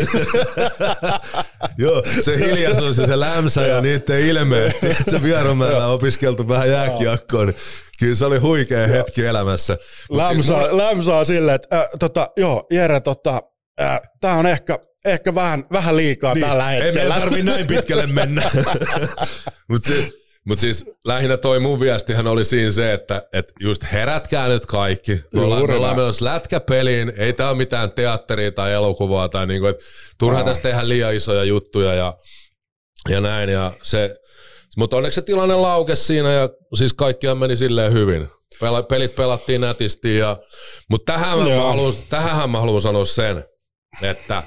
Joo, 1.78 2.03
se 2.20 2.36
hiljaisuus 2.38 2.99
ja 2.99 3.07
se 3.07 3.20
lämsä 3.20 3.66
ja 3.66 3.80
niiden 3.80 4.20
ilmeet. 4.20 4.76
Se 5.11 5.22
Vierumäellä 5.22 5.86
opiskeltu 5.86 6.49
vähän 6.49 6.70
jääkiekkoa, 6.70 7.44
niin 7.44 7.57
kyllä 7.99 8.14
se 8.14 8.24
oli 8.24 8.38
huikea 8.38 8.86
hetki 8.86 9.26
elämässä. 9.26 9.76
Mut 10.11 10.20
siis 10.26 10.49
lämsää, 10.49 10.76
lämsää 10.76 11.24
silleen, 11.24 11.55
että 11.55 11.78
äh, 11.80 11.86
tota, 11.99 12.28
joo, 12.36 12.66
Jere, 12.70 13.01
tota, 13.01 13.42
äh, 13.80 14.01
tää 14.20 14.34
on 14.34 14.46
ehkä, 14.46 14.78
ehkä 15.05 15.34
vähän, 15.34 15.64
vähän 15.72 15.96
liikaa 15.96 16.34
niin, 16.34 16.46
tällä 16.46 16.72
Ei 16.72 16.80
hetkellä. 16.80 17.09
meidän 17.09 17.20
tarvi 17.20 17.42
näin 17.42 17.66
pitkälle 17.66 18.07
mennä. 18.07 18.42
Mutta 19.70 19.88
si, 19.88 20.12
mut 20.44 20.59
siis 20.59 20.84
lähinnä 21.05 21.36
toi 21.36 21.61
mun 21.61 21.80
viestihän 21.80 22.26
oli 22.26 22.44
siinä 22.44 22.72
se, 22.72 22.92
että 22.92 23.22
et 23.32 23.53
just 23.61 23.82
herätkää 23.92 24.49
nyt 24.49 24.66
kaikki. 24.66 25.20
Me 25.34 25.40
ollaan, 25.40 25.66
me 25.66 25.74
ollaan 25.74 25.96
menossa 25.96 26.24
lätkäpeliin, 26.24 27.12
ei 27.16 27.32
tää 27.32 27.49
ole 27.49 27.57
mitään 27.57 27.92
teatteria 27.92 28.53
tai 28.53 28.72
elokuvaa 28.72 29.28
tai 29.28 29.46
niinku, 29.46 29.66
että 29.66 29.84
turha 30.18 30.40
Joo. 30.40 30.46
tästä 30.46 30.62
tehdä 30.62 30.88
liian 30.88 31.14
isoja 31.14 31.44
juttuja 31.44 31.94
ja, 31.94 32.14
ja 33.09 33.20
näin. 33.20 33.51
Ja 33.51 33.72
se, 33.82 34.16
mutta 34.76 34.96
onneksi 34.96 35.14
se 35.14 35.22
tilanne 35.22 35.55
laukesi 35.55 36.05
siinä 36.05 36.32
ja 36.32 36.49
siis 36.74 36.92
kaikkiaan 36.92 37.38
meni 37.38 37.57
silleen 37.57 37.92
hyvin. 37.92 38.28
Pela, 38.61 38.82
pelit 38.82 39.14
pelattiin 39.14 39.61
nätisti 39.61 40.18
ja, 40.18 40.36
mutta 40.90 41.12
tähän 41.12 41.38
mä, 41.38 41.44
tähän 42.09 42.51
mä 42.51 42.61
haluan 42.61 42.82
sanoa 42.82 43.05
sen, 43.05 43.44
että 44.03 44.42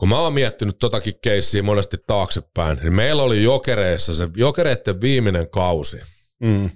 kun 0.00 0.08
mä 0.08 0.20
oon 0.20 0.32
miettinyt 0.32 0.78
totakin 0.78 1.14
keissiä 1.22 1.62
monesti 1.62 1.96
taaksepäin, 2.06 2.78
niin 2.82 2.92
meillä 2.92 3.22
oli 3.22 3.42
jokereissa 3.42 4.14
se 4.14 4.28
jokereiden 4.36 5.00
viimeinen 5.00 5.50
kausi. 5.50 6.00
Mm. 6.42 6.70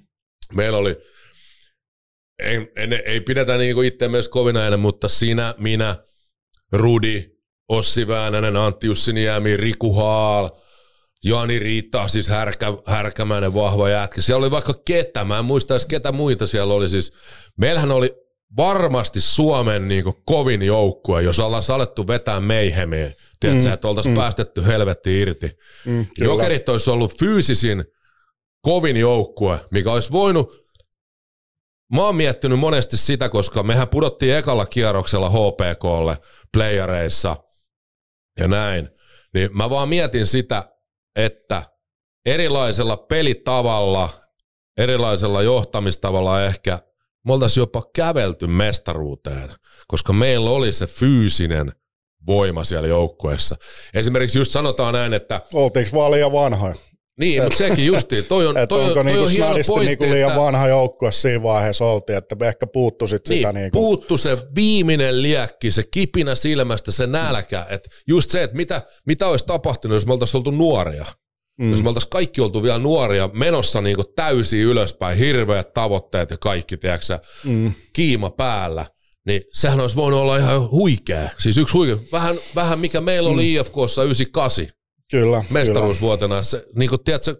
Meillä 0.54 0.78
oli, 0.78 0.96
ei, 2.38 2.56
ei, 2.76 3.02
ei 3.04 3.20
pidetä 3.20 3.56
niinku 3.56 3.82
itse 3.82 4.08
myös 4.08 4.28
kovin 4.28 4.56
aina, 4.56 4.76
mutta 4.76 5.08
sinä, 5.08 5.54
minä, 5.58 5.96
Rudi, 6.72 7.30
Ossi 7.68 8.08
Väänänen, 8.08 8.56
Antti 8.56 8.86
Jussiniemi, 8.86 9.56
Riku 9.56 9.92
Haal, 9.92 10.50
Jani 11.24 11.58
Riitta, 11.58 12.08
siis 12.08 12.28
härkä, 12.28 12.66
härkämäinen 12.86 13.54
vahva 13.54 13.88
jätkä. 13.88 14.22
Siellä 14.22 14.44
oli 14.44 14.50
vaikka 14.50 14.74
ketä, 14.84 15.24
mä 15.24 15.38
en 15.38 15.44
muista 15.44 15.74
edes 15.74 15.86
ketä 15.86 16.12
muita 16.12 16.46
siellä 16.46 16.74
oli. 16.74 16.88
Siis, 16.88 17.12
meillähän 17.56 17.90
oli 17.90 18.23
varmasti 18.56 19.20
Suomen 19.20 19.88
niinku 19.88 20.22
kovin 20.26 20.62
joukkue, 20.62 21.22
jos 21.22 21.40
ollaan 21.40 21.62
alettu 21.74 22.06
vetää 22.06 22.40
meihemiä. 22.40 23.12
Tiedätkö, 23.40 23.68
Mm, 23.68 23.74
että 23.74 23.88
oltaisiin 23.88 24.14
mm. 24.14 24.20
päästetty 24.20 24.66
helvetti 24.66 25.20
irti. 25.20 25.50
Mm, 25.86 26.06
kyllä. 26.18 26.32
Jokerit 26.32 26.68
olisi 26.68 26.90
ollut 26.90 27.18
fyysisin 27.18 27.84
kovin 28.62 28.96
joukkue, 28.96 29.60
mikä 29.70 29.92
olisi 29.92 30.12
voinut 30.12 30.64
Mä 31.92 32.02
oon 32.02 32.16
miettinyt 32.16 32.58
monesti 32.58 32.96
sitä, 32.96 33.28
koska 33.28 33.62
mehän 33.62 33.88
pudottiin 33.88 34.36
ekalla 34.36 34.66
kierroksella 34.66 35.30
HPKlle 35.30 36.18
playareissa 36.52 37.36
ja 38.40 38.48
näin. 38.48 38.88
Niin 39.34 39.56
mä 39.56 39.70
vaan 39.70 39.88
mietin 39.88 40.26
sitä, 40.26 40.72
että 41.16 41.62
erilaisella 42.26 42.96
pelitavalla, 42.96 44.08
erilaisella 44.78 45.42
johtamistavalla 45.42 46.44
ehkä 46.44 46.78
me 47.24 47.32
oltaisiin 47.32 47.62
jopa 47.62 47.82
kävelty 47.94 48.46
mestaruuteen, 48.46 49.54
koska 49.88 50.12
meillä 50.12 50.50
oli 50.50 50.72
se 50.72 50.86
fyysinen 50.86 51.72
voima 52.26 52.64
siellä 52.64 52.88
joukkueessa. 52.88 53.56
Esimerkiksi 53.94 54.38
just 54.38 54.52
sanotaan 54.52 54.94
näin, 54.94 55.14
että... 55.14 55.40
Oltiinko 55.52 55.96
vaan 55.96 56.10
liian 56.10 56.32
vanhoja? 56.32 56.74
Niin, 57.20 57.42
mutta 57.42 57.58
sekin 57.58 57.86
justiin. 57.86 58.24
Toi 58.24 58.46
on, 58.46 58.56
Et 58.58 58.68
toi, 58.68 58.84
onko 58.84 58.90
on, 58.90 58.94
toi 58.94 59.04
niinku 59.04 59.24
on 59.24 59.30
hieno 59.30 59.46
snadisti 59.46 59.72
pointti, 59.72 59.86
niinku 59.86 60.14
liian 60.14 60.30
että, 60.30 60.40
vanha 60.40 60.68
joukkue 60.68 61.12
siinä 61.12 61.42
vaiheessa 61.42 61.84
oltiin, 61.84 62.18
että 62.18 62.34
me 62.34 62.48
ehkä 62.48 62.66
puuttu 62.66 63.06
sit 63.06 63.28
niin, 63.28 63.38
sitä 63.38 63.52
niinku. 63.52 63.78
puuttu 63.78 64.18
se 64.18 64.38
viimeinen 64.54 65.22
liekki, 65.22 65.70
se 65.70 65.82
kipinä 65.82 66.34
silmästä, 66.34 66.92
se 66.92 67.06
nälkä. 67.06 67.66
Että 67.70 67.88
just 68.08 68.30
se, 68.30 68.42
että 68.42 68.56
mitä, 68.56 68.82
mitä 69.06 69.28
olisi 69.28 69.46
tapahtunut, 69.46 69.94
jos 69.96 70.06
me 70.06 70.12
oltaisiin 70.12 70.38
oltu 70.38 70.50
nuoria. 70.50 71.06
Mm. 71.58 71.70
Jos 71.70 71.82
me 71.82 71.88
oltaisiin 71.88 72.10
kaikki 72.10 72.40
oltu 72.40 72.62
vielä 72.62 72.78
nuoria, 72.78 73.30
menossa 73.32 73.80
niinku 73.80 74.04
täysin 74.04 74.60
ylöspäin, 74.60 75.18
hirveät 75.18 75.74
tavoitteet 75.74 76.30
ja 76.30 76.36
kaikki, 76.38 76.76
tiedätkö, 76.76 77.18
Mm. 77.44 77.72
kiima 77.92 78.30
päällä, 78.30 78.86
niin 79.26 79.42
sehän 79.52 79.80
olisi 79.80 79.96
voinut 79.96 80.20
olla 80.20 80.36
ihan 80.36 80.70
huikea. 80.70 81.28
Siis 81.38 81.58
yksi 81.58 81.72
huikea. 81.72 81.96
Vähän, 82.12 82.36
vähän 82.54 82.78
mikä 82.78 83.00
meillä 83.00 83.28
oli 83.30 83.42
mm. 83.42 83.60
IFKssa 83.60 84.02
98 84.02 84.66
Kyllä, 85.10 85.44
mestaruusvuotena. 85.50 86.42
Se, 86.42 86.66
niin 86.76 86.88
kuin, 86.88 87.04
tiedätkö, 87.04 87.36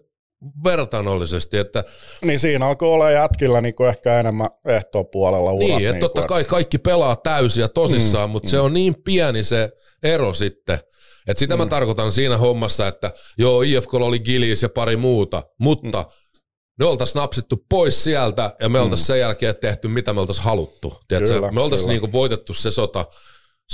vertainollisesti, 0.63 1.57
että. 1.57 1.83
Niin 2.21 2.39
siinä 2.39 2.65
alkoi 2.65 2.89
olla 2.89 3.11
jätkillä 3.11 3.61
niinku 3.61 3.83
ehkä 3.83 4.19
enemmän 4.19 4.47
ehtopuolella 4.67 5.51
urat. 5.51 5.67
niin, 5.67 5.77
että 5.77 5.91
niinku, 5.91 6.07
totta 6.07 6.27
kai 6.27 6.43
kaikki 6.43 6.77
pelaa 6.77 7.15
täysin 7.15 7.61
ja 7.61 7.69
tosissaan, 7.69 8.29
mm, 8.29 8.31
mutta 8.31 8.47
mm. 8.47 8.51
se 8.51 8.59
on 8.59 8.73
niin 8.73 8.95
pieni 9.03 9.43
se 9.43 9.71
ero 10.03 10.33
sitten, 10.33 10.79
että 11.27 11.39
sitä 11.39 11.55
mm. 11.55 11.61
mä 11.61 11.65
tarkoitan 11.65 12.11
siinä 12.11 12.37
hommassa, 12.37 12.87
että 12.87 13.11
joo, 13.37 13.61
IFK 13.61 13.93
oli 13.93 14.19
Gilis 14.19 14.63
ja 14.63 14.69
pari 14.69 14.95
muuta, 14.95 15.43
mutta 15.59 16.01
mm. 16.01 16.39
ne 16.79 16.85
oltaisiin 16.85 17.19
napsittu 17.19 17.65
pois 17.69 18.03
sieltä 18.03 18.55
ja 18.59 18.69
me 18.69 18.79
oltaisiin 18.79 19.03
mm. 19.03 19.07
sen 19.07 19.19
jälkeen 19.19 19.55
tehty 19.55 19.87
mitä 19.87 20.13
me 20.13 20.19
oltaisiin 20.19 20.45
haluttu. 20.45 20.97
Tiedätkö? 21.07 21.33
Kyllä, 21.33 21.51
me 21.51 21.61
oltaisiin 21.61 21.89
niinku 21.89 22.11
voitettu 22.11 22.53
se 22.53 22.71
sota 22.71 23.05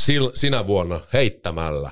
sil, 0.03 0.25
sinä 0.33 0.67
vuonna 0.67 0.99
heittämällä. 1.13 1.91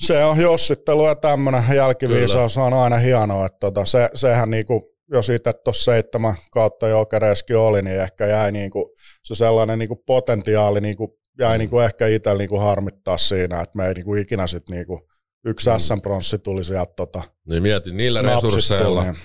Se 0.00 0.24
on 0.24 0.40
jossittelu 0.40 1.06
ja 1.06 1.14
tämmöinen 1.14 1.62
jälkiviisaus 1.76 2.58
on 2.58 2.72
aina 2.72 2.96
hienoa. 2.96 3.46
Että 3.46 3.58
tota, 3.60 3.84
se, 3.84 4.08
sehän 4.14 4.50
niinku, 4.50 4.94
jos 5.12 5.28
itse 5.28 5.52
tuossa 5.52 5.84
seitsemän 5.84 6.34
kautta 6.50 6.88
jokereiskin 6.88 7.56
oli, 7.56 7.82
niin 7.82 8.00
ehkä 8.00 8.26
jäi 8.26 8.52
niinku, 8.52 8.96
se 9.22 9.34
sellainen 9.34 9.78
niinku 9.78 10.02
potentiaali 10.06 10.80
niinku, 10.80 11.18
jäi 11.38 11.58
niinku 11.58 11.78
ehkä 11.78 12.06
itsellä 12.06 12.38
niinku 12.38 12.58
harmittaa 12.58 13.18
siinä, 13.18 13.60
että 13.60 13.76
me 13.76 13.86
ei 13.88 13.94
niinku 13.94 14.14
ikinä 14.14 14.46
sit 14.46 14.68
niinku, 14.70 15.08
yksi 15.46 15.70
Mm. 15.70 15.78
SM-pronssi 15.78 16.38
tuli 16.38 16.64
sieltä 16.64 16.92
tota, 16.96 17.22
Niin 17.50 17.62
mietin, 17.62 17.96
niillä 17.96 18.22
resursseilla 18.22 19.02
niin- 19.02 19.16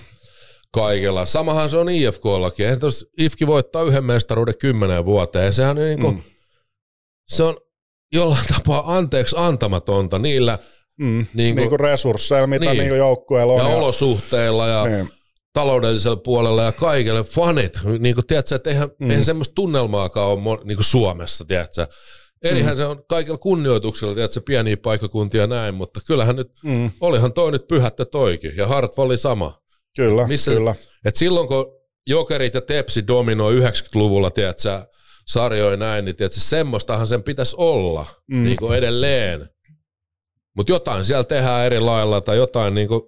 kaikella. 0.74 1.26
Samahan 1.26 1.70
se 1.70 1.76
on 1.78 1.88
IFKllakin. 1.88 2.66
Eihän 2.66 2.80
tos 2.80 3.06
IFK 3.18 3.38
voittaa 3.46 3.82
yhden 3.82 4.04
mestaruuden 4.04 4.58
kymmeneen 4.58 5.04
vuoteen. 5.04 5.54
Sehän 5.54 5.78
on, 5.78 5.84
niinku, 5.84 6.10
mm. 6.10 6.16
Mm. 6.16 6.22
se 7.28 7.42
on 7.42 7.56
jollain 8.12 8.46
tapaa 8.56 8.96
anteeksi 8.96 9.36
antamatonta 9.38 10.18
niillä 10.18 10.58
Mm, 10.98 11.06
Niinku- 11.06 11.30
niinku, 11.34 11.60
niinku 11.60 11.76
resursseilla, 11.76 12.46
mitä 12.46 12.64
Niin. 12.64 12.70
niin. 12.70 12.78
niinku 12.80 12.94
joukkueella 12.94 13.52
on. 13.52 13.58
ja 13.58 13.76
olosuhteilla 13.76 14.68
ja 14.68 14.84
niin, 14.84 15.10
taloudellisella 15.52 16.16
puolella 16.16 16.62
ja 16.62 16.72
kaikille 16.72 17.22
fanit. 17.24 17.80
Niin 17.98 18.14
kuin, 18.14 18.26
tiedätkö, 18.26 18.54
että 18.54 18.70
eihän, 18.70 18.88
mm. 19.00 19.10
Eihän 19.10 19.24
semmoista 19.24 19.54
tunnelmaakaan 19.54 20.28
ole 20.28 20.58
niin 20.64 20.76
kuin 20.76 20.84
Suomessa, 20.84 21.44
tiedätkö. 21.44 21.86
Erihän 22.44 22.74
Mm. 22.74 22.78
se 22.78 22.84
on 22.86 23.02
kaikilla 23.08 23.38
kunnioituksella, 23.38 24.14
tiedätkö, 24.14 24.40
pieniä 24.46 24.76
paikkakuntia 24.76 25.40
ja 25.40 25.46
näin, 25.46 25.74
mutta 25.74 26.00
kyllähän 26.06 26.36
nyt, 26.36 26.48
mm, 26.64 26.90
olihan 27.00 27.32
toi 27.32 27.52
nyt 27.52 27.68
pyhättä 27.68 28.04
toikin, 28.04 28.56
ja 28.56 28.66
Hartwall 28.66 29.06
oli 29.10 29.18
sama. 29.18 29.60
kyllä, 29.96 30.26
Missä- 30.26 30.50
kyllä. 30.52 30.74
Et 31.04 31.16
silloin 31.16 31.48
kun 31.48 31.66
Jokerit 32.06 32.54
ja 32.54 32.60
Tepsi 32.60 33.06
dominoi 33.06 33.54
90-luvulla, 33.54 34.30
tiedätkö, 34.30 34.86
sarjoja 35.26 35.76
näin, 35.76 36.04
niin 36.04 36.16
tiedätkö, 36.16 36.40
semmoistahan 36.40 37.06
sen 37.06 37.22
pitäisi 37.22 37.56
olla. 37.58 38.06
Mm. 38.30 38.44
niin 38.44 38.56
kuin 38.56 38.78
edelleen. 38.78 39.48
Mutta 40.56 40.72
jotain 40.72 41.04
siellä 41.04 41.24
tehdään 41.24 41.66
eri 41.66 41.80
lailla 41.80 42.20
tai 42.20 42.36
jotain 42.36 42.74
niin 42.74 42.88
kuin 42.88 43.00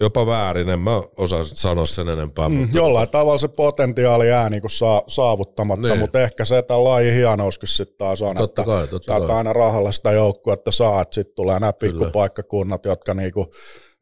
jopa 0.00 0.26
väärin, 0.26 0.68
en 0.68 0.78
mä 0.80 1.02
osaa 1.16 1.44
sanoa 1.44 1.86
sen 1.86 2.08
enempää. 2.08 2.48
Mm, 2.48 2.54
mutta 2.54 2.76
jollain 2.76 3.08
tavalla 3.10 3.38
se 3.38 3.48
potentiaali 3.48 4.28
jää 4.28 4.50
niinku 4.50 4.68
saa, 4.68 5.02
saavuttamatta, 5.06 5.88
Niin. 5.88 5.98
mutta 5.98 6.20
ehkä 6.20 6.44
se 6.44 6.62
tämän 6.62 6.84
lajin 6.84 7.14
hienouskin 7.14 7.68
sitten 7.68 7.96
taas 7.98 8.22
on, 8.22 8.36
Totta 8.36 8.62
että 8.62 8.70
kai, 8.72 8.88
totta 8.88 9.20
kai. 9.20 9.36
aina 9.36 9.52
rahalla 9.52 9.92
sitä 9.92 10.12
joukkuetta 10.12 10.70
saa, 10.70 11.02
että 11.02 11.14
sitten 11.14 11.34
tulee 11.34 11.60
nämä 11.60 11.72
pikkupaikkakunnat, 11.72 12.84
jotka 12.84 13.14
niinku, 13.14 13.46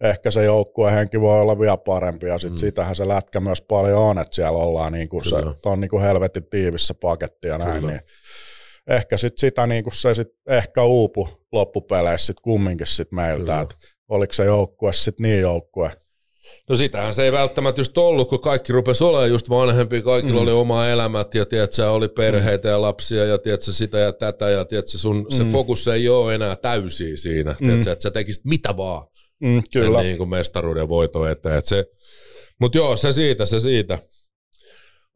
ehkä 0.00 0.30
se 0.30 0.44
joukkueen 0.44 0.94
henki 0.94 1.20
voi 1.20 1.40
olla 1.40 1.58
vielä 1.58 1.76
parempi, 1.76 2.26
ja 2.26 2.38
sitten 2.38 2.54
Mm. 2.54 2.58
sitähän 2.58 2.94
se 2.94 3.08
lätkä 3.08 3.40
myös 3.40 3.62
paljon 3.62 3.98
on, 3.98 4.18
että 4.18 4.34
siellä 4.34 4.58
ollaan 4.58 4.92
niinku, 4.92 5.24
se 5.24 5.36
Kyllä. 5.36 5.54
on 5.64 5.80
niinku 5.80 6.00
helvetin 6.00 6.46
tiivissä 6.50 6.94
paketti 6.94 7.48
ja 7.48 7.58
näin, 7.58 7.72
Kyllä. 7.80 7.90
niin 7.92 8.00
ehkä 8.90 9.16
sit 9.16 9.38
sitä 9.38 9.66
niinku 9.66 9.90
se 9.90 10.14
sit 10.14 10.28
ehkä 10.48 10.82
uupu 10.82 11.28
loppupeleissä 11.52 12.26
sit 12.26 12.40
kumminkin 12.40 12.86
sit 12.86 13.12
meiltä, 13.12 13.60
että 13.60 13.74
oliko 14.10 14.32
se 14.32 14.44
joukkue 14.44 14.92
sitten 14.92 15.22
niin 15.24 15.40
joukkue. 15.40 15.90
No 16.68 16.76
sitähän 16.76 17.14
se 17.14 17.24
ei 17.24 17.32
välttämättä 17.32 17.80
just 17.80 17.98
ollut, 17.98 18.28
kun 18.28 18.40
kaikki 18.40 18.72
rupesi 18.72 19.04
olemaan 19.04 19.30
just 19.30 19.50
vanhempi, 19.50 20.02
kaikilla 20.02 20.32
mm. 20.32 20.36
Mm. 20.36 20.42
oli 20.42 20.52
oma 20.52 20.88
elämät 20.88 21.34
ja 21.34 21.46
tiedätkö, 21.46 21.90
oli 21.90 22.08
perheitä 22.08 22.68
ja 22.68 22.80
lapsia 22.82 23.24
ja 23.24 23.38
tiedätkö, 23.38 23.72
sitä 23.72 23.98
ja 23.98 24.12
tätä 24.12 24.50
ja 24.50 24.64
tiedätkö, 24.64 24.98
sun, 24.98 25.26
se 25.28 25.44
Mm. 25.44 25.50
fokus 25.50 25.88
ei 25.88 26.08
ole 26.08 26.34
enää 26.34 26.56
täysin 26.56 27.18
siinä, 27.18 27.50
Mm. 27.60 27.66
tiedätkö, 27.66 27.92
että 27.92 28.02
sä 28.02 28.10
tekisit 28.10 28.44
mitä 28.44 28.76
vaan. 28.76 29.06
Mm, 29.40 29.62
kyllä. 29.72 29.98
sen 29.98 30.06
niin 30.06 30.18
kuin 30.18 30.28
mestaruuden 30.30 30.88
voiton 30.88 31.30
eteen. 31.30 31.56
Et 31.58 31.66
se, 31.66 31.84
mutta 32.60 32.78
joo, 32.78 32.96
se 32.96 33.12
siitä, 33.12 33.46
se 33.46 33.60
siitä. 33.60 33.98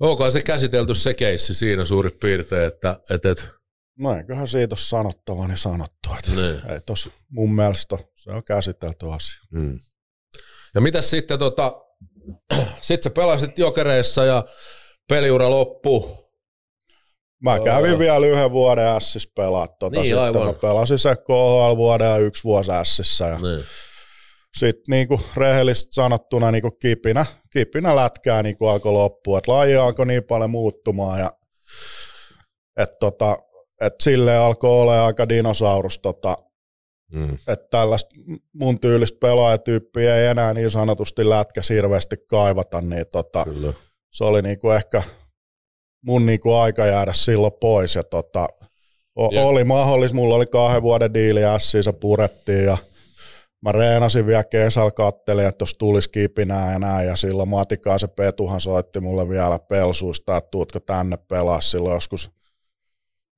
Onko 0.00 0.30
se 0.30 0.42
käsitelty 0.42 0.94
se 0.94 1.14
keissi 1.14 1.54
siinä 1.54 1.84
suurin 1.84 2.12
piirtein, 2.20 2.66
että 2.66 3.00
et, 3.10 3.24
et, 3.26 3.48
No 3.98 4.16
eiköhän 4.16 4.48
siitä 4.48 4.72
ole 4.74 4.80
sanottava, 4.80 5.46
niin 5.48 5.58
sanottu. 5.58 6.08
Että 6.18 6.30
niin. 6.30 6.70
ei 6.72 6.78
tos 6.86 7.10
mun 7.30 7.54
mielestä 7.54 7.98
se 8.16 8.30
on 8.30 8.44
käsitelty 8.44 9.06
asia. 9.12 9.40
mm. 9.50 9.80
Ja 10.74 10.80
mitäs 10.80 11.10
sitten 11.10 11.38
tota, 11.38 11.72
sit 12.80 13.02
sä 13.02 13.10
pelasit 13.10 13.58
jokereissa 13.58 14.24
ja 14.24 14.44
peliura 15.08 15.50
loppu. 15.50 16.24
Mä 17.42 17.60
kävin 17.64 17.98
vielä 17.98 18.26
yhden 18.26 18.50
vuoden 18.50 19.00
Sissä 19.00 19.28
pelaa. 19.36 19.68
Tota, 19.68 20.00
Niin, 20.00 20.04
sitten 20.04 20.22
aivan. 20.22 20.46
mä 20.46 20.52
pelasin 20.52 20.98
se 20.98 21.16
KHL-vuoden 21.16 22.08
ja 22.10 22.16
yksi 22.18 22.44
vuosi 22.44 22.70
Sissä. 22.84 23.24
Ja 23.24 23.38
Niin. 23.38 23.64
sitten 24.56 24.84
niinku 24.88 25.20
rehellisesti 25.36 25.92
sanottuna 25.92 26.50
niinku 26.50 26.70
kipinä, 26.70 27.26
kipinä 27.52 27.96
lätkää 27.96 28.42
niinku 28.42 28.66
alkoi 28.66 28.92
loppua. 28.92 29.38
Et 29.38 29.48
laji 29.48 29.76
alkoi 29.76 30.06
niin 30.06 30.24
paljon 30.24 30.50
muuttumaan. 30.50 31.18
Ja, 31.20 31.30
että 32.76 32.96
tota, 33.00 33.38
et 33.86 33.94
silleen 34.02 34.40
alkoi 34.40 34.70
olla 34.70 35.06
aika 35.06 35.28
dinosaurus 35.28 35.98
tota, 35.98 36.36
Mm. 37.12 37.34
että 37.48 37.66
tällaista 37.70 38.10
mun 38.52 38.80
tyylistä 38.80 39.18
pelaajatyyppiä 39.20 40.16
ei 40.16 40.26
enää 40.26 40.54
niin 40.54 40.70
sanotusti 40.70 41.28
lätkä 41.28 41.60
hirveästi 41.70 42.16
kaivata, 42.28 42.80
niin 42.80 43.04
tota, 43.12 43.44
Kyllä. 43.44 43.72
se 44.12 44.24
oli 44.24 44.42
niinku 44.42 44.70
ehkä 44.70 45.02
mun 46.04 46.26
niinku 46.26 46.54
aika 46.54 46.86
jäädä 46.86 47.12
silloin 47.12 47.52
pois. 47.60 47.94
Ja 47.94 48.02
tota, 48.04 48.48
o- 49.18 49.30
Jep. 49.32 49.44
oli 49.44 49.64
mahdollis, 49.64 50.12
mulla 50.12 50.34
oli 50.34 50.46
kahden 50.46 50.82
vuoden 50.82 51.14
diili 51.14 51.40
se 51.60 51.92
purettiin 51.92 52.64
ja 52.64 52.78
mä 53.62 53.72
reenasin 53.72 54.26
vielä 54.26 54.44
kesällä, 54.44 54.90
kattelin, 54.90 55.46
että 55.46 55.62
jos 55.62 55.74
tulisi 55.74 56.10
kipinää 56.10 56.72
ja 56.72 56.78
näin, 56.78 57.06
ja 57.08 57.16
silloin 57.16 57.48
Matikaa 57.48 57.98
se 57.98 58.06
Petuhan 58.08 58.60
soitti 58.60 59.00
mulle 59.00 59.28
vielä 59.28 59.58
pelsuista, 59.58 60.36
että 60.36 60.50
tuutko 60.50 60.80
tänne 60.80 61.16
pelaa 61.16 61.60
silloin 61.60 61.94
joskus, 61.94 62.30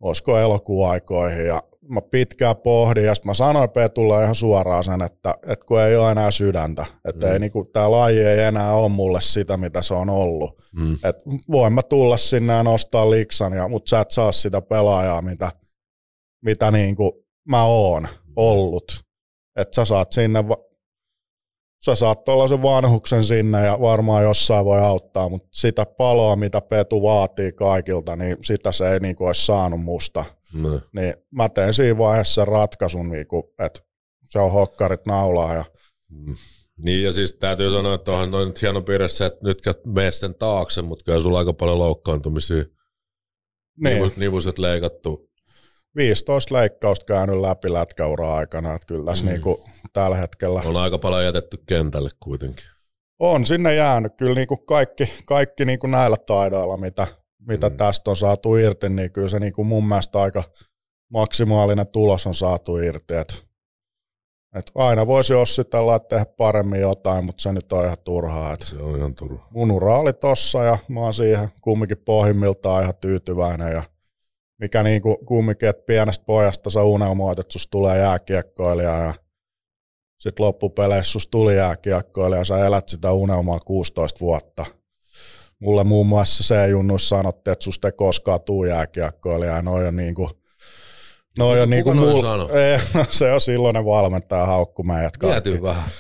olisiko 0.01 0.39
elokuun 0.39 0.91
aikoihin, 0.91 1.47
ja 1.47 1.63
mä 1.89 2.01
pitkään 2.03 2.57
pohdin, 2.57 3.05
ja 3.05 3.15
sitten 3.15 3.29
mä 3.31 3.35
sanoin 3.35 3.71
Petulle 3.71 4.23
ihan 4.23 4.35
suoraan 4.35 4.85
sen, 4.85 5.03
että, 5.03 5.35
että 5.47 5.67
kun 5.67 5.81
ei 5.81 5.97
ole 5.97 6.11
enää 6.11 6.31
sydäntä, 6.31 6.87
että 7.09 7.27
Mm. 7.27 7.29
mm. 7.29 7.33
ei, 7.33 7.39
niinku, 7.39 7.65
tämä 7.65 7.91
laji 7.91 8.19
ei 8.21 8.41
enää 8.41 8.75
ole 8.75 8.89
mulle 8.89 9.21
sitä, 9.21 9.57
mitä 9.57 9.83
se 9.83 9.95
on 9.95 10.11
ollut. 10.11 10.63
Mm. 10.75 10.95
Et 11.05 11.17
voin 11.51 11.73
mä 11.73 11.83
tulla 11.83 12.17
sinne 12.17 12.53
ja 12.53 12.63
nostaa 12.63 13.11
liksan, 13.11 13.53
ja, 13.53 13.69
mutta 13.69 13.89
sä 13.91 14.01
et 14.01 14.11
saa 14.11 14.33
sitä 14.33 14.63
pelaajaa, 14.63 15.23
mitä, 15.23 15.51
mitä 16.45 16.71
niinku 16.71 17.25
mä 17.49 17.65
oon 17.65 18.09
ollut. 18.37 19.05
Että 19.57 19.75
sä 19.75 19.85
saat 19.85 20.13
sinne, 20.13 20.49
va- 20.49 20.65
sä 21.85 21.95
saat 21.95 22.25
tuollaisen 22.25 22.63
vanhuksen 22.63 23.25
sinne 23.25 23.67
ja 23.67 23.81
varmaan 23.81 24.23
jossain 24.23 24.65
voi 24.65 24.81
auttaa, 24.81 25.29
mutta 25.29 25.49
sitä 25.53 25.87
paloa, 25.87 26.37
mitä 26.37 26.61
Petu 26.61 27.03
vaatii 27.03 27.53
kaikilta, 27.53 28.17
niin 28.17 28.37
sitä 28.45 28.73
se 28.73 28.93
ei 28.93 29.01
niinku 29.01 29.25
olisi 29.25 29.47
saanut 29.47 29.81
musta. 29.81 30.25
Niin. 30.53 30.81
Niin 30.93 31.15
mä 31.31 31.49
tein 31.49 31.75
siinä 31.75 31.99
vaiheessa 31.99 32.35
sen 32.35 32.49
ratkaisun, 32.49 33.09
niinku, 33.09 33.55
että 33.59 33.81
se 34.27 34.39
on 34.39 34.53
hokkarit 34.53 35.07
naulaa 35.07 35.55
ja 35.55 35.65
Mm. 36.11 36.37
Niin 36.77 37.05
ja 37.05 37.13
siis 37.13 37.35
täytyy 37.35 37.71
sanoa, 37.71 37.95
että 37.95 38.13
onhan 38.13 38.31
noin 38.31 38.49
nyt 38.49 38.63
hieno 38.63 38.83
piirre 38.83 39.09
se, 39.09 39.27
että 39.27 39.39
nyt 39.43 39.59
mene 39.87 40.13
sen 40.13 40.35
taakse, 40.35 40.83
mutta 40.83 41.05
kyllä 41.05 41.21
sulla 41.21 41.39
aika 41.39 41.53
paljon 41.53 41.79
loukkaantumisia. 41.79 42.65
Niin. 43.77 43.99
Nivu, 43.99 44.13
nivuset 44.17 44.59
leikattu. 44.59 45.31
15 45.97 46.55
leikkausta 46.55 47.05
käynyt 47.05 47.41
läpi 47.41 47.73
lätkäura 47.73 48.35
aikana, 48.35 48.75
että 48.75 48.87
kyllä 48.87 49.05
tässä 49.05 49.25
mm. 49.25 49.31
niinku 49.31 49.65
tällä 49.93 50.17
hetkellä 50.17 50.63
On 50.65 50.77
aika 50.77 50.99
paljon 50.99 51.25
jätetty 51.25 51.63
kentälle 51.67 52.11
kuitenkin. 52.21 52.65
on 53.19 53.47
sinne 53.47 53.75
jäänyt 53.75 54.13
kyllä 54.17 54.35
niinku 54.35 54.57
kaikki, 54.57 55.13
kaikki 55.25 55.65
niinku 55.65 55.87
näillä 55.87 56.17
taidoilla, 56.17 56.77
mitä, 56.77 57.07
mitä 57.49 57.69
mm. 57.69 57.77
tästä 57.77 58.11
on 58.11 58.17
saatu 58.17 58.57
irti, 58.57 58.89
niin 58.89 59.13
kyllä 59.13 59.29
se 59.29 59.39
niinku 59.41 59.65
mun 59.65 59.89
mielestä 59.89 60.21
aika 60.21 60.43
maksimaalinen 61.09 61.87
tulos 61.87 62.27
on 62.27 62.35
saatu 62.35 62.77
irti. 62.77 63.15
Et, 63.15 63.47
et 64.55 64.71
aina 64.75 65.07
voisi 65.07 65.33
jossitella, 65.33 65.95
että 65.97 66.09
tehdä 66.09 66.25
paremmin 66.37 66.81
jotain, 66.81 67.25
mutta 67.25 67.43
se 67.43 67.53
nyt 67.53 67.73
on 67.73 67.85
ihan 67.85 67.97
turhaa. 68.05 68.53
Et 68.53 68.61
Se 68.61 68.77
on 68.77 68.97
ihan 68.99 69.15
turha. 69.15 69.49
mun 69.51 69.71
ura 69.71 69.99
oli 69.99 70.13
tossa 70.13 70.65
ja 70.65 70.79
mä 70.89 71.01
oon 71.01 71.15
siihen 71.15 71.49
kumminkin 71.61 71.99
pohjimmiltaan 72.05 72.83
ihan 72.83 72.95
tyytyväinen 73.01 73.73
ja 73.73 73.83
mikä 74.59 74.83
niinku 74.83 75.17
kumminkin, 75.27 75.69
että 75.69 75.83
pienestä 75.87 76.25
pojasta 76.25 76.71
sä 76.71 76.83
unelmoit, 76.83 77.39
että 77.39 77.53
susta 77.53 77.71
tulee 77.71 77.99
jääkiekkoilija 77.99 78.91
ja 78.99 79.15
sitten 80.19 80.45
loppupeleissä 80.47 81.13
susta 81.13 81.31
tuli 81.31 81.57
jääkiekkoilija 81.57 82.41
ja 82.41 82.45
sä 82.45 82.67
elät 82.67 82.89
sitä 82.89 83.13
unelmaa 83.13 83.59
16 83.61 84.21
vuotta. 84.21 84.67
Mulle 85.59 85.85
muun 85.85 86.07
muassa 86.07 86.45
se 86.45 86.69
junnuissa 86.69 87.17
sanottiin, 87.17 87.53
että 87.53 87.65
susta 87.65 87.89
ei 87.89 87.93
koskaan 87.93 88.41
tuu 88.41 88.65
jääkiekkoilija 88.65 89.53
ja 89.53 89.63
noi 89.63 89.87
on 89.87 89.97
niinku 89.97 90.31
Noi 91.39 91.61
on 91.61 91.69
Kuka 91.69 91.77
niinku 91.77 91.93
noin 91.93 92.11
mul... 92.11 92.49
Ei, 92.57 92.79
no 92.95 93.07
se 93.11 93.33
on 93.33 93.41
silloinen 93.41 93.85
valmentaja 93.85 94.47
haukku 94.47 94.83
meidät 94.83 95.17
kaikki. 95.17 95.63
Vähän. 95.63 95.91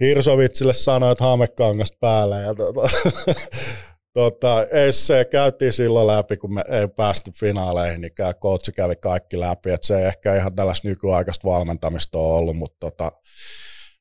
Hirsovitsille 0.00 0.72
sanoi, 0.72 1.12
että 1.12 1.24
hamekangasta 1.24 1.96
päällä. 2.00 2.40
Ja 2.40 2.54
tota, 2.54 2.80
tota, 4.14 4.66
ei 4.66 4.92
se 4.92 5.24
käytiin 5.24 5.72
silloin 5.72 6.06
läpi, 6.06 6.36
kun 6.36 6.54
me 6.54 6.64
ei 6.68 6.88
päästy 6.88 7.30
finaaleihin, 7.40 8.00
niin 8.00 8.12
coachi 8.40 8.72
kävi 8.72 8.96
kaikki 8.96 9.40
läpi. 9.40 9.70
Et 9.70 9.82
se 9.82 9.98
ei 9.98 10.04
ehkä 10.04 10.36
ihan 10.36 10.54
tällaista 10.54 10.88
nykyaikaista 10.88 11.48
valmentamista 11.48 12.18
ole 12.18 12.38
ollut, 12.38 12.56
mutta 12.56 12.76
tota, 12.80 13.12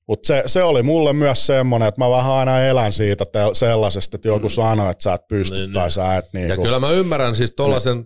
mut 0.08 0.26
se, 0.26 0.44
se, 0.46 0.64
oli 0.64 0.84
mulle 0.84 1.14
myös 1.14 1.46
semmoinen, 1.46 1.88
että 1.88 2.02
mä 2.02 2.10
vähän 2.10 2.32
aina 2.34 2.60
elän 2.66 2.92
siitä 2.92 3.26
te- 3.26 3.40
sellaisesta, 3.54 4.18
että 4.18 4.28
joku 4.28 4.50
sanoo, 4.50 4.90
että 4.90 5.04
sä 5.04 5.14
et 5.14 5.28
pysty 5.28 5.58
Niin, 5.58 5.74
tai 5.74 5.84
niin. 5.84 5.92
sä 5.92 6.18
et 6.18 6.26
Ja 6.34 6.40
niinku, 6.40 6.64
kyllä 6.64 6.80
mä 6.80 6.92
ymmärrän 6.92 7.36
siis 7.36 7.52
tollasen 7.52 8.06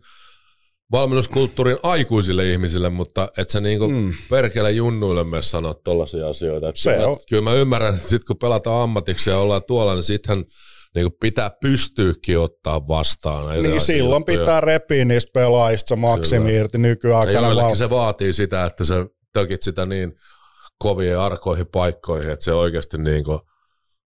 valmennuskulttuurin 0.92 1.78
aikuisille 1.84 2.52
ihmisille, 2.52 2.90
mutta 2.90 3.28
et 3.38 3.50
sä 3.50 3.62
niinku 3.62 3.88
Mm. 3.88 4.14
perkele 4.30 4.72
junnuille 4.72 5.24
myös 5.24 5.52
sanoa 5.52 5.74
tollaisia 5.74 6.28
asioita. 6.30 6.70
Et 6.70 6.76
Se 6.76 6.94
kyllä, 6.94 7.08
on. 7.08 7.12
Mä, 7.12 7.18
kyllä 7.30 7.42
mä 7.42 7.54
ymmärrän, 7.54 7.96
että 7.96 8.10
sit 8.10 8.24
kun 8.24 8.38
pelataan 8.38 8.82
ammatiksi 8.84 9.30
ja 9.30 9.38
ollaan 9.38 9.62
tuolla, 9.68 9.94
niin 9.94 10.04
sittenhän 10.04 10.46
niinku 10.96 11.18
pitää 11.20 11.52
pystyykin 11.62 12.40
ottaa 12.40 12.88
vastaan. 12.88 13.64
niin 13.64 13.82
silloin 13.82 14.24
pitää 14.24 14.62
repiä 14.62 15.06
niistä 15.06 15.32
pelaajista 15.34 15.88
se 15.90 15.96
maksimi 15.96 16.56
irti 16.56 16.78
nykyaikana. 16.78 17.56
val- 17.56 17.76
se 17.76 17.90
vaatii 17.90 18.34
sitä, 18.34 18.66
että 18.66 18.84
sä 18.86 19.06
tökit 19.34 19.62
sitä 19.62 19.86
niin 19.86 20.14
koviin 20.80 21.12
ja 21.12 21.26
arkoihin 21.26 21.68
paikkoihin, 21.72 22.32
että 22.32 22.46
se 22.46 22.54
oikeasti 22.54 22.98
niinku, 22.98 23.40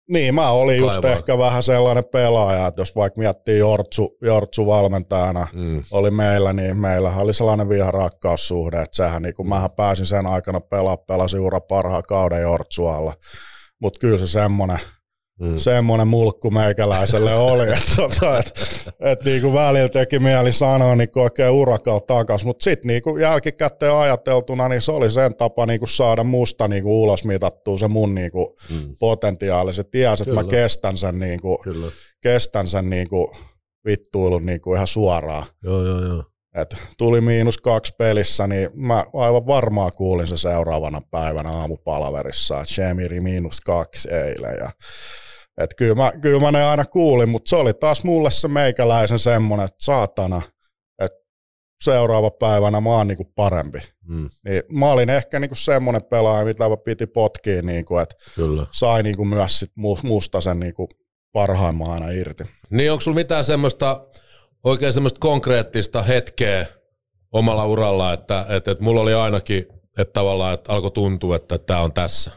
Niin, 0.10 0.36
mä 0.36 0.50
olin 0.50 0.78
just 0.78 0.94
Kaivaa. 0.94 1.12
ehkä 1.12 1.38
vähän 1.38 1.64
sellainen 1.64 2.04
pelaaja, 2.12 2.68
että 2.68 2.82
jos 2.82 2.96
vaikka 2.96 3.20
miettii 3.20 3.58
Jortsu, 3.58 4.18
Jortsu 4.22 4.68
valmentajana, 4.68 5.48
mm, 5.54 5.84
oli 5.92 6.12
meillä, 6.12 6.54
niin 6.54 6.78
meillähän 6.78 7.24
oli 7.24 7.34
sellainen 7.34 7.70
viha-rakkaussuhde, 7.70 8.82
että 8.82 8.96
sehän 8.96 9.22
niin 9.22 9.36
kuin 9.36 9.50
mähän 9.50 9.72
pääsin 9.72 10.06
sen 10.06 10.28
aikana 10.28 10.60
pelaa, 10.60 10.98
pelasin 10.98 11.40
ura 11.40 11.60
parhaan 11.60 12.04
kauden 12.08 12.42
Jortsualla. 12.42 13.14
Mutta 13.82 14.00
kyllä 14.00 14.18
se 14.18 14.28
semmoinen, 14.28 14.80
mm. 15.42 15.58
semmoinen 15.58 16.08
mulkku 16.08 16.52
meikäläiselle 16.52 17.34
oli, 17.34 17.64
että 17.64 17.96
tota, 17.96 18.40
et, 18.40 18.54
et 19.00 19.26
niin 19.26 19.42
kuin 19.42 19.54
välillä 19.54 19.90
teki 19.90 20.20
mieli 20.20 20.52
sanoa 20.52 20.96
niin 20.96 21.12
kuin 21.12 21.24
oikein 21.24 21.52
urakalla 21.52 22.00
takas, 22.00 22.46
mutta 22.46 22.64
sitten 22.64 22.88
niin 22.88 23.02
kuin 23.02 23.22
jälkikäteen 23.22 23.96
ajateltuna, 23.96 24.68
niin 24.68 24.82
se 24.82 24.92
oli 24.92 25.12
sen 25.12 25.36
tapa 25.36 25.66
niin 25.66 25.80
kuin 25.80 25.90
saada 25.90 26.24
musta 26.24 26.68
niin 26.68 26.84
kuin 26.84 26.94
ulos 26.94 27.26
mitattua 27.26 27.78
se 27.78 27.88
mun 27.88 28.16
niin 28.16 28.32
kuin 28.32 28.48
Mm, 28.70 28.96
potentiaali. 29.00 29.74
Se 29.74 29.84
tiesi, 29.84 30.24
että 30.24 30.36
mä 30.36 30.44
kestän 30.44 30.98
sen, 30.98 31.20
niin 31.20 31.42
kuin, 31.42 31.58
kyllä. 31.64 31.88
kestän 32.22 32.68
sen 32.68 32.90
niin 32.90 33.10
kuin 33.10 33.28
vittuilun 33.86 34.46
niin 34.46 34.62
kuin 34.62 34.76
ihan 34.76 34.88
suoraan. 34.88 35.46
Joo, 35.64 35.86
joo, 35.86 36.02
joo. 36.02 36.24
Et 36.56 36.76
tuli 36.98 37.22
miinus 37.22 37.58
kaksi 37.58 37.94
pelissä, 37.98 38.48
niin 38.48 38.70
mä 38.74 39.06
aivan 39.14 39.48
varmaan 39.48 39.92
kuulin 39.98 40.28
se 40.28 40.38
seuraavana 40.38 41.02
päivänä 41.12 41.50
aamupalaverissa, 41.50 42.62
että 42.62 42.74
Shemiri 42.74 43.22
miinus 43.22 43.62
kaksi 43.62 44.10
eilen. 44.14 44.56
Ja, 44.60 44.72
et 45.58 45.74
kyllä, 45.78 45.96
mä, 45.96 46.12
kyllä 46.22 46.40
mä 46.40 46.52
ne 46.52 46.64
aina 46.64 46.86
kuulin, 46.86 47.30
mutta 47.30 47.50
se 47.50 47.56
oli 47.56 47.74
taas 47.74 48.04
mulle 48.04 48.32
se 48.32 48.48
meikäläisen 48.48 49.20
semmoinen, 49.20 49.66
että 49.66 49.86
saatana, 49.86 50.42
että 51.00 51.18
seuraava 51.84 52.32
päivänä 52.32 52.82
mä 52.82 52.90
oon 52.90 53.08
niinku 53.08 53.32
parempi. 53.36 53.80
Mm, 54.08 54.30
Niin 54.46 54.64
mä 54.70 54.92
olin 54.92 55.10
ehkä 55.10 55.40
niinku 55.40 55.56
semmoinen 55.56 56.04
pelaaja, 56.04 56.46
mitä 56.46 56.70
mä 56.70 56.78
piti 56.78 57.08
potkia, 57.08 57.62
niinku, 57.62 57.98
että 57.98 58.16
sai 58.72 59.04
niinku 59.04 59.26
myös 59.26 59.60
sit 59.60 59.72
mu- 59.72 60.08
musta 60.08 60.42
sen 60.42 60.60
niinku 60.60 60.90
parhaimman 61.34 61.92
aina 61.92 62.10
irti. 62.10 62.44
Niin 62.70 62.92
onko 62.92 63.02
sulla 63.02 63.16
mitään 63.16 63.46
semmoista, 63.46 64.06
oikein 64.64 64.94
semmoista 64.94 65.20
konkreettista 65.20 66.02
hetkeä 66.02 66.66
omalla 67.32 67.66
uralla, 67.66 68.14
että, 68.14 68.46
että, 68.50 68.72
että 68.72 68.84
mulla 68.84 69.02
oli 69.02 69.14
ainakin, 69.14 69.66
että 69.98 70.14
tavallaan 70.14 70.54
että 70.54 70.74
alkoi 70.74 70.92
tuntua, 70.92 71.36
että 71.36 71.58
tämä 71.58 71.80
on 71.80 71.94
tässä. 71.94 72.32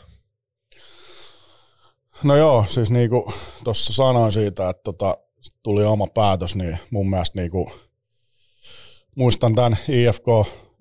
No 2.23 2.37
joo, 2.37 2.65
siis 2.69 2.91
niinku 2.91 3.33
tuossa 3.65 3.93
sanoin 3.93 4.33
siitä, 4.33 4.69
että 4.69 4.83
tota, 4.83 5.19
tuli 5.63 5.85
oma 5.85 6.07
päätös, 6.07 6.57
niin 6.57 6.79
mun 6.91 7.11
mielestä 7.11 7.41
niinku, 7.41 7.71
muistan 9.17 9.55
tämän 9.55 9.79
IFK, 9.89 10.27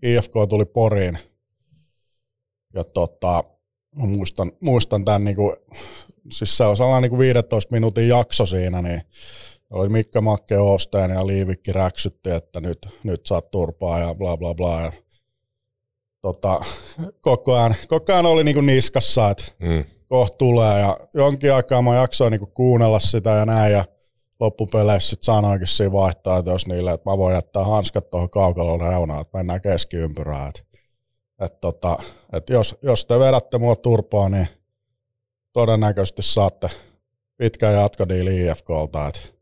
IFK 0.03 0.34
tuli 0.49 0.65
Poriin 0.65 1.19
ja 2.73 2.84
tota, 2.84 3.43
muistan, 3.95 4.51
muistan 4.59 5.05
tämän 5.05 5.23
niinku, 5.23 5.55
siis 6.31 6.57
se 6.57 6.63
on 6.63 6.77
sellainen 6.77 7.01
niinku 7.01 7.19
15 7.19 7.71
minuutin 7.71 8.07
jakso 8.07 8.45
siinä, 8.45 8.81
niin 8.81 9.01
oli 9.69 9.89
Mikka 9.89 10.21
Makke 10.21 10.57
Osteen 10.57 11.11
ja 11.11 11.27
Liivikki 11.27 11.71
räksytti, 11.71 12.29
että 12.29 12.61
nyt, 12.61 12.88
nyt 13.03 13.25
saat 13.25 13.51
turpaa 13.51 13.99
ja 13.99 14.15
bla 14.15 14.38
bla 14.38 14.55
bla. 14.55 14.81
Ja, 14.81 14.91
tota, 16.21 16.61
koko, 17.21 17.53
ajan, 17.53 17.75
koko 17.88 18.13
ajan 18.13 18.25
oli 18.25 18.43
niinku 18.43 18.61
niskassa, 18.61 19.29
että 19.29 19.43
Mm. 19.59 19.86
Kohta 20.14 20.38
tulee 20.38 20.80
ja 20.80 20.97
jonkin 21.14 21.53
aikaa 21.53 21.82
mä 21.82 21.95
jaksoin 21.95 22.32
niinku 22.32 22.45
kuunnella 22.45 22.99
sitä 22.99 23.30
ja 23.30 23.45
näin 23.45 23.74
ja 23.74 23.86
loppupeleissä 24.39 25.09
sit 25.09 25.24
sanoinkin 25.24 25.68
siinä 25.68 25.91
vaihtaa, 25.91 26.38
että 26.38 26.51
jos 26.51 26.68
niille, 26.68 26.91
että 26.91 27.09
mä 27.09 27.18
voin 27.18 27.36
jättää 27.36 27.64
hanskat 27.64 28.09
tuohon 28.09 28.30
kaukalon 28.30 28.82
reunaan, 28.82 29.22
että 29.22 29.38
mennään 29.38 29.61
keskiympyrään. 29.61 30.49
Et, 30.49 30.64
et 31.41 31.61
tota, 31.61 31.97
et 32.34 32.49
jos, 32.49 32.76
jos 32.82 33.05
te 33.05 33.20
vedätte 33.20 33.57
mua 33.57 33.76
turpaa, 33.76 34.30
niin 34.30 34.47
todennäköisesti 35.53 36.22
saatte 36.22 36.70
pitkän 37.38 37.74
jatkodiili 37.74 38.45
IFKlta. 38.45 39.07
Et 39.07 39.34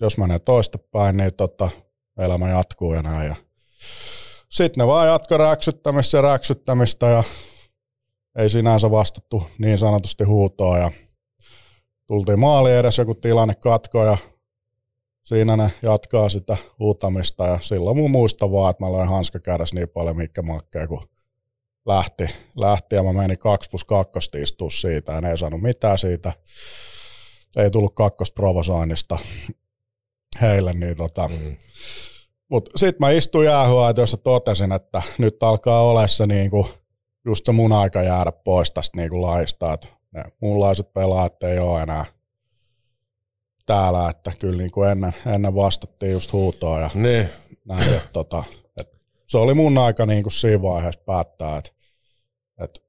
jos 0.00 0.18
menee 0.18 0.38
toistepäin, 0.38 1.16
niin 1.16 1.34
tota, 1.34 1.70
elämä 2.18 2.50
jatkuu 2.50 2.94
ja 2.94 3.02
näin. 3.02 3.28
Ja 3.28 3.36
sitten 4.48 4.82
ne 4.82 4.86
vaan 4.86 5.08
jatko 5.08 5.36
räksyttämistä 5.36 6.18
ja 6.18 6.22
räksyttämistä 6.22 7.06
ja 7.06 7.22
ei 8.38 8.48
sinänsä 8.48 8.90
vastattu 8.90 9.42
niin 9.58 9.78
sanotusti 9.78 10.24
huutoon 10.24 10.78
ja 10.78 10.90
tultiin 12.06 12.38
maali 12.38 12.72
edes 12.72 12.98
joku 12.98 13.14
tilanne 13.14 13.54
katko 13.54 14.04
ja 14.04 14.16
siinä 15.24 15.56
ne 15.56 15.70
jatkaa 15.82 16.28
sitä 16.28 16.56
huutamista 16.78 17.46
ja 17.46 17.58
silloin 17.62 17.96
mun 17.96 18.10
muista 18.10 18.52
vaan, 18.52 18.70
että 18.70 18.84
mä 18.84 18.92
löin 18.92 19.08
hanska 19.08 19.38
kädessä 19.40 19.74
niin 19.74 19.88
paljon 19.88 20.16
mikä 20.16 20.42
makkeen, 20.42 20.88
kun 20.88 21.08
lähti, 21.86 22.26
lähti 22.56 22.96
ja 22.96 23.02
mä 23.02 23.12
menin 23.12 23.38
2 23.38 23.70
plus 23.70 23.84
2 23.84 24.18
istua 24.42 24.70
siitä 24.70 25.12
ja 25.12 25.20
ne 25.20 25.30
ei 25.30 25.38
saanut 25.38 25.62
mitään 25.62 25.98
siitä. 25.98 26.32
Ei 27.56 27.70
tullut 27.70 27.94
kakkosprovosoinnista 27.94 29.18
heille, 30.40 30.72
niin 30.72 30.96
tota, 30.96 31.28
Mm. 31.28 31.56
mutta 32.48 32.70
sitten 32.76 32.96
mä 33.00 33.10
istuin 33.10 33.46
jäähyaitoissa 33.46 34.14
ja 34.14 34.22
totesin, 34.22 34.72
että 34.72 35.02
nyt 35.18 35.42
alkaa 35.42 35.82
olla 35.82 36.06
se 36.06 36.26
niinku, 36.26 36.68
just 37.24 37.44
se 37.44 37.52
mun 37.52 37.72
aika 37.72 38.02
jäädä 38.02 38.32
pois 38.32 38.70
tästä 38.70 38.98
niinku 38.98 39.22
laista, 39.22 39.72
että 39.72 39.88
ne 40.12 40.24
muunlaiset 40.40 40.92
pelaajat 40.92 41.42
ei 41.42 41.58
ole 41.58 41.82
enää 41.82 42.04
täällä, 43.66 44.08
että 44.08 44.32
kyllä 44.38 44.58
niinku 44.58 44.82
ennen, 44.82 45.14
ennen 45.34 45.54
vastattiin 45.54 46.12
just 46.12 46.32
huutoa 46.32 46.80
ja 46.80 46.90
Niin, 46.94 47.28
näin, 47.64 47.94
että 47.94 48.08
tota, 48.12 48.44
et 48.80 48.88
se 49.26 49.38
oli 49.38 49.54
mun 49.54 49.78
aika 49.78 50.06
niinku 50.06 50.30
siinä 50.30 50.62
vaiheessa 50.62 51.00
päättää, 51.06 51.58
että 51.58 51.70
et, 52.60 52.82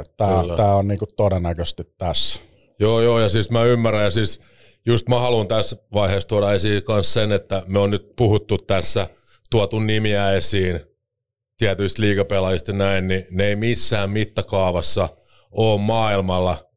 et 0.00 0.16
tää 0.56 0.74
on 0.74 0.88
niinku 0.88 1.06
todennäköisesti 1.16 1.84
tässä. 1.98 2.40
Joo, 2.78 3.00
joo, 3.00 3.20
ja 3.20 3.28
siis 3.28 3.50
mä 3.50 3.64
ymmärrän, 3.64 4.04
ja 4.04 4.10
siis 4.10 4.40
just 4.86 5.08
mä 5.08 5.18
haluan 5.18 5.48
tässä 5.48 5.76
vaiheessa 5.94 6.28
tuoda 6.28 6.52
esiin 6.52 6.82
myös 6.88 7.12
sen, 7.12 7.32
että 7.32 7.62
me 7.66 7.78
on 7.78 7.90
nyt 7.90 8.16
puhuttu 8.16 8.58
tässä, 8.58 9.08
tuotu 9.50 9.78
nimiä 9.78 10.32
esiin 10.32 10.91
tietyistä 11.58 12.02
liigapelaajista 12.02 12.70
ja 12.70 12.76
näin, 12.76 13.08
niin 13.08 13.26
ne 13.30 13.46
ei 13.46 13.56
missään 13.56 14.10
mittakaavassa 14.10 15.08
ole 15.50 15.80
maailmalla 15.80 16.72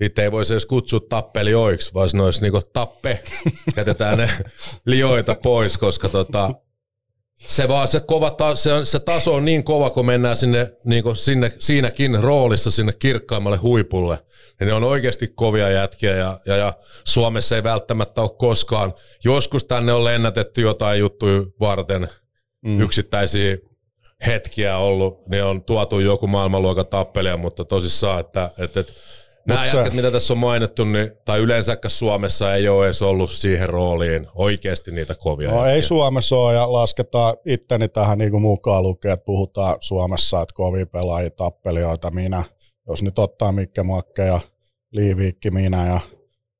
niitä 0.00 0.22
ei 0.22 0.32
voisi 0.32 0.52
edes 0.52 0.66
kutsua 0.66 1.00
tappelioiksi, 1.08 1.94
vaan 1.94 2.10
ne 2.12 2.22
olisi 2.22 2.42
niinku 2.42 2.60
tappe. 2.72 3.22
Jätetään 3.76 4.18
ne 4.18 4.30
lioita 4.86 5.36
pois, 5.42 5.78
koska 5.78 6.08
tota, 6.08 6.54
se 7.46 7.68
vaan 7.68 7.88
se, 7.88 8.00
kova 8.00 8.30
ta, 8.30 8.56
se, 8.56 8.72
on, 8.72 8.86
se 8.86 8.98
taso 8.98 9.34
on 9.34 9.44
niin 9.44 9.64
kova, 9.64 9.90
kun 9.90 10.06
mennään 10.06 10.36
sinne, 10.36 10.72
niin 10.84 11.02
kuin 11.02 11.16
sinne 11.16 11.52
siinäkin 11.58 12.22
roolissa 12.22 12.70
sinne 12.70 12.92
kirkkaimmalle 12.92 13.56
huipulle. 13.56 14.18
Ja 14.60 14.66
ne 14.66 14.72
on 14.72 14.84
oikeasti 14.84 15.28
kovia 15.34 15.70
jätkiä 15.70 16.16
ja, 16.16 16.40
ja, 16.46 16.56
ja 16.56 16.72
Suomessa 17.04 17.56
ei 17.56 17.62
välttämättä 17.62 18.22
ole 18.22 18.30
koskaan. 18.38 18.94
Joskus 19.24 19.64
tänne 19.64 19.92
on 19.92 20.04
lennätetty 20.04 20.60
jotain 20.60 21.00
juttuja 21.00 21.42
varten, 21.60 22.08
mm. 22.64 22.80
yksittäisiä 22.80 23.56
hetkiä 24.26 24.78
ollut, 24.78 25.26
niin 25.28 25.44
on 25.44 25.62
tuotu 25.62 26.00
joku 26.00 26.26
maailmanluokan 26.26 26.86
tappelija, 26.86 27.36
mutta 27.36 27.64
tosissaan, 27.64 28.20
että, 28.20 28.50
että, 28.58 28.80
että 28.80 28.92
Nämä 29.46 29.66
se... 29.66 29.76
jätkät, 29.76 29.94
mitä 29.94 30.10
tässä 30.10 30.32
on 30.32 30.38
mainittu, 30.38 30.84
niin, 30.84 31.12
tai 31.24 31.38
yleensäkään 31.38 31.90
Suomessa 31.90 32.54
ei 32.54 32.68
ole 32.68 32.84
edes 32.84 33.02
ollut 33.02 33.30
siihen 33.30 33.68
rooliin 33.68 34.26
oikeasti 34.34 34.90
niitä 34.90 35.14
kovia. 35.14 35.50
No 35.50 35.56
jätkiä. 35.56 35.74
ei 35.74 35.82
Suomessa 35.82 36.36
ole, 36.36 36.54
ja 36.54 36.72
lasketaan 36.72 37.36
itteni 37.46 37.88
tähän 37.88 38.18
niin 38.18 38.30
kuin 38.30 38.42
mukaan 38.42 38.82
lukee, 38.82 39.12
että 39.12 39.24
puhutaan 39.24 39.76
Suomessa, 39.80 40.42
että 40.42 40.54
kovia 40.54 40.86
pelaajia, 40.86 41.30
tappelijoita, 41.30 42.10
minä. 42.10 42.42
Jos 42.88 43.02
nyt 43.02 43.18
ottaa 43.18 43.52
Mikke 43.52 43.82
Makke 43.82 44.22
ja 44.22 44.40
Liiviikki, 44.92 45.50
minä 45.50 45.86
ja 45.86 46.00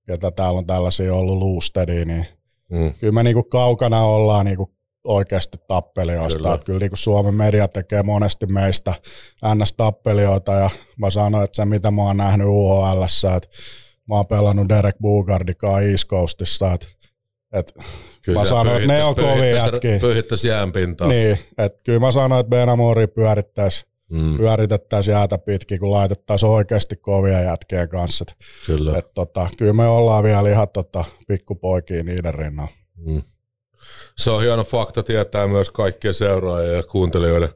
ketä 0.06 0.30
täällä 0.30 0.58
on 0.58 0.66
tällaisia 0.66 1.14
ollut 1.14 1.38
Luustedi, 1.38 2.04
niin 2.04 2.26
mm. 2.70 2.94
kyllä 2.94 3.12
me 3.12 3.22
niin 3.22 3.34
kuin 3.34 3.48
kaukana 3.48 4.04
ollaan 4.04 4.46
niin 4.46 4.56
kuin 4.56 4.70
oikeasti 5.04 5.58
tappelijoista. 5.68 6.38
Kyllä, 6.38 6.54
että 6.54 6.64
kyllä 6.64 6.78
niin 6.78 6.90
kuin 6.90 6.98
Suomen 6.98 7.34
media 7.34 7.68
tekee 7.68 8.02
monesti 8.02 8.46
meistä 8.46 8.94
NS-tappelijoita 9.54 10.52
ja 10.52 10.70
mä 10.96 11.10
sanoin, 11.10 11.44
että 11.44 11.56
se 11.56 11.64
mitä 11.64 11.90
mä 11.90 12.02
oon 12.02 12.16
nähnyt 12.16 12.46
UHL, 12.46 13.02
että 13.36 13.48
mä 14.08 14.14
oon 14.14 14.26
pelannut 14.26 14.68
Derek 14.68 14.98
Bugardikaan 14.98 15.90
East 15.90 16.08
Coastissa, 16.08 16.72
että, 16.72 16.86
että 17.52 17.82
kyllä 18.22 18.38
mä 18.40 18.46
sanoin, 18.46 18.76
että 18.76 18.92
ne 18.92 19.04
on 19.04 19.14
kovia 19.14 19.56
jätkiä. 19.56 19.98
Pyyhittäisi 19.98 20.48
jäänpintaa. 20.48 21.08
Niin, 21.08 21.38
että 21.58 21.80
kyllä 21.84 22.00
mä 22.00 22.12
sanoin, 22.12 22.40
että 22.40 22.50
Benamori 22.50 23.06
pyörittäisi 23.06 23.86
mm. 24.10 24.36
pyöritettäisiin 24.36 25.12
jäätä 25.12 25.38
pitkin, 25.38 25.80
kun 25.80 25.90
laitettaisiin 25.90 26.50
oikeasti 26.50 26.96
kovia 26.96 27.40
jätkien 27.40 27.88
kanssa. 27.88 28.24
Kyllä. 28.66 28.98
Et, 28.98 29.14
tota, 29.14 29.48
kyllä 29.58 29.72
me 29.72 29.86
ollaan 29.86 30.24
vielä 30.24 30.50
ihan 30.50 30.68
tota, 30.68 31.04
pikkupoikia 31.28 32.04
niiden 32.04 32.34
rinnalla. 32.34 32.72
Mm 32.96 33.22
se 34.18 34.30
on 34.30 34.42
hieno 34.42 34.64
fakta 34.64 35.02
tietää 35.02 35.46
myös 35.46 35.70
kaikkien 35.70 36.14
seuraajien 36.14 36.76
ja 36.76 36.82
kuuntelijoiden. 36.82 37.48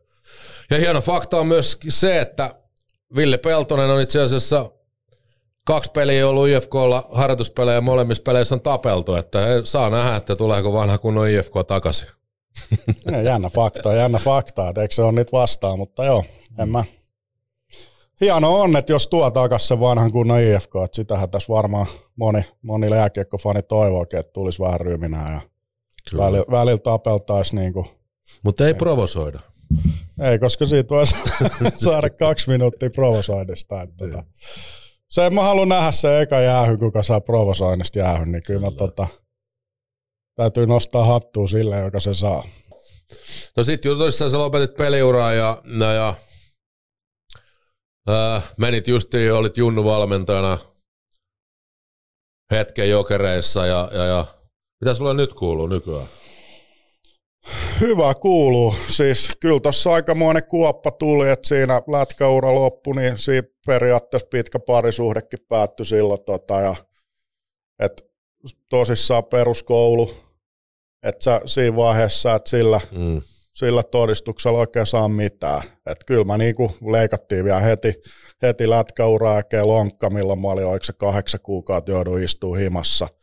Ja 0.71 0.79
hieno 0.79 1.01
fakta 1.01 1.41
on 1.41 1.47
myös 1.47 1.79
se, 1.89 2.21
että 2.21 2.55
Ville 3.17 3.39
Peltonen 3.39 3.91
on 3.91 4.01
itse 4.01 4.23
asiassa 4.23 4.71
kaksi 5.65 5.91
peliä 5.91 6.29
ollut 6.29 6.49
IFKlla 6.49 7.09
harjoituspelejä 7.13 7.75
ja 7.75 7.81
molemmissa 7.81 8.23
peleissä 8.23 8.55
on 8.55 8.61
tapeltu, 8.61 9.15
että 9.15 9.41
saa 9.65 9.91
nähdä, 9.91 10.17
että 10.17 10.37
tuleeko 10.37 10.73
vanha 10.73 10.99
kunnon 10.99 11.29
IFK 11.29 11.53
takaisin. 11.67 12.09
jännä 13.25 13.51
fakta, 13.51 13.95
jännä 13.95 14.19
fakta, 14.19 14.69
että 14.69 14.83
eikö 14.83 14.95
se 14.95 15.03
ole 15.03 15.13
nyt 15.13 15.33
vastaan, 15.33 15.79
mutta 15.79 16.05
joo, 16.05 16.25
en 16.59 16.69
mä. 16.69 16.85
Hieno 18.21 18.61
on, 18.61 18.77
että 18.77 18.93
jos 18.93 19.07
tuo 19.07 19.31
takaisin 19.31 19.69
sen 19.69 19.81
vanhan 19.81 20.13
kunnon 20.13 20.41
IFK, 20.41 20.71
että 20.85 20.97
sitähän 20.97 21.31
tässä 21.31 21.53
varmaan 21.53 21.87
moni, 22.17 22.45
moni 22.63 22.91
jääkiekkofani 22.91 23.63
toivookin, 23.63 24.19
että 24.19 24.33
tulisi 24.33 24.63
vähän 24.63 24.81
ryminää 24.81 25.33
ja 25.33 25.41
Välillä, 26.17 26.45
välillä 26.51 26.79
tapeltaisiin 26.79 27.61
niinku. 27.61 27.87
Mutta 28.43 28.67
ei 28.67 28.75
provosoida. 28.75 29.41
Ei, 30.21 30.39
koska 30.39 30.65
siitä 30.67 30.95
voisi 30.95 31.17
saada 31.85 32.11
kaksi 32.11 32.51
minuuttia 32.51 32.91
provosoinnista. 32.91 33.83
Että 33.83 33.97
tota. 33.97 34.25
Se 35.11 35.31
mä 35.31 35.43
haluan 35.43 35.69
nähdä 35.69 35.93
se 35.93 36.21
eka 36.21 36.41
jäähy, 36.41 36.77
kuka 36.77 37.03
saa 37.03 37.21
provosoinnista 37.21 37.99
jäähy, 37.99 38.27
niin 38.27 38.43
kyllä, 38.43 38.59
kyllä. 38.59 38.71
mä 38.71 38.77
tota, 38.77 39.07
täytyy 40.37 40.67
nostaa 40.67 41.05
hattua 41.05 41.47
sille, 41.47 41.79
joka 41.79 42.01
se 42.01 42.15
saa. 42.15 42.45
No 43.57 43.65
sit 43.65 43.85
jutuissa 43.85 44.31
sä 44.31 44.39
lopetit 44.39 44.77
peliuraa 44.77 45.33
ja, 45.33 45.63
ja, 45.81 45.93
ja 45.93 46.15
äh, 48.11 48.53
menit 48.59 48.89
justiin, 48.89 49.33
olit 49.33 49.57
Junnu 49.57 49.85
valmentajana 49.85 50.59
hetken 52.51 52.91
jokereissa 52.91 53.67
ja, 53.67 53.89
ja, 53.93 54.05
ja 54.05 54.25
mitä 54.81 54.95
sulle 54.95 55.15
nyt 55.15 55.35
kuuluu 55.35 55.67
nykyään? 55.67 56.09
Hyvä 57.81 58.15
kuuluu. 58.15 58.75
Siis 58.89 59.29
kyllä 59.41 59.61
tuossa 59.61 59.93
aikamoinen 59.93 60.45
kuoppa 60.45 60.91
tuli, 60.91 61.31
että 61.31 61.49
siinä 61.49 61.83
lätkäura 61.87 62.55
loppui, 62.55 62.97
niin 62.97 63.19
siinä 63.19 63.49
periaatteessa 63.67 64.29
pitkä 64.31 64.59
parisuhdekin 64.59 65.39
päättyi 65.49 65.87
silloin. 65.87 66.25
Tota, 66.27 66.61
ja, 66.61 66.75
et 67.79 68.05
tosissaan 68.69 69.25
peruskoulu, 69.25 70.11
että 71.03 71.25
sä 71.25 71.41
siinä 71.47 71.77
vaiheessa, 71.77 72.35
että 72.35 72.51
sillä, 72.51 72.81
mm. 72.93 73.23
sillä 73.55 73.83
todistuksella 73.83 74.59
oikein 74.59 74.87
saa 74.87 75.09
mitään. 75.09 75.63
Et 75.87 75.99
kyllä 76.07 76.25
mä 76.25 76.39
niinku 76.39 76.73
leikattiin 76.93 77.45
vielä 77.45 77.61
heti, 77.61 77.95
heti 78.43 78.71
lätkäuraa 78.71 79.43
ja 79.53 79.67
lonkka, 79.67 80.11
milloin 80.11 80.41
mä 80.41 80.49
olin, 80.49 80.67
oliko 80.67 80.85
se 80.85 80.93
kahdeksan 80.93 81.41
kuukautta 81.43 81.91
joudun 81.91 82.23
istua 82.23 82.57
himassa– 82.57 83.09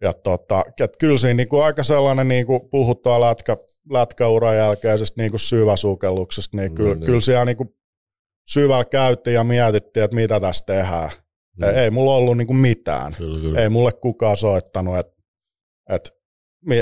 ja 0.00 0.12
tota, 0.12 0.62
et 0.80 0.96
kyllä 0.96 1.18
siinä 1.18 1.34
niinku 1.34 1.60
aika 1.60 1.82
sellainen, 1.82 2.28
niinku 2.28 2.60
puhuttua 2.60 3.20
lätkä, 3.20 3.56
lätkäuran 3.90 4.56
jälkeisestä 4.56 5.22
niinku 5.22 5.38
syväsukelluksesta, 5.38 6.56
niin 6.56 6.74
kyllä, 6.74 6.88
no, 6.88 6.94
niin. 6.94 7.06
kyllä 7.06 7.20
siellä 7.20 7.44
niinku 7.44 7.76
syvällä 8.48 8.84
käytiin 8.84 9.34
ja 9.34 9.44
mietittiin, 9.44 10.04
että 10.04 10.14
mitä 10.14 10.40
tässä 10.40 10.64
tehdään. 10.66 11.10
No. 11.58 11.68
Ei, 11.68 11.74
ei 11.74 11.90
mulla 11.90 12.14
ollut 12.14 12.36
niinku 12.36 12.54
mitään. 12.54 13.14
Kyllä, 13.14 13.40
kyllä. 13.40 13.60
Ei 13.60 13.68
mulle 13.68 13.92
kukaan 13.92 14.36
soittanut, 14.36 14.98
että 14.98 15.22
et, 15.90 16.10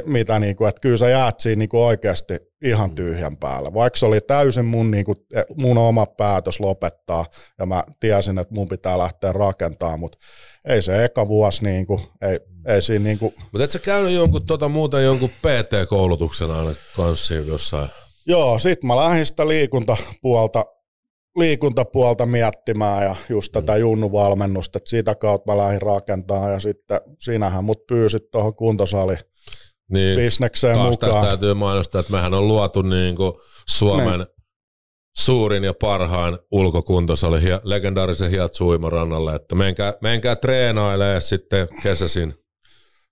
mitä 0.06 0.38
niinku, 0.38 0.64
että 0.64 0.80
kyllä 0.80 0.96
sä 0.96 1.08
jäät 1.08 1.40
siinä 1.40 1.58
niinku 1.58 1.84
oikeasti 1.84 2.38
ihan 2.64 2.90
mm. 2.90 2.94
tyhjän 2.94 3.36
päällä. 3.36 3.74
Vaikka 3.74 3.98
se 3.98 4.06
oli 4.06 4.20
täysin 4.20 4.64
mun, 4.64 4.90
niinku, 4.90 5.14
e, 5.34 5.42
mun 5.56 5.78
oma 5.78 6.06
päätös 6.06 6.61
lopettaa 6.61 7.24
ja 7.59 7.66
mä 7.66 7.84
tiesin, 8.00 8.38
että 8.38 8.54
mun 8.54 8.68
pitää 8.68 8.98
lähteä 8.98 9.32
rakentamaan, 9.32 10.00
mutta 10.00 10.18
ei 10.64 10.82
se 10.82 11.04
eka 11.04 11.28
vuosi, 11.28 11.64
niinku, 11.64 12.00
ei, 12.22 12.40
ei 12.66 12.82
siinä 12.82 13.04
niinku... 13.04 13.34
Mutta 13.52 13.64
et 13.64 13.70
sä 13.70 13.78
käynyt 13.78 14.12
jonkun, 14.12 14.46
tota, 14.46 14.68
muuten 14.68 15.04
jonkun 15.04 15.30
PT-koulutuksen 15.30 16.50
aina 16.50 16.74
kanssa 16.96 17.34
jossain? 17.34 17.88
Joo, 18.26 18.59
sit 18.59 18.84
mä 18.84 18.96
lähdin 18.96 19.26
sitä 19.26 19.48
liikuntapuolta, 19.48 20.64
liikuntapuolta 21.36 22.26
miettimään 22.26 23.04
ja 23.04 23.16
just 23.28 23.52
tätä 23.52 23.72
mm. 23.72 23.80
junnuvalmennusta, 23.80 24.78
että 24.78 24.90
sitä 24.90 25.14
kautta 25.14 25.52
mä 25.52 25.59
lähdin 25.59 25.82
rakentamaan 25.82 26.52
ja 26.52 26.61
sitten 26.61 27.00
sinähän 27.18 27.64
mut 27.64 27.86
pyysit 27.86 28.30
tuohon 28.30 28.54
kuntosaliin 28.54 29.18
niin, 29.93 30.16
bisnekseen 30.16 30.76
taas 30.76 30.91
mukaan. 30.91 31.12
Tästä 31.12 31.26
täytyy 31.26 31.55
mainostaa, 31.55 32.01
että 32.01 32.12
mehän 32.12 32.34
on 32.34 32.49
luotu 32.49 32.82
niin 32.82 33.16
kuin 33.16 33.32
Suomen 33.68 34.18
niin. 34.18 34.28
suurin 35.16 35.64
ja 35.64 35.74
parhain 35.74 36.39
ulkokuntosali 36.51 37.43
hi- 37.43 37.61
legendaarisen 37.62 38.30
Hiat 38.30 38.55
Suimarannalle, 38.55 39.34
että 39.34 39.55
menkää, 39.55 39.95
menkää 40.03 40.36
treenailemaan 40.36 41.22
sitten 41.22 41.68
kesäsin. 41.82 42.34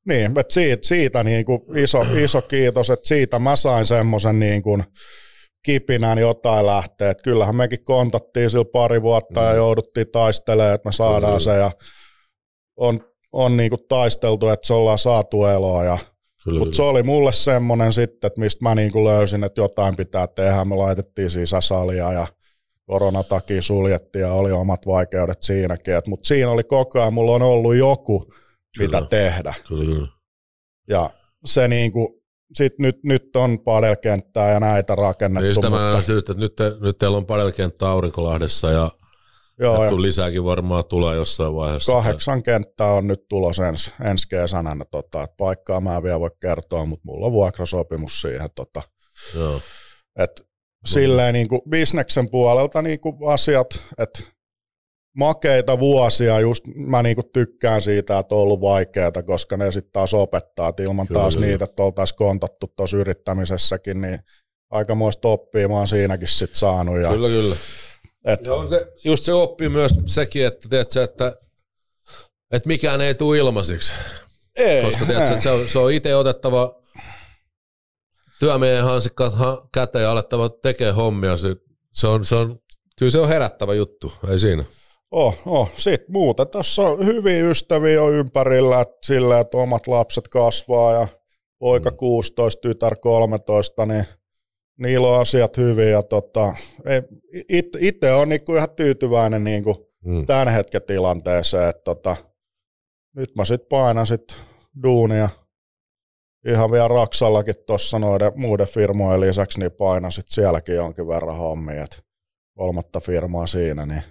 Niin, 0.09 0.39
että 0.39 0.55
siitä, 0.55 0.89
siitä 0.89 1.25
niin 1.25 1.45
kuin 1.45 1.61
iso, 1.75 2.03
iso 2.17 2.43
kiitos, 2.43 2.91
että 2.91 3.09
siitä 3.09 3.39
mä 3.39 3.57
sain 3.57 3.87
semmoisen 3.87 4.39
niin 4.39 4.63
kuin 4.63 4.85
kipinään 5.63 6.19
jotain 6.19 6.67
lähteä. 6.67 7.11
Että 7.11 7.23
kyllähän 7.23 7.57
mekin 7.57 7.85
kontattiin 7.85 8.51
sillä 8.51 8.65
pari 8.73 9.03
vuotta 9.03 9.41
mm. 9.41 9.47
ja 9.47 9.55
jouduttiin 9.55 10.07
taistelemaan, 10.13 10.75
että 10.75 10.89
me 10.89 10.93
saadaan 10.93 11.41
se 11.41 11.57
ja 11.57 11.71
on, 12.77 13.01
on 13.33 13.57
niin 13.57 13.71
kuin 13.71 13.83
taisteltu, 13.89 14.49
että 14.49 14.67
se 14.67 14.75
ollaan 14.75 14.99
saatu 14.99 15.45
eloa 15.45 15.85
ja 15.85 15.99
mutta 16.59 16.77
se 16.77 16.83
oli 16.83 17.03
mulle 17.03 17.33
semmoinen 17.33 17.93
sitten, 17.93 18.27
että 18.27 18.41
mistä 18.41 18.65
mä 18.65 18.75
niinku 18.75 19.05
löysin, 19.05 19.45
että 19.45 19.61
jotain 19.61 19.97
pitää 19.97 20.27
tehdä. 20.27 20.65
Me 20.65 20.77
laitettiin 20.77 21.31
sisäsalia 21.31 22.13
ja 22.13 22.27
koronatakia 22.87 23.63
suljettiin 23.63 24.23
ja 24.23 24.33
oli 24.33 24.53
omat 24.53 24.87
vaikeudet 24.87 25.43
siinäkin. 25.43 25.95
Mutta 26.07 26.29
siinä 26.29 26.51
oli 26.51 26.65
koko 26.65 27.01
ajan, 27.01 27.15
mulla 27.15 27.33
on 27.33 27.43
ollut 27.43 27.77
joku, 27.77 28.33
kyllä. 28.79 29.01
mitä 29.01 29.11
tehdä. 29.11 29.55
Kyllä, 29.69 29.85
kyllä. 29.85 30.09
Ja 30.89 31.11
se 31.45 31.69
niinku, 31.69 32.23
sit 32.53 32.79
nyt, 32.79 33.05
nyt 33.05 33.37
on 33.37 33.59
padelkenttää 33.59 34.51
ja 34.51 34.61
näitä 34.61 34.95
rakennettu. 34.95 35.61
Niin 35.61 35.73
mutta... 35.73 36.03
syystä, 36.03 36.33
että 36.33 36.41
nyt, 36.41 36.57
te, 36.57 36.73
nyt 36.81 36.99
teillä 36.99 37.17
on 37.17 37.27
padelkenttä 37.27 37.89
Aurinkolahdessa 37.89 38.71
ja 38.71 38.91
Joo, 39.61 39.85
ja 39.85 40.03
lisääkin 40.03 40.45
varmaan 40.45 40.85
tulee 40.85 41.17
jossain 41.17 41.55
vaiheessa. 41.55 41.93
Kahdeksan 41.93 42.43
kenttää 42.43 42.93
on 42.93 43.07
nyt 43.07 43.29
tulos 43.29 43.59
ens, 43.59 43.93
ensi 44.05 44.29
kesänä. 44.29 44.77
Tota, 44.91 45.23
että 45.23 45.37
paikkaa 45.37 45.81
mä 45.81 45.97
en 45.97 46.03
vielä 46.03 46.21
voi 46.21 46.31
kertoa, 46.41 46.87
mutta 46.87 47.03
mulla 47.05 47.27
on 47.27 47.33
vuokrasopimus 47.33 48.21
siihen. 48.21 48.49
Tota, 48.55 48.83
Joo. 49.35 49.61
Et 50.19 50.43
silleen 50.87 51.35
niin 51.35 51.49
kuin 51.49 51.61
bisneksen 51.69 52.31
puolelta 52.31 52.83
niin 52.83 53.01
kuin 53.01 53.17
asiat, 53.27 53.85
että 53.99 54.21
makeita 55.17 55.79
vuosia, 55.79 56.41
just 56.41 56.65
mä 56.75 57.03
niinku 57.03 57.23
tykkään 57.33 57.83
siitä, 57.83 58.19
että 58.19 58.35
on 58.35 58.41
ollut 58.41 58.61
vaikeaa, 58.61 59.23
koska 59.27 59.57
ne 59.57 59.73
sitten 59.73 59.93
taas 59.93 60.15
opettaa, 60.15 60.69
että 60.69 60.83
ilman 60.83 61.07
kyllä, 61.07 61.21
taas 61.21 61.35
kyllä. 61.35 61.47
niitä, 61.47 61.65
että 61.65 61.83
oltaisiin 61.83 62.17
kontattu 62.17 62.73
tuossa 62.77 62.97
yrittämisessäkin, 62.97 64.01
niin 64.01 64.19
aikamoista 64.71 65.29
oppia 65.29 65.69
mä 65.69 65.75
oon 65.75 65.89
siinäkin 65.89 66.29
sitten 66.29 66.59
saanut. 66.59 66.99
Ja 66.99 67.11
kyllä, 67.11 67.29
kyllä 67.29 67.57
Et, 68.27 68.47
Ja 68.47 68.55
on 68.55 68.69
se, 68.69 68.87
just 69.05 69.25
se 69.25 69.33
oppii 69.33 69.69
myös 69.69 69.93
sekin, 70.07 70.47
että, 70.47 70.69
tiedätkö, 70.69 71.05
että, 71.05 71.37
että 72.53 72.67
mikään 72.67 73.01
ei 73.01 73.15
tule 73.15 73.39
ilmaisiksi. 73.39 73.93
ei, 74.57 74.85
Koska 74.85 75.05
tiedätkö, 75.07 75.41
se 75.41 75.51
on, 75.51 75.69
se 75.69 75.79
on 75.79 75.93
itse 75.93 76.17
otettava 76.17 76.83
työmiehen 78.41 78.85
hansikkaat 78.85 79.35
ha- 79.35 79.69
käteen 79.75 80.03
ja 80.03 80.11
alettava 80.11 80.49
tekee 80.49 80.93
hommia. 80.93 81.37
Se, 81.37 81.57
se, 81.93 82.07
on, 82.07 82.25
se 82.25 82.35
on, 82.35 82.59
kyllä 82.99 83.13
se 83.13 83.19
on 83.19 83.29
herättävä 83.29 83.75
juttu, 83.75 84.13
ei 84.31 84.39
siinä. 84.39 84.65
Oh, 85.11 85.39
oh. 85.47 85.71
Sitten 85.77 86.13
muuta. 86.13 86.47
Tässä 86.47 86.83
on 86.83 87.07
hyviä 87.07 87.51
ystäviä 87.51 88.03
on 88.03 88.13
ympärillä 88.13 88.81
että 88.81 88.97
sillä, 89.05 89.41
että 89.41 89.57
omat 89.59 89.87
lapset 89.87 90.29
kasvaa 90.29 90.93
ja 90.93 91.09
poika 91.59 91.91
Mm. 91.91 91.97
16, 91.97 92.61
tytär 92.61 92.97
13, 92.97 93.87
niin 93.87 94.07
niillä 94.79 95.09
on 95.09 95.21
asiat 95.21 95.57
hyvin. 95.57 95.91
Ja 95.91 96.03
tota, 96.03 96.55
itse 97.81 98.13
on 98.13 98.29
niinku 98.29 98.55
ihan 98.55 98.71
tyytyväinen 98.77 99.45
niinku 99.45 99.87
Mm. 100.05 100.27
tämän 100.27 100.49
hetken 100.49 100.83
tilanteeseen, 100.83 101.69
että 101.69 101.83
tota, 101.85 102.17
nyt 103.17 103.35
mä 103.35 103.45
sitten 103.45 103.69
painan 103.69 104.07
sit 104.07 104.37
duunia 104.83 105.29
ihan 106.49 106.71
vielä 106.73 106.89
Raksallakin 106.89 107.55
tuossa 107.67 107.99
noiden 107.99 108.33
muiden 108.37 108.67
firmojen 108.67 109.21
lisäksi, 109.21 109.61
niin 109.61 109.73
painan 109.73 110.13
sit 110.13 110.29
sielläkin 110.29 110.75
jonkin 110.75 111.09
verran 111.09 111.37
hommia, 111.37 111.85
että 111.85 111.97
kolmatta 112.57 113.01
firmaa 113.01 113.47
siinä, 113.47 113.87
niin 113.87 114.03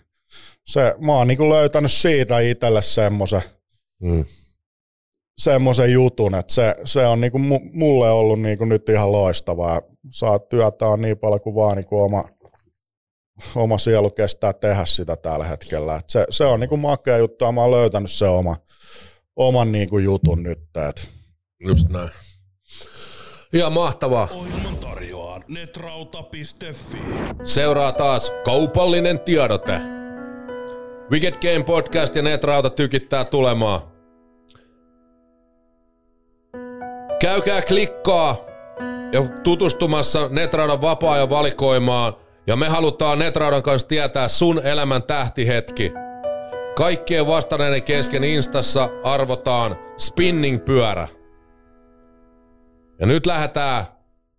se, 0.66 0.96
mä 1.00 1.14
oon 1.14 1.28
niinku 1.28 1.50
löytänyt 1.50 1.92
siitä 1.92 2.40
itselle 2.40 2.82
semmoisen 2.82 3.42
Mm. 4.02 4.26
Semmoisen 5.38 5.92
jutun, 5.92 6.36
että 6.36 6.54
se, 6.54 6.76
se 6.84 7.06
on 7.08 7.22
niinku 7.22 7.38
mu- 7.38 7.70
mulle 7.74 8.12
ollut 8.12 8.42
niinku 8.42 8.66
nyt 8.66 8.90
ihan 8.90 9.12
loistavaa. 9.12 9.82
Saa 10.12 10.40
työtä 10.40 10.88
on 10.88 11.02
niin 11.02 11.18
paljon 11.18 11.42
kuin 11.42 11.56
vaan 11.56 11.78
niinku 11.78 12.02
oma, 12.02 12.24
oma 13.56 13.78
sielu 13.78 14.10
kestää 14.10 14.54
tehdä 14.54 14.86
sitä 14.86 15.16
tällä 15.16 15.46
hetkellä. 15.46 15.96
Et 15.96 16.10
se, 16.10 16.26
se 16.30 16.46
on 16.46 16.60
niinku 16.60 16.78
makea 16.78 17.18
juttu 17.18 17.46
ja 17.46 17.52
mä 17.52 17.62
oon 17.62 17.72
löytänyt 17.72 18.12
se 18.12 18.28
oma, 18.28 18.56
oman 19.36 19.72
niinku 19.72 19.98
jutun 19.98 20.44
nyt. 20.44 20.60
Et. 20.90 21.10
Just 21.68 21.90
näin. 21.90 22.10
Ihan 23.54 23.74
mahtavaa. 23.74 24.28
Ohjelman 24.36 24.78
tarjoaa 24.78 25.42
netrauta.fi. 25.48 26.98
Seuraa 27.44 27.92
taas 27.92 28.32
kaupallinen 28.46 29.20
tiedote. 29.20 29.80
Wicked 31.12 31.34
Game 31.34 31.64
Podcast 31.64 32.16
ja 32.16 32.22
Netrauta 32.22 32.70
tykittää 32.70 33.26
tulemaan. 33.26 33.95
Käykää 37.20 37.62
klikkaa 37.62 38.46
ja 39.12 39.22
tutustumassa 39.44 40.30
Netraudan 40.30 40.82
vapaa-ajan 40.82 41.30
valikoimaan. 41.30 42.14
Ja 42.48 42.56
me 42.56 42.68
halutaan 42.68 43.20
Netraudan 43.20 43.64
kanssa 43.64 43.88
tietää 43.88 44.28
sun 44.28 44.62
elämän 44.66 45.04
tähtihetki. 45.04 45.92
Kaikkien 46.76 47.28
vastanneiden 47.28 47.84
kesken 47.84 48.24
Instassa 48.24 48.90
arvotaan 49.04 49.78
spinning-pyörä. 49.98 51.08
Ja 53.00 53.06
nyt 53.06 53.26
lähdetään 53.26 53.86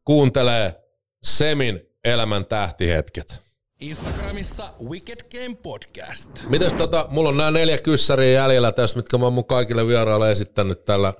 kuuntelee 0.04 0.74
Semin 1.22 1.80
elämän 2.04 2.46
tähtihetket. 2.46 3.42
Instagramissa 3.80 4.64
Wicked 4.88 5.18
Game 5.30 5.56
Podcast. 5.62 6.48
Mites 6.48 6.74
tota, 6.74 7.06
mulla 7.10 7.28
on 7.28 7.36
nämä 7.36 7.50
neljä 7.50 7.78
kyssäriä 7.78 8.42
jäljellä 8.42 8.72
tässä, 8.72 8.96
mitkä 8.96 9.18
mä 9.18 9.24
oon 9.24 9.32
mun 9.32 9.44
kaikille 9.44 9.86
vieraille 9.86 10.32
esittänyt 10.32 10.84
tällä 10.84 11.12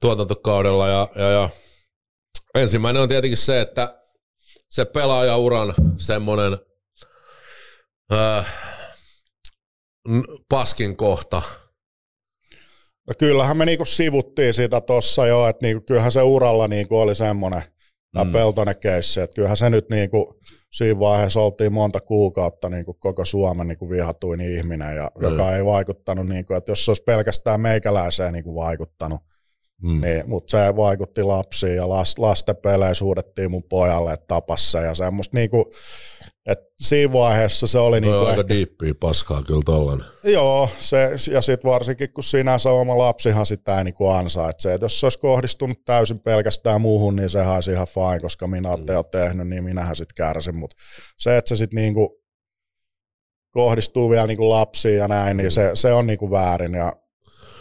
tuotantokaudella. 0.00 0.88
Ja, 0.88 1.08
ja, 1.16 1.30
ja 1.30 1.48
ensimmäinen 2.54 3.02
on 3.02 3.08
tietenkin 3.08 3.38
se, 3.38 3.60
että 3.60 4.00
se 4.70 4.84
pelaajauran 4.84 5.74
semmonen 5.98 6.58
äh, 8.12 8.54
paskin 10.48 10.96
kohta. 10.96 11.42
Ja 13.08 13.14
kyllähän 13.14 13.56
me 13.56 13.64
niinku 13.64 13.84
sivuttiin 13.84 14.54
sitä 14.54 14.80
tossa 14.80 15.26
jo, 15.26 15.46
että 15.48 15.66
niinku, 15.66 15.84
kyllähän 15.86 16.12
se 16.12 16.22
uralla 16.22 16.68
niinku 16.68 16.98
oli 16.98 17.14
semmoinen 17.14 17.62
tämä 18.12 18.24
Mm. 18.24 18.32
Peltonen 18.32 18.76
keissi, 18.76 19.20
että 19.20 19.34
kyllähän 19.34 19.56
se 19.56 19.70
nyt 19.70 19.88
niinku, 19.90 20.40
siinä 20.72 21.00
vaiheessa 21.00 21.40
oltiin 21.40 21.72
monta 21.72 22.00
kuukautta 22.00 22.68
niinku 22.68 22.94
koko 22.94 23.24
Suomen 23.24 23.68
niinku 23.68 23.90
vihatuin 23.90 24.40
ihminen, 24.40 24.96
ja, 24.96 25.10
Mm. 25.16 25.22
joka 25.22 25.56
ei 25.56 25.64
vaikuttanut, 25.64 26.26
niinku, 26.26 26.54
että 26.54 26.72
jos 26.72 26.84
se 26.84 26.90
olisi 26.90 27.02
pelkästään 27.02 27.60
meikäläiseen 27.60 28.32
niinku 28.32 28.54
vaikuttanut, 28.54 29.20
Mm. 29.82 30.00
niin, 30.00 30.22
mutta 30.26 30.50
se 30.50 30.76
vaikutti 30.76 31.22
lapsiin 31.22 31.76
ja 31.76 31.88
las, 31.88 32.18
lasten 32.18 32.56
peleissä 32.56 33.04
huudettiin 33.04 33.50
mun 33.50 33.62
pojalle, 33.62 34.12
että 34.12 34.26
tapas 34.26 34.72
se 34.72 34.78
ja 34.78 34.94
semmoista 34.94 35.36
niinku, 35.36 35.72
että 36.46 36.64
siinä 36.80 37.12
vaiheessa 37.12 37.66
se 37.66 37.78
oli 37.78 38.00
Toi 38.00 38.00
niinku 38.00 38.26
aika 38.26 38.40
ehkä, 38.40 38.48
diippiä 38.48 38.94
paskaa 39.00 39.42
kyllä 39.42 39.62
tollanen. 39.64 40.06
Joo, 40.24 40.68
se, 40.78 41.10
ja 41.30 41.42
sitten 41.42 41.70
varsinkin 41.70 42.12
kun 42.12 42.24
sinänsä 42.24 42.70
oma 42.70 42.98
lapsihan 42.98 43.46
sitä 43.46 43.78
ei 43.78 43.84
niinku 43.84 44.08
ansaitse. 44.08 44.74
Et 44.74 44.82
jos 44.82 45.00
se 45.00 45.06
olisi 45.06 45.18
kohdistunut 45.18 45.84
täysin 45.84 46.20
pelkästään 46.20 46.80
muuhun, 46.80 47.16
niin 47.16 47.28
sehän 47.28 47.54
olisi 47.54 47.72
ihan 47.72 47.86
fine, 47.86 48.20
koska 48.20 48.48
minä 48.48 48.68
olen 48.68 48.80
mm. 48.80 49.10
tehnyt, 49.10 49.48
niin 49.48 49.64
minähän 49.64 49.96
sitten 49.96 50.14
kärsin. 50.14 50.56
Mutta 50.56 50.76
se, 51.18 51.36
että 51.36 51.48
se 51.48 51.56
sitten 51.56 51.76
niinku 51.76 52.22
kohdistuu 53.50 54.10
vielä 54.10 54.26
niinku 54.26 54.50
lapsiin 54.50 54.96
ja 54.96 55.08
näin, 55.08 55.36
niin 55.36 55.50
se, 55.50 55.70
se 55.74 55.92
on 55.92 56.06
niinku 56.06 56.30
väärin 56.30 56.74
ja 56.74 56.92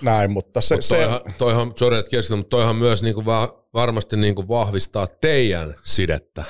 näin. 0.03 0.31
Mutta 0.31 0.61
se, 0.61 0.75
Mut 0.75 0.85
se, 0.85 0.95
toihan, 0.95 1.21
toihan, 1.37 1.73
sorry, 1.75 1.97
että 1.97 2.09
keskityn, 2.09 2.37
mutta 2.37 2.49
toihan 2.49 2.75
myös 2.75 3.03
niinku 3.03 3.25
va, 3.25 3.65
varmasti 3.73 4.17
niinku 4.17 4.47
vahvistaa 4.47 5.07
teidän 5.07 5.75
sidettä. 5.83 6.43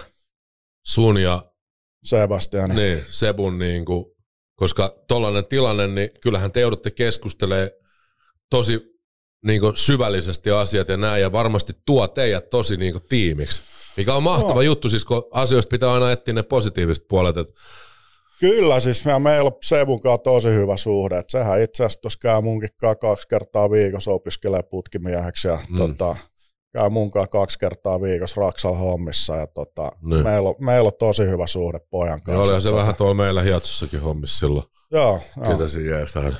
Sun 0.86 1.18
ja 1.18 1.46
Sebastian, 2.04 2.70
niin. 2.70 3.04
Sebun, 3.08 3.60
niinku, 3.60 4.18
koska 4.56 4.96
tollainen 5.08 5.46
tilanne, 5.46 5.88
niin 5.88 6.10
kyllähän 6.22 6.52
te 6.52 6.60
joudutte 6.60 6.92
keskustelemaan 6.92 7.70
tosi 8.50 8.94
niinku 9.46 9.72
syvällisesti 9.76 10.52
asiat 10.52 10.90
ja 10.90 10.98
näin, 10.98 11.22
ja 11.22 11.32
varmasti 11.32 11.74
tuo 11.86 12.08
teidät 12.08 12.50
tosi 12.50 12.78
niinku 12.78 13.00
tiimiksi. 13.00 13.62
Mikä 13.98 14.14
on 14.14 14.24
mahtava 14.24 14.52
Joo. 14.52 14.62
juttu, 14.62 14.90
siis 14.90 15.06
kun 15.06 15.28
asioista 15.32 15.70
pitää 15.70 15.94
aina 15.94 16.12
etsiä 16.12 16.34
ne 16.34 16.44
positiiviset 16.44 17.08
puolet. 17.08 17.38
Et, 17.38 17.48
Kyllä, 18.50 18.80
siis 18.80 19.06
me, 19.06 19.20
meillä 19.20 19.48
on 19.48 19.58
Sevun 19.64 20.00
kanssa 20.00 20.18
tosi 20.24 20.50
hyvä 20.50 20.78
suhde. 20.78 21.18
Et 21.18 21.30
sehän 21.30 21.62
itse 21.62 21.84
asiassa 21.84 22.02
tuossa 22.02 22.20
käy 22.22 22.42
munkin 22.42 22.70
kaksi 23.02 23.28
kertaa 23.28 23.72
viikossa 23.72 24.12
opiskelee 24.12 24.64
putkimieheksi 24.64 25.48
ja 25.48 25.60
Mm. 25.70 25.78
tota, 25.78 26.16
käy 26.74 26.90
mun 26.90 27.12
kaksi 27.12 27.60
kertaa 27.60 28.02
viikossa 28.02 28.42
Raksal 28.42 28.74
hommissa. 28.74 29.36
Ja 29.36 29.48
tota, 29.48 29.92
Niin. 30.02 30.24
meillä, 30.24 30.50
on, 30.50 30.56
meillä 30.60 30.88
on 30.88 30.94
tosi 31.00 31.24
hyvä 31.24 31.48
suhde 31.48 31.80
pojan 31.90 32.14
ja 32.14 32.20
kanssa. 32.24 32.44
olihan 32.44 32.62
se 32.62 32.70
tota, 32.70 32.82
vähän 32.82 32.96
tuolla 32.96 33.14
meillä 33.14 33.42
Hiatsossakin 33.42 34.02
hommissa 34.02 34.40
silloin 34.40 34.66
Joo, 34.92 35.20
joo. 35.38 35.98
jees 35.98 36.16
vähän. 36.16 36.34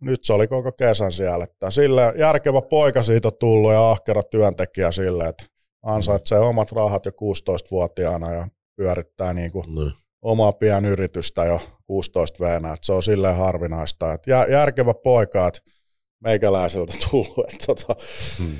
nyt 0.00 0.24
se 0.24 0.32
oli 0.32 0.46
koko 0.46 0.72
kesän 0.72 1.12
siellä. 1.12 1.44
Että 1.44 1.70
sille 1.70 2.12
järkevä 2.18 2.62
poika 2.62 3.02
siitä 3.02 3.28
on 3.28 3.34
tullut 3.40 3.72
ja 3.72 3.90
ahkera 3.90 4.22
työntekijä 4.22 4.92
sille, 4.92 5.24
että 5.24 5.44
ansaitsee 5.82 6.38
omat 6.38 6.72
rahat 6.72 7.06
jo 7.06 7.12
16-vuotiaana 7.12 8.32
ja 8.32 8.46
pyörittää 8.76 9.34
niin 9.34 9.52
kuin 9.52 9.74
Niin. 9.74 9.92
Omaa 10.22 10.52
pienyritystä 10.52 11.44
jo 11.44 11.60
16 11.86 12.38
vuonna, 12.38 12.72
että 12.72 12.86
se 12.86 12.92
on 12.92 13.02
silleen 13.02 13.36
harvinaista. 13.36 14.12
Että 14.12 14.30
jär- 14.30 14.50
järkevä 14.50 14.94
poika, 14.94 15.48
että 15.48 15.60
meikäläiseltä 16.20 16.92
tullut. 17.10 17.52
Että 17.52 17.66
tota. 17.66 17.96
Hmm. 18.38 18.56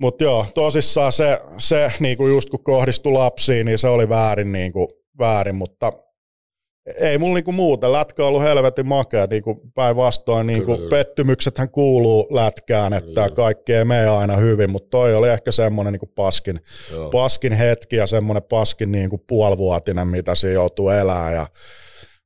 Mutta 0.00 0.24
joo, 0.24 0.46
tosissaan 0.54 1.12
se, 1.12 1.40
se 1.58 1.92
niinku 2.00 2.26
just 2.26 2.50
kun 2.50 2.64
kohdistui 2.64 3.12
lapsiin, 3.12 3.66
niin 3.66 3.78
se 3.78 3.88
oli 3.88 4.08
väärin, 4.08 4.52
niinku, 4.52 4.88
väärin 5.18 5.54
mutta 5.54 5.92
ei 6.94 7.18
mulla 7.18 7.34
niinku 7.34 7.52
muuta. 7.52 7.92
Lätkä 7.92 8.22
on 8.22 8.28
ollut 8.28 8.42
helvetin 8.42 8.86
makea, 8.86 9.26
niinku 9.26 9.70
päinvastoin 9.74 10.46
niinku 10.46 10.76
Kyllä, 10.76 10.90
pettymyksethän 10.90 11.70
kuuluu 11.70 12.26
lätkään, 12.30 12.92
että 12.92 13.06
Kyllä. 13.06 13.30
kaikki 13.30 13.72
ei 13.72 13.84
mene 13.84 14.08
aina 14.08 14.36
hyvin, 14.36 14.70
mutta 14.70 14.90
toi 14.90 15.14
oli 15.14 15.28
ehkä 15.28 15.52
semmoinen 15.52 15.92
niinku 15.92 16.12
paskin, 16.14 16.60
Joo. 16.92 17.10
paskin 17.10 17.52
hetki 17.52 17.96
ja 17.96 18.06
semmoinen 18.06 18.42
paskin 18.42 18.92
niin 18.92 19.10
kuin 19.10 19.22
puolivuotinen, 19.26 20.08
mitä 20.08 20.34
siinä 20.34 20.54
joutuu 20.54 20.88
elämään 20.88 21.34
ja 21.34 21.46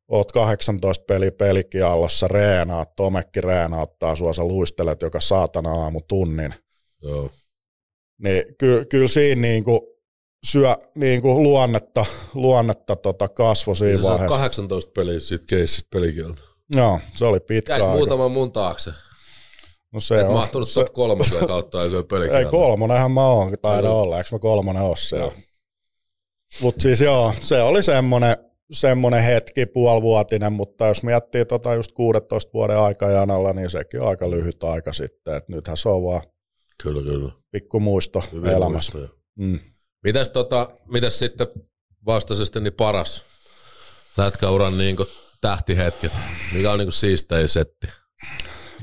oot 0.08 0.32
18 0.32 1.04
peli 1.04 1.30
pelikiallossa, 1.30 2.28
reenaat, 2.28 2.96
Tomekki 2.96 3.40
reenauttaa 3.40 4.16
sua, 4.16 4.32
sä 4.32 4.44
luistelet 4.44 5.02
joka 5.02 5.20
saatana 5.20 5.70
aamu 5.70 6.00
tunnin. 6.08 6.54
Joo. 7.02 7.30
Niin 8.22 8.44
ky, 8.58 8.84
kyllä 8.90 9.08
siinä 9.08 9.42
niin 9.42 9.64
kuin 9.64 9.80
syö 10.44 10.76
niin 10.94 11.22
kuin 11.22 11.42
luonnetta, 11.42 12.06
luonnetta 12.34 12.96
tota 12.96 13.28
kasvo 13.28 13.74
siinä 13.74 13.94
oot 14.02 14.02
vaiheessa. 14.10 14.36
18 14.36 14.90
peliä 14.94 15.20
siitä 15.20 15.44
keissistä 15.48 15.88
pelikieltä. 15.92 16.42
Joo, 16.76 17.00
se 17.14 17.24
oli 17.24 17.40
pitkä 17.40 17.72
Jäit 17.72 17.82
aika. 17.82 17.94
muutaman 17.96 18.30
mun 18.32 18.52
taakse. 18.52 18.90
No 19.92 20.00
se 20.00 20.20
Et 20.20 20.26
on, 20.26 20.32
mahtunut 20.32 20.68
se, 20.68 20.80
top 20.84 20.92
kolmosen 20.92 21.48
kautta 21.48 21.82
ei 21.82 21.90
pelikieltä. 22.08 22.38
ei 22.38 22.44
kolmonenhan 22.44 23.10
mä 23.12 23.26
oon, 23.26 23.52
taida 23.62 23.90
olla, 23.90 24.18
eikö 24.18 24.28
mä 24.32 24.38
kolmonen 24.38 24.82
siellä. 24.96 25.24
Joo. 25.24 25.32
Mutta 26.60 26.82
siis 26.82 27.00
joo, 27.00 27.34
se 27.40 27.62
oli 27.62 27.82
semmoinen, 27.82 28.36
semmoinen 28.72 29.22
hetki, 29.22 29.66
puolivuotinen, 29.66 30.52
mutta 30.52 30.86
jos 30.86 31.02
miettii 31.02 31.44
tota 31.44 31.74
just 31.74 31.92
16 31.92 32.50
vuoden 32.54 32.78
aikajanalla, 32.78 33.52
niin 33.52 33.70
sekin 33.70 34.00
on 34.00 34.08
aika 34.08 34.30
lyhyt 34.30 34.64
aika 34.64 34.92
sitten, 34.92 35.34
että 35.36 35.52
nythän 35.52 35.76
se 35.76 35.88
on 35.88 36.04
vaan 36.04 36.22
Kyllä, 36.82 37.02
kyllä. 37.02 37.32
pikku 37.50 37.80
muisto 37.80 38.22
Hyviä 38.32 38.50
elämässä. 38.52 38.98
muistoja. 38.98 39.20
Mm. 39.38 39.58
Mitäs, 40.04 40.30
tota, 40.30 40.70
mitäs 40.86 41.18
sitten 41.18 41.46
vastaisesti 42.06 42.60
niin 42.60 42.72
paras? 42.72 43.22
lätkäuran 44.16 44.78
niin 44.78 44.96
tähtihetket? 45.40 46.12
Mikä 46.52 46.72
on 46.72 46.78
niin 46.78 46.92
siistein 46.92 47.48
setti? 47.48 47.86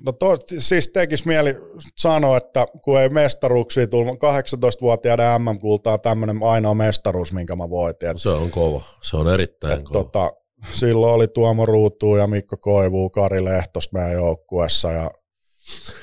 No 0.05 0.11
to, 0.11 0.37
siis 0.57 0.87
tekis 0.87 1.25
mieli 1.25 1.55
sanoa, 1.97 2.37
että 2.37 2.65
kun 2.83 3.01
ei 3.01 3.09
mestaruuksia 3.09 3.87
tullut, 3.87 4.15
18-vuotiaiden 4.17 5.41
MM-kultaa 5.41 5.93
on 5.93 6.01
tämmöinen 6.01 6.43
ainoa 6.43 6.73
mestaruus, 6.73 7.33
minkä 7.33 7.55
mä 7.55 7.69
voitin. 7.69 8.09
Et, 8.09 8.17
Se 8.17 8.29
on 8.29 8.51
kova. 8.51 8.83
Se 9.01 9.17
on 9.17 9.33
erittäin 9.33 9.79
et, 9.79 9.83
kova. 9.83 10.03
tota, 10.03 10.31
silloin 10.73 11.13
oli 11.13 11.27
Tuomo 11.27 11.65
Ruutu 11.65 12.15
ja 12.15 12.27
Mikko 12.27 12.57
Koivu, 12.57 13.09
Kari 13.09 13.45
Lehtos 13.45 13.91
meidän 13.91 14.13
joukkuessa. 14.13 14.91
Ja, 14.91 15.11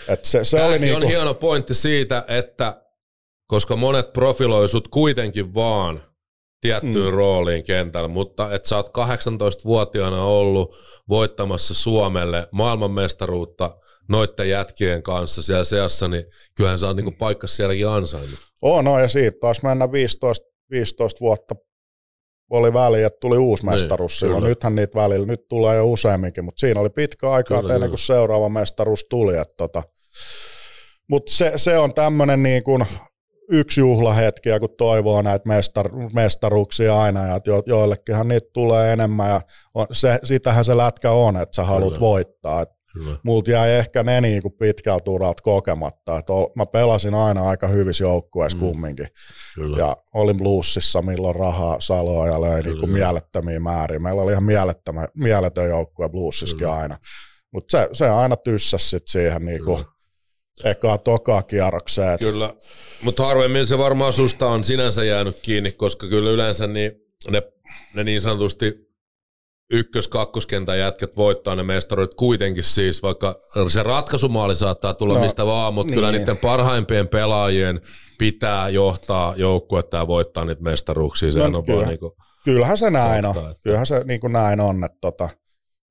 et 0.09 0.25
se, 0.25 0.45
se 0.45 0.57
oli 0.57 0.65
Tämäkin 0.65 0.81
niinku, 0.81 1.05
on 1.05 1.09
hieno 1.09 1.35
pointti 1.35 1.75
siitä, 1.75 2.25
että 2.29 2.84
koska 3.47 3.77
monet 3.77 4.13
profiloi 4.13 4.69
sut 4.69 4.89
kuitenkin 4.89 5.55
vaan 5.55 6.03
tiettyyn 6.61 7.11
mm. 7.11 7.17
rooliin 7.17 7.65
kentällä, 7.65 8.09
mutta 8.09 8.55
että 8.55 8.69
sä 8.69 8.77
oot 8.77 8.89
18-vuotiaana 8.89 10.25
ollut 10.25 10.77
voittamassa 11.09 11.75
Suomelle 11.75 12.49
maailmanmestaruutta 12.51 13.77
noitten 14.09 14.49
jätkien 14.49 15.03
kanssa 15.03 15.43
siellä 15.43 15.65
seassa, 15.65 16.09
niin 16.09 16.25
kyllähän 16.55 16.79
sä 16.79 16.87
oot 16.87 16.97
niinku 16.97 17.13
paikka 17.19 17.47
sielläkin 17.47 17.89
ansainnut. 17.89 18.39
on, 18.63 18.85
no, 18.85 18.99
ja 18.99 19.09
siitä 19.09 19.37
taas 19.41 19.63
mennä 19.63 19.93
15, 19.93 20.47
15 20.71 21.21
vuotta 21.21 21.55
oli 22.51 22.73
väliä, 22.73 23.07
että 23.07 23.21
tuli 23.21 23.37
uusi 23.37 23.67
Niin, 23.67 23.73
mestaruus 23.73 24.19
silloin. 24.19 24.39
kyllä. 24.39 24.49
Nythän 24.49 24.75
niitä 24.75 24.99
välillä, 24.99 25.27
nyt 25.27 25.49
tulee 25.49 25.77
jo 25.77 25.87
useamminkin, 25.87 26.45
mutta 26.45 26.61
siinä 26.61 26.81
oli 26.81 26.91
pitkä 26.91 27.31
aika 27.31 27.61
Kyllä, 27.61 27.75
ennen 27.75 27.91
kuin 27.91 27.99
seuraava 27.99 28.49
mestaruus 28.49 29.07
tuli. 29.11 29.33
Tota. 29.57 29.83
Mutta 31.09 31.33
se, 31.33 31.53
se, 31.57 31.79
on 31.79 31.95
tämmöinen 31.95 32.43
niin 32.43 32.65
kuin 32.65 32.87
yksi 33.51 33.81
juhlahetki, 33.81 34.49
ja 34.49 34.61
kun 34.61 34.75
toivoo 34.79 35.23
näitä 35.23 35.49
mestar, 35.49 35.91
mestaruuksia 36.13 37.01
aina, 37.01 37.27
ja 37.27 37.37
että 37.37 37.51
jo, 37.51 37.63
joillekinhan 37.67 38.29
niitä 38.29 38.47
tulee 38.53 38.93
enemmän, 38.93 39.29
ja 39.29 39.41
on, 39.75 39.87
se, 39.93 40.19
sitähän 40.25 40.65
se 40.65 40.77
lätkä 40.77 41.11
on, 41.11 41.37
että 41.37 41.57
sä 41.57 41.65
haluat 41.65 41.95
Kyllä. 41.95 42.01
voittaa. 42.01 42.63
Et 42.63 42.69
Kyllä. 42.93 43.17
multa 43.23 43.51
jäi 43.51 43.71
ehkä 43.71 44.03
ne 44.03 44.21
niin 44.21 44.43
kuin 44.43 44.55
pitkältä 44.59 45.11
uralta 45.11 45.43
kokematta. 45.43 46.19
Et 46.19 46.31
ol, 46.31 46.47
mä 46.57 46.67
pelasin 46.67 47.15
aina 47.15 47.49
aika 47.49 47.69
hyvissä 47.69 48.05
joukkueissa 48.05 48.59
Mm. 48.59 48.65
mm. 48.65 48.69
kumminkin. 48.69 49.07
Kyllä. 49.55 49.79
Ja 49.79 49.97
olin 50.15 50.39
bluesissa, 50.39 51.03
milloin 51.03 51.35
rahaa 51.35 51.77
saloa 51.81 52.27
ja 52.27 52.41
löi 52.41 52.63
niin 52.63 52.81
kuin 52.81 52.91
mielettömiä 52.91 53.61
määriä. 53.61 53.99
Meillä 53.99 54.23
oli 54.23 54.33
ihan 54.33 54.45
mielettömä, 54.45 55.09
mieletön 55.15 55.69
joukkue 55.69 56.09
bluesissakin 56.09 56.59
Kyllä. 56.59 56.77
aina. 56.77 56.97
Mutta 57.53 57.79
se, 57.79 57.89
se 57.93 58.09
aina 58.09 58.37
tyssäsi 58.37 58.89
sit 58.89 59.03
siihen 59.09 59.45
niin 59.47 59.65
kuin. 59.65 59.85
Ekaa 60.65 60.99
tokaa 60.99 61.43
kierrokseen. 61.43 62.19
Kyllä, 62.19 62.55
mutta 63.03 63.27
harvemmin 63.27 63.67
se 63.67 63.79
varmaan 63.79 64.13
susta 64.13 64.47
on 64.47 64.65
sinänsä 64.65 65.05
jäänyt 65.05 65.41
kiinni, 65.41 65.73
koska 65.73 66.07
kyllä 66.09 66.31
yleensä 66.31 66.67
niin 66.67 66.93
ne, 67.31 67.43
ne 67.95 68.05
niin 68.05 68.21
sanotusti 68.21 68.75
ykkös 69.71 70.09
kakkoskentän 70.09 70.79
jätkät 70.79 71.17
voittaa 71.17 71.57
ne 71.57 71.63
mestaruudet 71.63 72.15
kuitenkin 72.15 72.65
siis, 72.65 73.03
vaikka 73.03 73.41
se 73.69 73.83
ratkaisumaali 73.83 74.57
saattaa 74.57 74.95
tulla 74.95 75.15
no, 75.15 75.21
mistä 75.21 75.47
vaan, 75.47 75.75
mutta 75.75 75.91
niin. 75.91 75.95
kyllä 75.95 76.13
niiden 76.13 76.37
parhaimpien 76.37 77.09
pelaajien 77.09 77.81
pitää 78.19 78.69
johtaa 78.69 79.35
joukkuetta 79.37 79.97
ja 79.97 80.07
voittaa 80.07 80.45
niitä 80.45 80.63
mestaruuksia. 80.63 81.33
Sehän 81.33 81.53
No, 81.53 81.59
on 81.59 81.65
kyllä. 81.65 81.77
vaan 81.79 81.89
niin 81.89 81.99
kuin, 82.01 82.13
Kyllähän 82.45 82.79
se 82.79 82.91
näin 82.91 83.25
on. 83.27 83.37
että- 83.37 83.55
Kyllähän 83.63 83.87
se 83.87 84.05
niin 84.05 84.21
kuin 84.21 84.33
näin 84.33 84.61
on. 84.61 84.85
Että 84.85 84.99
tota. 85.01 85.29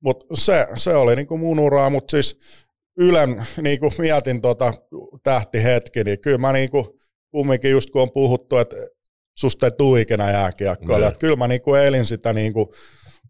Mutta 0.00 0.24
se, 0.34 0.66
se 0.76 0.94
oli 0.96 1.16
niin 1.16 1.26
kuin 1.26 1.40
mun 1.40 1.58
uraa, 1.58 1.90
mutta 1.90 2.10
siis 2.10 2.38
Ylen, 2.96 3.46
niin 3.62 3.80
kuin 3.80 3.92
mietin 3.98 4.40
tota 4.40 4.72
tähtihetki, 5.22 6.04
niin 6.04 6.20
kyllä 6.20 6.38
mä 6.38 6.52
niin 6.52 6.70
kuin, 6.70 6.86
kumminkin 7.30 7.70
just 7.70 7.90
kun 7.90 8.02
on 8.02 8.10
puhuttu, 8.12 8.56
että 8.56 8.76
susta 9.38 9.66
ei 9.66 9.72
tule 9.78 10.00
ikinä 10.00 10.30
jääkiekkoilla, 10.30 11.08
Niin. 11.08 11.18
kyllä 11.18 11.36
mä 11.36 11.48
niin 11.48 11.62
kuin 11.62 11.80
elin 11.80 12.06
sitä 12.06 12.32
niin 12.32 12.52
kuin 12.52 12.66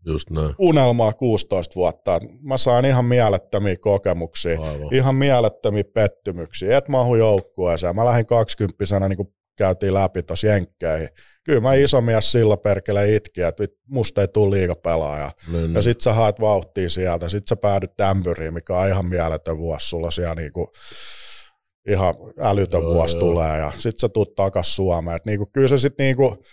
just 0.07 0.31
näin. 0.31 0.55
unelmaa 0.59 1.13
16 1.13 1.75
vuotta. 1.75 2.21
Mä 2.43 2.57
saan 2.57 2.85
ihan 2.85 3.05
mielettömiä 3.05 3.77
kokemuksia, 3.77 4.61
Aivan. 4.61 4.95
ihan 4.95 5.15
mielettömiä 5.15 5.85
pettymyksiä. 5.95 6.79
Et 6.79 6.89
mahu 6.89 7.15
joukkueeseen. 7.17 7.97
Mä 7.97 8.05
lähdin 8.05 8.27
20 8.27 9.09
niin 9.09 9.35
käytiin 9.57 9.95
läpi 9.95 10.23
tuossa 10.23 10.47
jenkkeihin. 10.47 11.09
Kyllä 11.45 11.61
mä 11.61 11.75
iso 11.75 12.01
mies 12.01 12.33
silloin 12.33 12.61
perkele 12.61 13.15
itki, 13.15 13.43
että 13.43 13.65
musta 13.89 14.21
ei 14.21 14.29
tule 14.29 14.57
liigapelaaja. 14.57 15.31
Niin, 15.53 15.75
Ja 15.75 15.83
sit 15.83 16.01
sä 16.01 16.13
haet 16.13 16.41
vauhtia 16.41 16.89
sieltä, 16.89 17.29
sit 17.29 17.49
sä 17.49 17.57
päädyt 17.57 17.91
Dämpyriin, 17.99 18.55
mikä 18.55 18.79
on 18.79 18.89
ihan 18.89 19.07
mieletön 19.07 19.59
vuosi. 19.59 19.89
Sulla 19.89 20.11
siellä 20.11 20.35
niinku 20.35 20.73
ihan 21.89 22.15
älytön 22.41 22.83
Joo, 22.83 22.95
vuosi 22.95 23.17
joo. 23.17 23.21
tulee 23.27 23.59
ja 23.59 23.73
sit 23.79 23.99
sä 23.99 24.09
tuut 24.09 24.35
takas 24.35 24.77
Suomeen. 24.77 25.17
Et 25.17 25.25
niinku, 25.25 25.47
kyllä 25.53 25.69
se 25.69 25.79
sit 25.79 25.99
niinku, 25.99 26.45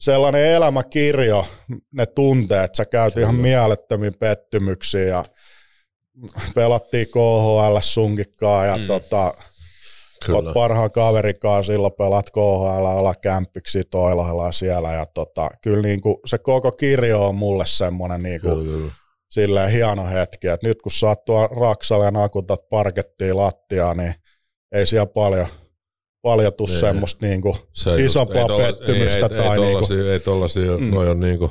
sellainen 0.00 0.44
elämäkirjo, 0.44 1.46
ne 1.92 2.06
tunteet, 2.06 2.74
sä 2.74 2.84
käyt 2.84 3.16
ihan 3.16 3.34
mielettömiin 3.34 4.14
pettymyksiin 4.14 5.08
ja 5.08 5.24
pelattiin 6.54 7.06
KHL 7.06 7.76
sunkikkaa 7.80 8.66
ja 8.66 8.76
mm. 8.76 8.86
tota, 8.86 9.34
Kyllä. 10.26 10.38
Oot 10.38 10.54
parhaan 10.54 10.90
kaverikaan 10.92 11.64
silloin 11.64 11.92
pelaat 11.98 12.30
KHL 12.30 12.84
alakämppiksi 12.84 13.84
toilailla 13.90 14.52
siellä 14.52 14.92
ja 14.92 15.06
tota, 15.06 15.50
kyllä 15.62 15.82
niinku 15.82 16.20
se 16.26 16.38
koko 16.38 16.72
kirjo 16.72 17.28
on 17.28 17.34
mulle 17.34 17.64
semmoinen 17.66 18.22
niinku, 18.22 18.48
Kyllä, 18.48 18.64
kyllä. 18.64 18.92
silleen 19.30 19.70
hieno 19.70 20.06
hetki, 20.06 20.46
että 20.46 20.66
nyt 20.68 20.82
kun 20.82 20.92
saat 20.92 21.24
tuo 21.24 21.46
Raksalle 21.46 22.04
ja 22.04 22.10
nakutat 22.10 22.68
parkettiin 22.68 23.36
lattiaa, 23.36 23.94
niin 23.94 24.14
ei 24.72 24.86
siellä 24.86 25.06
paljon, 25.06 25.46
paljon 26.22 26.52
tuu 26.52 26.66
Ei. 26.70 26.80
semmoista 26.80 27.26
niinku, 27.26 27.56
Se 27.72 27.90
just- 27.90 28.00
isompaa 28.04 28.46
tolla- 28.46 28.66
pettymystä 28.66 29.18
ei, 29.18 29.22
ei, 29.22 29.28
tai 29.28 29.56
ei, 29.56 29.62
niinku- 29.64 29.72
tollasia, 29.72 30.12
ei 30.12 30.20
tollasia, 30.20 30.78
mm. 30.78 30.90
Noi 30.90 31.08
on 31.08 31.20
niinku, 31.20 31.50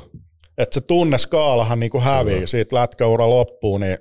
että 0.58 0.74
se 0.74 0.80
tunneskaalahan 0.80 1.80
niinku 1.80 2.00
hävii 2.00 2.34
Kyllä. 2.34 2.46
siitä 2.46 2.76
lätkäura 2.76 3.30
loppuu, 3.30 3.78
niin 3.78 3.98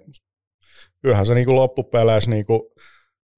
kyllähän 1.01 1.25
se 1.25 1.33
niinku 1.33 1.55
loppupeleissä 1.55 2.29
niinku, 2.29 2.73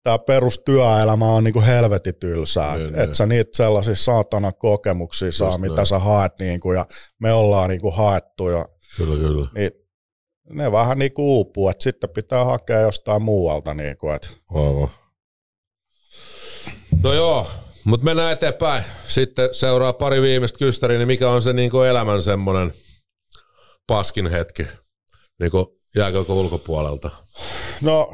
tämä 0.04 0.20
perustyöelämä 0.20 1.26
on 1.26 1.44
niinku 1.44 1.62
helvetin 1.62 2.16
tylsää, 2.16 2.76
Niin, 2.76 2.86
että 2.86 3.00
niin. 3.00 3.10
et 3.10 3.16
sä 3.16 3.26
niitä 3.26 3.58
sellaisia 3.58 3.96
saatana 3.96 4.52
kokemuksia 4.52 5.32
saa, 5.32 5.48
Just 5.48 5.60
mitä 5.62 5.76
näin. 5.76 5.86
sä 5.88 6.00
haet 6.00 6.34
niinku, 6.40 6.72
ja 6.72 6.86
me 7.20 7.34
ollaan 7.34 7.70
niinku 7.70 7.92
haettu 7.92 8.50
ja 8.50 8.66
kyllä, 8.98 9.16
kyllä. 9.18 9.48
niin 9.56 9.72
ne 10.50 10.72
vähän 10.72 11.00
niinku 11.00 11.36
uupuu, 11.36 11.70
että 11.70 11.84
sitten 11.84 12.10
pitää 12.10 12.46
hakea 12.46 12.80
jostain 12.80 13.22
muualta. 13.22 13.74
Niinku, 13.74 14.10
että 14.10 14.28
Aivan. 14.54 14.90
No 17.04 17.14
joo, 17.14 17.48
mutta 17.84 18.04
mennään 18.06 18.32
eteenpäin. 18.32 18.84
Sitten 19.08 19.50
seuraa 19.56 19.94
pari 19.94 20.22
viimeistä 20.22 20.60
kystäriä, 20.60 20.98
niin 20.98 21.08
mikä 21.08 21.30
on 21.30 21.42
se 21.42 21.54
niinku 21.54 21.82
elämän 21.82 22.24
semmoinen 22.24 22.74
paskin 23.88 24.28
hetki 24.32 24.68
niinku 25.40 25.80
jääkökö 25.96 26.34
ulkopuolelta? 26.34 27.10
No, 27.82 28.14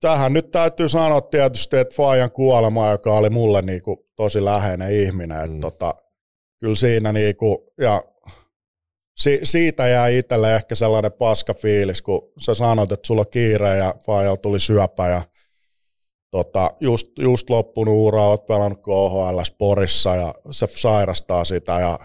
tähän 0.00 0.32
nyt 0.32 0.50
täytyy 0.50 0.88
sanoa 0.88 1.20
tietysti, 1.20 1.76
että 1.76 1.94
Fajan 1.94 2.30
kuolema, 2.30 2.90
joka 2.90 3.14
oli 3.14 3.30
mulle 3.30 3.62
niinku 3.62 4.06
tosi 4.16 4.44
läheinen 4.44 4.92
ihminen, 4.92 5.38
että 5.38 5.50
Mm. 5.54 5.60
tota, 5.60 5.94
kyllä 6.60 6.74
siinä 6.74 7.12
niinku, 7.12 7.72
ja 7.80 8.02
si, 9.16 9.40
siitä 9.42 9.88
jäi 9.88 10.18
itselle 10.18 10.54
ehkä 10.56 10.74
sellainen 10.74 11.12
paska 11.12 11.54
fiilis, 11.54 12.02
kun 12.02 12.32
sä 12.38 12.54
sanot, 12.54 12.92
että 12.92 13.06
sulla 13.06 13.20
on 13.20 13.30
kiire 13.30 13.76
ja 13.76 13.94
Fajalla 14.06 14.36
tuli 14.36 14.60
syöpä 14.60 15.08
ja 15.08 15.22
tota, 16.30 16.70
just, 16.80 17.06
just 17.18 17.50
loppunut 17.50 17.94
ura, 18.06 18.22
oot 18.22 18.46
pelannut 18.46 18.80
KHL 18.82 19.42
Sporissa 19.42 20.16
ja 20.16 20.34
se 20.50 20.66
sairastaa 20.76 21.44
sitä 21.44 21.80
ja 21.80 21.98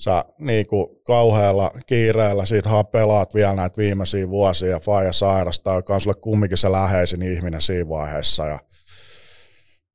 sä 0.00 0.24
niinku 0.38 1.00
kauhealla 1.04 1.70
kiireellä 1.86 2.44
siitä 2.46 2.70
vaan 2.70 2.86
pelaat 2.86 3.34
vielä 3.34 3.54
näitä 3.54 3.76
viimeisiä 3.76 4.28
vuosia 4.28 4.68
ja 4.68 4.80
Faija 4.80 5.12
sairastaa, 5.12 5.76
joka 5.76 5.94
on 5.94 6.00
sulle 6.00 6.16
kumminkin 6.20 6.58
se 6.58 6.72
läheisin 6.72 7.22
ihminen 7.22 7.60
siinä 7.60 7.88
vaiheessa. 7.88 8.46
Ja 8.46 8.58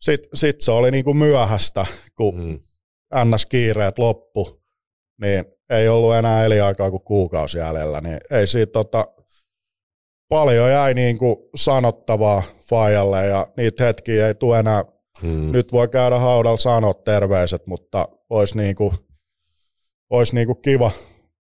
sitten 0.02 0.30
sit 0.34 0.62
se 0.62 0.72
oli 0.72 0.92
niinku 0.92 1.14
myöhästä, 1.14 1.86
kun 2.18 2.36
Mm. 2.36 2.60
NS-kiireet 3.16 3.98
loppu, 3.98 4.62
niin 5.22 5.46
ei 5.70 5.88
ollut 5.90 6.16
enää 6.16 6.46
eliaikaa 6.46 6.92
kuin 6.92 7.04
kuukausi 7.04 7.58
jäljellä, 7.58 8.02
niin 8.02 8.18
ei 8.32 8.48
siitä 8.48 8.72
tota, 8.72 9.06
paljon 10.30 10.72
jäi 10.72 10.94
niinku 10.94 11.50
sanottavaa 11.56 12.44
Fajalle 12.70 13.26
ja 13.26 13.48
niitä 13.58 13.84
hetkiä 13.84 14.28
ei 14.28 14.36
tule 14.36 14.60
enää 14.60 14.84
Mm. 15.22 15.52
nyt 15.52 15.72
voi 15.72 15.88
käydä 15.88 16.20
haudalla 16.20 16.58
sanoa 16.58 16.94
terveiset, 16.94 17.68
mutta 17.68 18.08
olisi 18.30 18.58
niinku, 18.58 18.94
ois 20.10 20.34
niinku 20.34 20.56
kiva, 20.56 20.92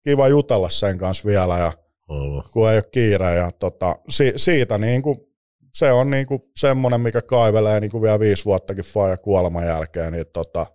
kiva 0.05 0.29
jutella 0.29 0.69
sen 0.69 0.99
kanssa 0.99 1.29
vielä, 1.29 1.59
ja 1.59 1.73
Aivan. 2.09 2.43
kun 2.53 2.71
ei 2.71 2.77
ole 2.77 2.85
kiire. 2.91 3.35
Ja 3.35 3.51
tota, 3.53 3.97
si, 4.09 4.33
siitä 4.37 4.79
niinku, 4.79 5.35
se 5.75 5.93
on 5.93 6.11
niinku 6.11 6.51
semmoinen, 6.57 7.01
mikä 7.01 7.23
kaivelee 7.23 7.81
niinku 7.81 8.03
vielä 8.03 8.21
viisi 8.21 8.45
vuottakin 8.45 8.85
Faija 8.85 9.17
kuoleman 9.17 9.67
jälkeen, 9.67 10.13
niin 10.13 10.27
tota, 10.33 10.67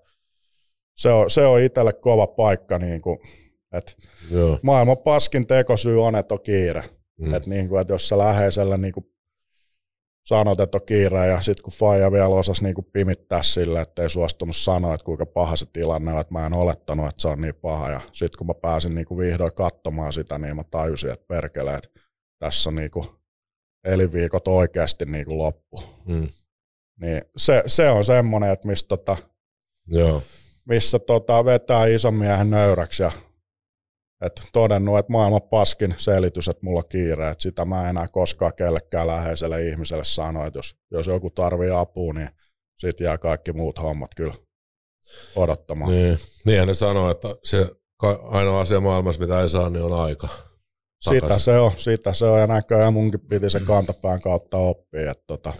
se 0.97 1.09
on, 1.09 1.29
se 1.29 1.45
on 1.45 1.61
itselle 1.61 1.93
kova 1.93 2.27
paikka. 2.27 2.79
Niinku, 2.79 3.21
et 3.73 3.97
Joo. 4.31 4.59
maailman 4.63 4.97
paskin 4.97 5.47
tekosyy 5.47 6.03
on, 6.03 6.15
että 6.15 6.33
on 6.33 6.41
kiire. 6.41 6.83
Mm. 7.19 7.33
Että 7.33 7.49
niinku, 7.49 7.77
et 7.77 7.89
jos 7.89 8.09
sä 8.09 8.17
läheisellä 8.17 8.77
niinku 8.77 9.11
sanot, 10.29 10.59
että 10.59 10.77
on 10.77 10.85
kiire, 10.85 11.27
ja 11.27 11.41
sitten 11.41 11.63
kun 11.63 11.73
Faija 11.73 12.11
vielä 12.11 12.27
osasi 12.27 12.63
niinku 12.63 12.81
pimittää 12.81 13.43
sille, 13.43 13.81
että 13.81 14.03
ei 14.03 14.09
suostunut 14.09 14.55
sanoa, 14.55 14.93
että 14.93 15.05
kuinka 15.05 15.25
paha 15.25 15.55
se 15.55 15.65
tilanne 15.73 16.13
on, 16.13 16.21
että 16.21 16.33
mä 16.33 16.45
en 16.45 16.53
olettanut, 16.53 17.09
että 17.09 17.21
se 17.21 17.27
on 17.27 17.41
niin 17.41 17.55
paha, 17.55 17.91
ja 17.91 18.01
sitten 18.13 18.37
kun 18.37 18.47
mä 18.47 18.53
pääsin 18.53 18.95
niinku 18.95 19.17
vihdoin 19.17 19.55
katsomaan 19.55 20.13
sitä, 20.13 20.37
niin 20.37 20.55
mä 20.55 20.63
tajusin, 20.63 21.11
että 21.11 21.25
perkele, 21.27 21.75
että 21.75 21.89
tässä 22.39 22.69
on 22.69 22.75
niinku 22.75 23.05
elinviikot 23.83 24.47
oikeasti 24.47 25.05
niinku 25.05 25.37
loppu. 25.37 25.83
Mm. 26.05 26.29
Niin 27.01 27.21
se, 27.37 27.63
se 27.65 27.89
on 27.89 28.05
semmoinen, 28.05 28.51
että 28.51 28.67
missä, 28.67 28.87
tota, 28.87 29.17
Joo. 29.87 30.23
missä 30.65 30.99
tota, 30.99 31.45
vetää 31.45 31.85
ison 31.85 32.13
miehen 32.13 32.49
nöyräksi 32.49 33.03
ja 33.03 33.11
et 34.21 34.41
todennut, 34.53 34.99
että 34.99 35.11
maailman 35.11 35.41
paskin 35.41 35.95
selitys, 35.97 36.47
että 36.47 36.65
mulla 36.65 36.83
kiire, 36.83 37.29
että 37.29 37.41
sitä 37.41 37.65
mä 37.65 37.83
en 37.83 37.89
enää 37.89 38.07
koskaan 38.07 38.51
kellekään 38.55 39.07
läheiselle 39.07 39.67
ihmiselle 39.67 40.03
sano, 40.03 40.45
että 40.45 40.59
jos, 40.59 40.75
jos 40.91 41.07
joku 41.07 41.29
tarvii 41.29 41.71
apua, 41.71 42.13
niin 42.13 42.29
sit 42.79 42.99
jää 42.99 43.17
kaikki 43.17 43.53
muut 43.53 43.79
hommat 43.79 44.15
kyllä 44.15 44.33
odottamaan. 45.35 45.91
Niin. 45.91 46.19
Niinhän 46.45 46.67
ne 46.67 46.73
sanoo, 46.73 47.11
että 47.11 47.27
se 47.43 47.71
ainoa 48.23 48.61
asia 48.61 48.79
maailmassa, 48.79 49.21
mitä 49.21 49.41
ei 49.41 49.49
saa, 49.49 49.69
niin 49.69 49.83
on 49.83 49.93
aika. 49.93 50.27
Sitä 51.01 51.21
Takaisin. 51.21 51.45
se 51.45 51.59
on, 51.59 51.71
sitä 51.77 52.13
se 52.13 52.25
on, 52.25 52.39
ja 52.39 52.47
näköjään 52.47 52.93
munkin 52.93 53.19
piti 53.19 53.49
se 53.49 53.59
kantapään 53.59 54.21
kautta 54.21 54.57
oppia, 54.57 55.11
että 55.11 55.23
tota, 55.27 55.53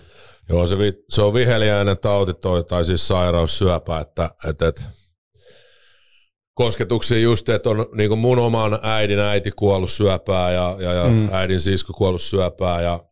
Joo, 0.49 0.68
se, 0.68 0.78
vi- 0.78 1.03
se 1.10 1.22
on 1.22 1.34
viheliäinen 1.34 1.97
tauti 1.97 2.34
toi, 2.34 2.64
tai 2.64 2.86
siis 2.86 3.07
sairaus, 3.07 3.57
syöpä, 3.57 3.99
että, 3.99 4.30
että, 4.49 4.68
että 4.68 4.84
kosketuksia 6.64 7.20
just, 7.20 7.49
että 7.49 7.70
on 7.70 7.86
niin 7.95 8.10
kuin 8.10 8.20
mun 8.20 8.39
oman 8.39 8.80
äidin 8.84 9.20
äiti 9.20 9.51
kuollut 9.51 9.91
syöpää 9.91 10.51
ja, 10.51 10.76
ja, 10.80 10.93
ja 10.93 11.03
Mm. 11.10 11.30
äidin 11.32 11.62
sisko 11.62 11.93
kuollut 11.93 12.22
syöpää 12.22 12.82
ja 12.82 13.03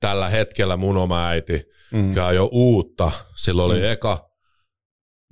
tällä 0.00 0.28
hetkellä 0.28 0.76
mun 0.76 0.96
oma 0.96 1.26
äiti, 1.28 1.62
mm, 1.92 2.10
on 2.26 2.34
jo 2.34 2.48
uutta, 2.52 3.10
silloin 3.36 3.70
oli 3.70 3.80
Mm. 3.80 3.84
eka 3.92 4.30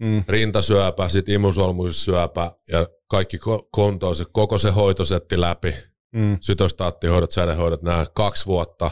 mm, 0.00 0.24
rintasyöpä, 0.28 1.08
sitten 1.08 1.34
imusolmusyöpä 1.34 2.52
ja 2.68 2.86
kaikki 3.08 3.36
ko- 3.36 3.68
kontoon, 3.70 4.16
se, 4.16 4.24
koko 4.32 4.58
se 4.58 4.70
hoitosetti 4.70 5.40
läpi, 5.40 5.74
mm, 6.14 6.38
sytostaattihoidot, 6.40 7.30
sädehoidot, 7.32 7.82
nämä 7.82 8.06
kaksi 8.14 8.46
vuotta, 8.46 8.90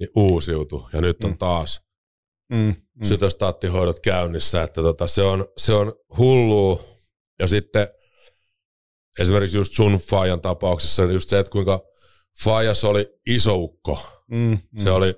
niin 0.00 0.10
uusiutu 0.16 0.88
ja 0.92 1.00
nyt 1.00 1.24
on 1.24 1.30
Mm. 1.30 1.38
taas 1.38 1.80
mm, 2.52 2.56
mm, 2.58 2.74
sytostaattihoidot 3.04 4.00
käynnissä, 4.00 4.62
että 4.62 4.82
tota, 4.82 5.06
se, 5.06 5.22
on, 5.22 5.46
se 5.58 5.72
on 5.74 5.92
hullua. 6.18 6.84
Ja 7.38 7.48
sitten 7.48 7.88
esimerkiksi 9.18 9.56
just 9.56 9.72
sun 9.72 9.92
Fajan 9.98 10.40
tapauksessa, 10.40 11.04
niin 11.06 11.14
just 11.14 11.28
se, 11.28 11.38
että 11.38 11.52
kuinka 11.52 11.80
Fajas 12.44 12.84
oli 12.84 13.08
isoukko. 13.26 13.98
mm, 14.30 14.58
mm, 14.72 14.80
Se 14.84 14.90
oli 14.90 15.14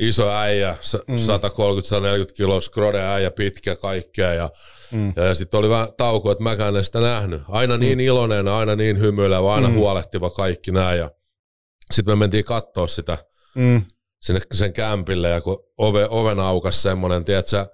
iso 0.00 0.30
äijä, 0.30 0.76
Mm. 1.08 1.14
mm. 1.14 1.18
130-140 1.18 2.32
kiloa, 2.34 2.60
skrode 2.60 3.00
äijä, 3.02 3.30
pitkä 3.30 3.76
kaikkea. 3.76 4.34
Ja, 4.34 4.50
mm, 4.92 5.12
ja, 5.16 5.24
ja 5.24 5.34
sitten 5.34 5.58
oli 5.58 5.68
vähän 5.68 5.88
tauko, 5.96 6.30
että 6.30 6.44
mäkään 6.44 6.76
en 6.76 6.84
sitä 6.84 7.00
nähnyt. 7.00 7.42
Aina 7.48 7.76
niin 7.78 8.00
iloinen, 8.00 8.48
aina 8.48 8.76
niin 8.76 8.98
hymyilevä, 9.00 9.54
aina 9.54 9.68
Mm. 9.68 9.74
mm. 9.74 9.78
huolehtiva 9.78 10.30
kaikki 10.30 10.70
näin. 10.70 10.98
Ja 10.98 11.10
sitten 11.92 12.12
me 12.12 12.16
mentiin 12.16 12.44
katsoa 12.44 12.86
sitä 12.86 13.18
mm, 13.54 13.82
sinne 14.22 14.40
sen 14.54 14.72
kämpille, 14.72 15.28
ja 15.28 15.40
kun 15.40 15.58
ove, 15.78 16.06
oven 16.10 16.40
aukas 16.40 16.82
semmoinen, 16.82 17.24
tiedätkö, 17.24 17.66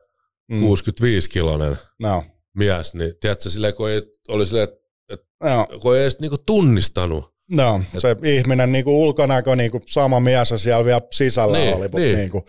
mm, 0.49 0.61
65-kilonen 0.61 1.77
no, 1.99 2.25
mies, 2.57 2.95
niin 2.95 3.15
tiedätkö, 3.21 3.51
silleen, 3.51 3.75
kun 3.75 3.91
ei, 3.91 4.03
oli 4.29 4.47
silleen, 4.47 4.69
no. 5.45 5.67
kun 5.83 5.97
ei 5.97 6.03
edes 6.03 6.19
niinku 6.21 6.37
tunnistanut. 6.47 7.35
No, 7.51 7.81
se 7.99 8.17
ihminen 8.25 8.73
niinku 8.73 9.03
ulkonäkö 9.05 9.57
niinku 9.57 9.81
sama 9.87 10.21
mies 10.21 10.51
ja 10.51 10.59
siellä 10.59 10.85
vielä 10.85 11.01
sisällä 11.13 11.59
Niin, 11.59 11.75
oli, 11.75 11.83
mutta 11.83 11.99
niin. 11.99 12.17
niinku, 12.19 12.45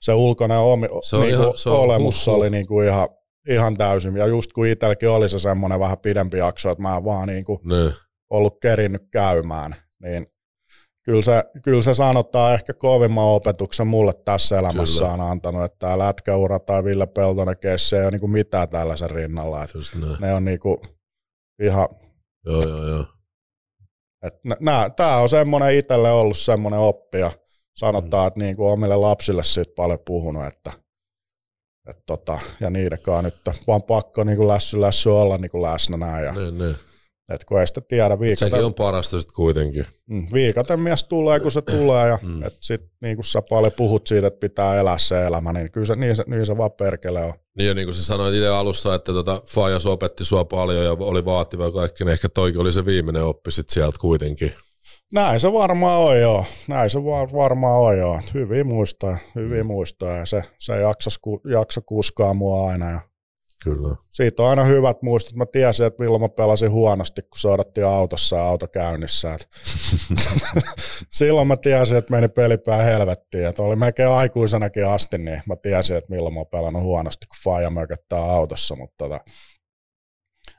se 0.00 0.12
ulkonäön 0.12 0.60
omi, 0.60 0.86
Se 1.02 1.16
niinku 1.16 1.42
ihan- 1.42 1.58
se 1.58 1.70
olemus 1.70 2.28
oli 2.28 2.50
niinku 2.50 2.80
ihan, 2.80 3.08
ihan 3.48 3.76
täysin. 3.76 4.16
Ja 4.16 4.26
just 4.26 4.52
kun 4.52 4.66
itselläkin 4.66 5.08
oli 5.08 5.28
se 5.28 5.38
semmoinen 5.38 5.80
vähän 5.80 5.98
pidempi 5.98 6.38
jakso, 6.38 6.70
että 6.70 6.82
mä 6.82 6.96
en 6.96 7.04
vaan 7.04 7.28
niinku 7.28 7.60
Niin. 7.64 7.92
ollut 8.30 8.60
kerinnyt 8.62 9.02
käymään, 9.12 9.74
niin 10.02 10.26
kyllä 11.02 11.22
se, 11.22 11.44
kyllä 11.62 11.82
se 11.82 11.94
sanottaa 11.94 12.54
ehkä 12.54 12.74
kovimman 12.74 13.24
opetuksen 13.24 13.86
mulle 13.86 14.12
tässä 14.24 14.58
elämässä 14.58 15.04
Kyllä. 15.04 15.12
on 15.14 15.20
antanut, 15.20 15.64
että 15.64 15.78
tämä 15.78 15.98
lätkäura 15.98 16.58
tai 16.58 16.84
Ville 16.84 17.06
Peltonen 17.06 17.58
keissi 17.58 17.96
ei 17.96 18.02
ole 18.02 18.10
niinku 18.10 18.28
mitään 18.28 18.68
tällaisen 18.68 19.10
rinnalla. 19.10 19.64
Että 19.64 19.78
ne 20.20 20.34
on 20.34 20.44
niinku 20.44 20.82
ihan 21.62 21.88
Joo, 22.46 22.68
joo, 22.68 22.86
joo. 22.86 23.06
Tämä 24.96 25.16
on 25.16 25.28
semmoinen 25.28 25.74
itselle 25.74 26.10
ollut 26.10 26.38
semmoinen 26.38 26.80
oppi 26.80 27.18
ja 27.18 27.30
sanotaan, 27.76 28.28
että 28.28 28.40
niin 28.40 28.56
kuin 28.56 28.72
omille 28.72 28.96
lapsille 28.96 29.44
siitä 29.44 29.72
paljon 29.76 29.98
puhunut, 30.06 30.46
että, 30.46 30.72
että 31.88 32.02
tota, 32.06 32.38
ja 32.60 32.70
niidenkaan 32.70 33.24
nyt 33.24 33.34
vaan 33.66 33.82
pakko 33.82 34.24
niin 34.24 34.36
kuin 34.36 34.48
lässy, 34.48 34.80
lässy 34.80 35.10
olla 35.10 35.36
niin 35.36 35.50
kuin 35.50 35.62
läsnä 35.62 35.96
näin. 35.96 36.24
Ja, 36.24 36.32
Niin, 36.32 36.58
niin. 36.58 36.76
Et 37.32 37.44
kun 37.44 37.60
ei 37.60 37.66
sitä 37.66 37.80
tiedä, 37.80 38.20
viikaten, 38.20 38.50
Sekin 38.50 38.64
on 38.64 38.74
parasta 38.74 39.20
sitten 39.20 39.34
kuitenkin. 39.36 39.86
mm, 40.06 40.26
viikaten 40.32 40.80
mies 40.80 41.04
tulee, 41.04 41.40
kun 41.40 41.50
se 41.50 41.62
tulee 41.62 42.08
ja 42.08 42.18
Mm. 42.22 42.28
mm. 42.28 42.42
et 42.42 42.56
sit, 42.60 42.80
niin 43.02 43.16
kuin 43.16 43.24
sä 43.24 43.42
paljon 43.42 43.72
puhut 43.76 44.06
siitä, 44.06 44.26
että 44.26 44.40
pitää 44.40 44.76
elää 44.80 44.98
se 44.98 45.26
elämä, 45.26 45.52
niin 45.52 45.72
kyllä 45.72 45.86
se, 45.86 45.96
niin, 45.96 46.16
se, 46.16 46.24
niin 46.26 46.46
se 46.46 46.56
vaan 46.58 46.72
perkele 46.72 47.24
on. 47.24 47.32
Niin, 47.58 47.68
ja 47.68 47.74
niin 47.74 47.86
kuin 47.86 47.94
sä 47.94 48.04
sanoit 48.04 48.34
itse 48.34 48.48
alussa, 48.48 48.94
että 48.94 49.12
tota, 49.12 49.42
Fajas 49.46 49.86
opetti 49.86 50.24
sua 50.24 50.44
paljon 50.44 50.84
ja 50.84 50.92
oli 50.92 51.24
vaativa 51.24 51.72
kaikki, 51.72 52.04
niin 52.04 52.12
ehkä 52.12 52.28
toikin 52.28 52.60
oli 52.60 52.72
se 52.72 52.86
viimeinen 52.86 53.24
oppi 53.24 53.50
sit 53.50 53.68
sieltä 53.70 53.98
kuitenkin. 54.00 54.52
Näin 55.12 55.40
se 55.40 55.52
varmaan 55.52 56.00
on 56.00 56.20
joo. 56.20 56.44
Näin 56.68 56.90
se 56.90 57.04
var, 57.04 57.32
varmaan 57.32 57.80
on 57.80 57.98
joo. 57.98 58.20
Hyvin 58.34 58.66
muistaa, 58.66 59.18
hyvin 59.34 59.66
muistaa. 59.66 60.16
Ja 60.16 60.26
se, 60.26 60.42
se 60.58 60.80
jaksas, 60.80 61.18
ku, 61.18 61.40
jakso 61.50 61.80
kuskaa 61.82 62.34
mua 62.34 62.70
aina. 62.70 62.90
Ja 62.90 63.00
Kyllä. 63.64 63.96
siitä 64.12 64.42
on 64.42 64.48
aina 64.48 64.64
hyvät 64.64 65.02
muistot. 65.02 65.34
Mä 65.34 65.46
tiesin, 65.46 65.86
että 65.86 66.02
milloin 66.02 66.22
mä 66.22 66.28
pelasin 66.28 66.70
huonosti, 66.70 67.22
kun 67.22 67.38
se 67.38 67.48
odotti 67.48 67.82
autossa 67.82 68.36
ja 68.36 68.42
auto 68.42 68.68
käynnissä. 68.68 69.36
Silloin 71.10 71.48
mä 71.48 71.56
tiesin, 71.56 71.96
että 71.96 72.10
meni 72.10 72.28
pelipää 72.28 72.82
helvettiin. 72.82 73.46
Et 73.46 73.58
oli 73.58 73.76
melkein 73.76 74.08
aikuisenakin 74.08 74.86
asti, 74.86 75.18
niin 75.18 75.42
mä 75.46 75.56
tiesin, 75.56 75.96
että 75.96 76.10
milloin 76.10 76.34
mä 76.34 76.40
oon 76.40 76.46
pelannut 76.46 76.82
huonosti, 76.82 77.26
kun 77.26 77.36
faija 77.44 77.70
mököttää 77.70 78.20
autossa. 78.20 78.76
Mutta 78.76 78.94
tota, 78.98 79.20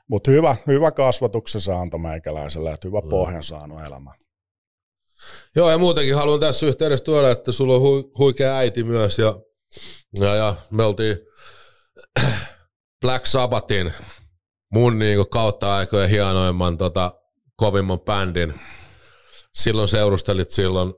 mut 0.08 0.28
hyvä, 0.28 0.56
hyvä 0.66 0.90
kasvatuksen 0.90 1.60
se 1.60 1.72
antoi 1.72 2.00
meikäläiselle, 2.00 2.72
että 2.72 2.88
hyvä 2.88 3.02
pohjan 3.10 3.42
saanut 3.42 3.80
elämään. 3.86 4.16
Joo, 5.56 5.70
ja 5.70 5.78
muutenkin 5.78 6.14
haluan 6.14 6.40
tässä 6.40 6.66
yhteydessä 6.66 7.04
tuoda, 7.04 7.30
että 7.30 7.52
sulla 7.52 7.74
on 7.74 7.82
hu- 7.82 8.10
huikea 8.18 8.56
äiti 8.56 8.84
myös, 8.84 9.18
ja, 9.18 9.40
ja, 10.20 10.34
ja 10.34 10.54
me 10.70 10.84
oltiin 10.84 11.16
Black 13.06 13.26
Sabbathin 13.26 13.92
mun 14.72 14.98
niinku 14.98 15.24
kautta 15.24 15.76
aikojen 15.76 16.10
hienoimman 16.10 16.78
tota, 16.78 17.14
kovimman 17.56 18.00
bändin. 18.00 18.54
Silloin 19.54 19.88
seurustelit 19.88 20.50
silloin 20.50 20.94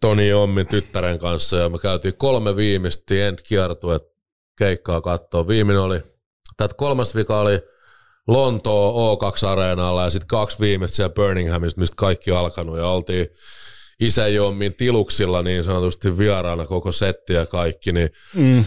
Toni 0.00 0.32
Ommin 0.32 0.66
tyttären 0.66 1.18
kanssa, 1.18 1.56
ja 1.56 1.68
me 1.68 1.78
käytiin 1.78 2.16
kolme 2.16 2.56
viimeistä 2.56 3.14
End 3.14 3.38
kiertueet 3.48 4.02
keikkaa 4.58 5.00
katsoa. 5.00 5.48
Viimeinen 5.48 5.82
oli, 5.82 6.02
tai 6.56 6.68
kolmas 6.76 7.14
vika 7.14 7.40
oli 7.40 7.60
Lontoo 8.28 9.16
O2-areenalla 9.16 10.04
ja 10.04 10.10
sitten 10.10 10.28
kaksi 10.28 10.60
viimeistä 10.60 10.96
siellä 10.96 11.14
Birminghamista, 11.14 11.80
mistä 11.80 11.96
kaikki 11.96 12.30
alkanut 12.30 12.78
ja 12.78 12.86
oltiin 12.86 13.26
isäjommin 14.00 14.74
tiluksilla 14.74 15.42
niin 15.42 15.64
sanotusti 15.64 16.18
vieraana 16.18 16.66
koko 16.66 16.92
setti 16.92 17.32
ja 17.32 17.46
kaikki. 17.46 17.92
Niin, 17.92 18.10
Mm. 18.34 18.64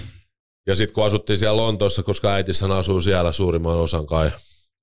Ja 0.68 0.76
sitten 0.76 0.94
kun 0.96 1.06
asuttiin 1.06 1.38
siellä 1.38 1.58
Lontoossa, 1.58 2.04
koska 2.04 2.34
äitissähän 2.34 2.78
asuu 2.78 3.02
siellä 3.02 3.32
suurimman 3.32 3.78
osan 3.78 4.06
kai, 4.06 4.32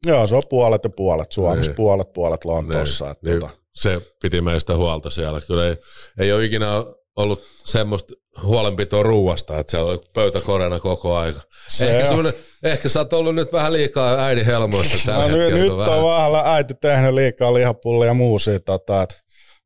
Joo, 0.07 0.27
se 0.27 0.37
on 0.37 0.43
puolet 0.51 0.85
ja 0.85 0.91
puolet. 0.91 1.33
Suomessa 1.33 1.71
Niin. 1.71 1.77
puolet, 1.77 2.13
puolet 2.13 2.45
Lontoossa. 2.45 3.05
niin, 3.05 3.13
että 3.13 3.27
niin, 3.31 3.41
tota, 3.41 3.53
se 3.75 4.01
piti 4.23 4.41
meistä 4.41 4.77
huolta 4.77 5.11
siellä. 5.11 5.41
Kyllä 5.47 5.67
ei, 5.69 5.77
ei 6.19 6.33
ole 6.33 6.45
ikinä 6.45 6.85
ollut 7.17 7.43
semmoista 7.65 8.15
huolenpitoa 8.43 9.03
ruuasta, 9.03 9.59
että 9.59 9.71
siellä 9.71 9.91
oli 9.91 9.99
pöytä 10.15 10.41
korena 10.41 10.81
koko 10.81 11.17
aika. 11.17 11.41
Se 11.69 11.99
Ehkä, 12.01 12.15
on. 12.15 12.33
ehkä 12.65 12.89
sä 12.89 12.99
oot 13.01 13.13
ollut 13.13 13.35
nyt 13.35 13.53
vähän 13.53 13.73
liikaa 13.73 14.19
äidin 14.25 14.47
helmoissa 14.47 14.99
tällä 15.13 15.29
No, 15.29 15.37
nyt, 15.37 15.41
hetkellä. 15.53 15.85
nyt 15.85 15.95
on 15.95 16.05
vähän 16.05 16.47
äiti 16.55 16.75
tehnyt 16.81 17.15
liikaa 17.15 17.55
lihapullia 17.55 18.07
ja 18.09 18.15
muusia. 18.15 18.61
Tota, 18.61 19.03
et 19.03 19.15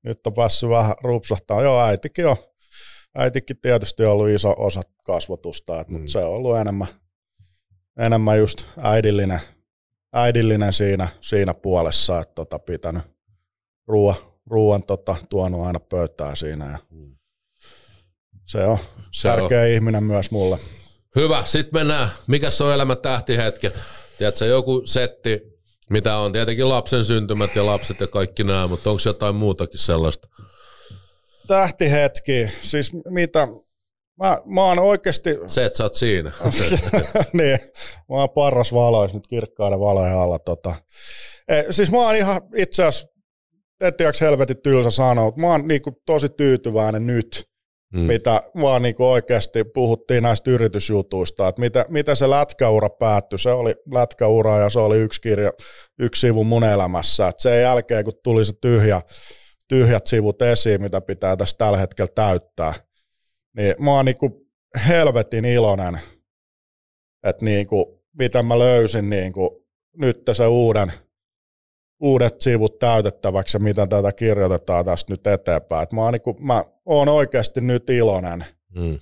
nyt 0.05 0.27
on 0.27 0.35
päässyt 0.35 0.69
vähän 0.71 0.95
rupsahtaa. 1.05 1.63
Joo, 1.63 1.81
äitikin 1.81 2.27
on. 2.27 2.37
Äitikin 3.15 3.57
tietysti 3.63 4.05
on 4.05 4.13
ollut 4.13 4.29
iso 4.29 4.55
osa 4.59 4.83
kasvatusta, 5.05 5.85
Mm. 5.89 5.93
mutta 5.97 6.13
se 6.13 6.19
on 6.19 6.31
ollut 6.35 6.57
enemmän, 6.57 6.89
enemmän 7.99 8.39
just 8.39 8.65
äidillinen, 8.79 9.41
äidillinen 10.13 10.73
siinä, 10.73 11.09
siinä 11.21 11.55
puolessa, 11.55 12.21
että 12.21 12.35
tota, 12.35 12.59
pitänyt 12.59 13.03
ruoan, 13.87 14.17
ruoan 14.47 14.83
tota, 14.83 15.17
tuonut 15.31 15.67
aina 15.67 15.81
pöytään 15.81 16.37
siinä. 16.37 16.71
Ja 16.71 16.79
Mm. 16.91 17.17
se 18.47 18.65
on 18.65 18.79
Se 19.13 19.29
tärkeä 19.29 19.61
on. 19.63 19.69
ihminen 19.69 20.05
myös 20.05 20.31
mulle. 20.31 20.59
Hyvä, 21.17 21.43
sitten 21.47 21.81
mennään. 21.81 22.09
Mikä 22.27 22.49
on 22.61 22.75
elämän 22.75 22.99
tähtihetket? 22.99 23.81
Tiedätkö, 24.19 24.45
joku 24.45 24.83
setti, 24.85 25.41
mitä 25.91 26.17
on 26.17 26.33
tietenkin 26.33 26.69
lapsen 26.69 27.05
syntymät 27.05 27.57
ja 27.57 27.67
lapset 27.67 28.01
ja 28.01 28.07
kaikki 28.07 28.45
nämä, 28.45 28.67
mutta 28.67 28.91
onko 28.91 29.03
jotain 29.07 29.35
muutakin 29.35 29.79
sellaista? 29.81 30.29
Tähtihetki, 31.47 32.49
siis 32.61 32.93
mitä, 33.09 33.49
Mä, 34.23 34.39
mä 34.45 34.65
oon 34.65 34.79
oikeasti, 34.79 35.31
Se, 35.47 35.65
että 35.65 35.77
sä 35.77 35.85
oot 35.85 35.95
siinä. 35.95 36.33
niin, 37.33 37.59
mä 38.09 38.17
oon 38.17 38.31
parras 38.31 38.73
valois 38.75 39.15
nyt 39.15 39.27
kirkkaiden 39.27 39.81
valojen 39.81 40.17
alla. 40.17 40.39
Tota. 40.39 40.75
E, 41.49 41.63
siis 41.71 41.93
mä 41.93 41.99
oon 41.99 42.17
ihan 42.17 42.41
itse 42.57 42.85
asiassa, 42.85 43.09
etteikö 43.81 44.19
helvetin 44.21 44.63
tylsä 44.63 44.91
sanoa, 44.91 45.25
mutta 45.25 45.41
mä 45.41 45.47
oon 45.47 45.69
niinku 45.69 46.03
tosi 46.07 46.29
tyytyväinen 46.29 47.07
nyt, 47.07 47.49
mm. 47.93 48.01
mitä 48.01 48.43
vaan 48.61 48.83
niinku 48.83 49.11
oikeasti 49.11 49.65
puhuttiin 49.65 50.23
näistä 50.23 50.51
yritysjutuista, 50.51 51.49
että 51.49 51.61
mitä, 51.61 51.85
mitä 51.89 52.15
se 52.15 52.31
lätkäura 52.31 52.91
päättyi. 52.91 53.39
Se 53.39 53.51
oli 53.51 53.75
lätkäura 53.93 54.59
ja 54.59 54.69
se 54.69 54.81
oli 54.81 54.99
yksi 54.99 55.21
kirja, 55.21 55.53
yksi 55.99 56.21
sivu 56.21 56.45
mun 56.45 56.65
elämässä. 56.65 57.29
Et 57.29 57.39
sen 57.39 57.63
jälkeen, 57.63 58.05
kun 58.05 58.15
tuli 58.23 58.45
se 58.45 58.53
tyhjä, 58.61 59.03
tyhjät 59.75 60.07
sivut 60.07 60.43
esiin, 60.43 60.83
mitä 60.83 61.01
pitää 61.01 61.37
tässä 61.37 61.57
tällä 61.59 61.79
hetkellä 61.79 62.13
täyttää, 62.15 62.75
niin 63.57 63.75
mä 63.79 63.91
oon 63.91 64.05
niinku 64.05 64.49
helvetin 64.89 65.45
iloinen, 65.45 66.01
että 67.23 67.45
niinku, 67.45 68.05
mitä 68.19 68.43
mä 68.43 68.59
löysin 68.59 69.11
niinku, 69.11 69.67
nyt 69.97 70.23
se 70.33 70.47
uuden, 70.47 70.93
uudet 72.01 72.41
sivut 72.41 72.79
täytettäväksi 72.79 73.57
ja 73.57 73.61
mitä 73.61 73.87
tätä 73.87 74.13
kirjoitetaan 74.13 74.85
tästä 74.85 75.13
nyt 75.13 75.27
eteenpäin. 75.27 75.83
Et 75.83 75.93
mä, 75.93 76.03
oon 76.03 76.13
niinku, 76.13 76.37
mä 76.41 76.65
oon 76.85 77.09
oikeasti 77.09 77.61
nyt 77.61 77.91
iloinen 77.91 78.45
Mm. 78.75 78.99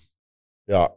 ja 0.69 0.90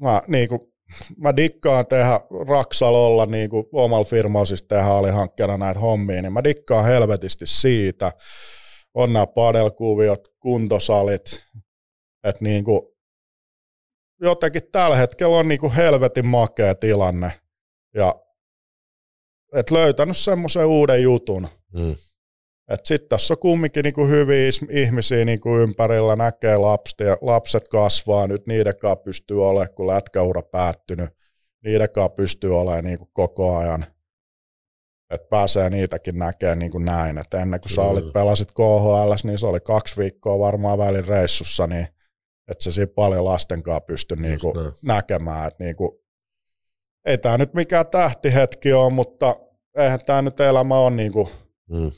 mä, 0.00 0.22
niinku, 0.26 0.74
mä 1.16 1.36
dikkaan 1.36 1.86
tehdä 1.86 2.20
Raksalolla 2.48 3.26
niinku, 3.26 3.68
omalla 3.72 4.04
firmalla 4.04 4.44
siis 4.44 4.62
tehdä 4.62 4.84
alihankkeena 4.84 5.58
näitä 5.58 5.80
hommia, 5.80 6.22
niin 6.22 6.32
mä 6.32 6.44
dikkaan 6.44 6.84
helvetisti 6.84 7.46
siitä. 7.46 8.12
On 8.94 9.12
nämä 9.12 9.26
padelkuviot, 9.26 10.28
kuntosalit, 10.40 11.44
että 12.24 12.44
niinku, 12.44 12.96
jotenkin 14.20 14.62
tällä 14.72 14.96
hetkellä 14.96 15.36
on 15.36 15.48
niinku 15.48 15.72
helvetin 15.76 16.26
makea 16.26 16.74
tilanne 16.74 17.32
ja 17.94 18.14
et 19.54 19.70
löytänyt 19.70 20.16
semmoisen 20.16 20.66
uuden 20.66 21.02
jutun. 21.02 21.48
Mm. 21.72 21.96
Sitten 22.84 23.08
tässä 23.08 23.34
on 23.34 23.38
kumminkin 23.38 23.82
niinku 23.82 24.06
hyviä 24.06 24.48
is- 24.48 24.66
ihmisiä 24.70 25.24
niinku 25.24 25.56
ympärillä, 25.56 26.16
näkee 26.16 26.56
lapset, 26.56 27.00
ja 27.00 27.18
lapset 27.20 27.68
kasvaa 27.68 28.26
nyt, 28.26 28.46
niiden 28.46 28.78
kanssa 28.78 29.04
pystyy 29.04 29.48
olemaan, 29.48 29.74
kun 29.74 29.86
lätkäura 29.86 30.42
päättynyt, 30.42 31.10
niiden 31.64 31.90
kanssa 31.90 32.08
pystyy 32.16 32.58
olemaan 32.58 32.84
niinku 32.84 33.10
koko 33.12 33.56
ajan. 33.56 33.86
Että 35.10 35.28
pääsee 35.30 35.70
niitäkin 35.70 36.18
näkemään 36.18 36.58
niin 36.58 36.70
kuin 36.70 36.84
näin. 36.84 37.18
Et 37.18 37.34
ennen 37.34 37.60
kuin 37.60 37.74
sä 37.74 37.82
olit, 37.82 38.12
pelasit 38.12 38.52
KHL, 38.52 39.12
niin 39.24 39.38
se 39.38 39.46
oli 39.46 39.60
kaksi 39.60 39.96
viikkoa 39.96 40.38
varmaan 40.38 40.78
välin 40.78 41.04
reissussa, 41.04 41.66
niin 41.66 41.86
että 42.50 42.64
se 42.64 42.72
siinä 42.72 42.92
paljon 42.94 43.24
lasten 43.24 43.62
kanssa 43.62 43.80
pystyi 43.80 44.16
niin 44.16 44.40
kuin 44.40 44.54
näkemään. 44.82 45.48
Että 45.48 45.64
niin 45.64 45.76
kuin, 45.76 45.90
ei 47.04 47.18
tämä 47.18 47.38
nyt 47.38 47.54
mikään 47.54 47.86
tähtihetki 47.86 48.72
ole, 48.72 48.92
mutta 48.92 49.36
eihän 49.78 50.00
tämä 50.06 50.22
nyt 50.22 50.40
elämä 50.40 50.78
ole 50.78 50.90
niin 50.90 51.12
kuin 51.12 51.28
Mm. 51.70 51.92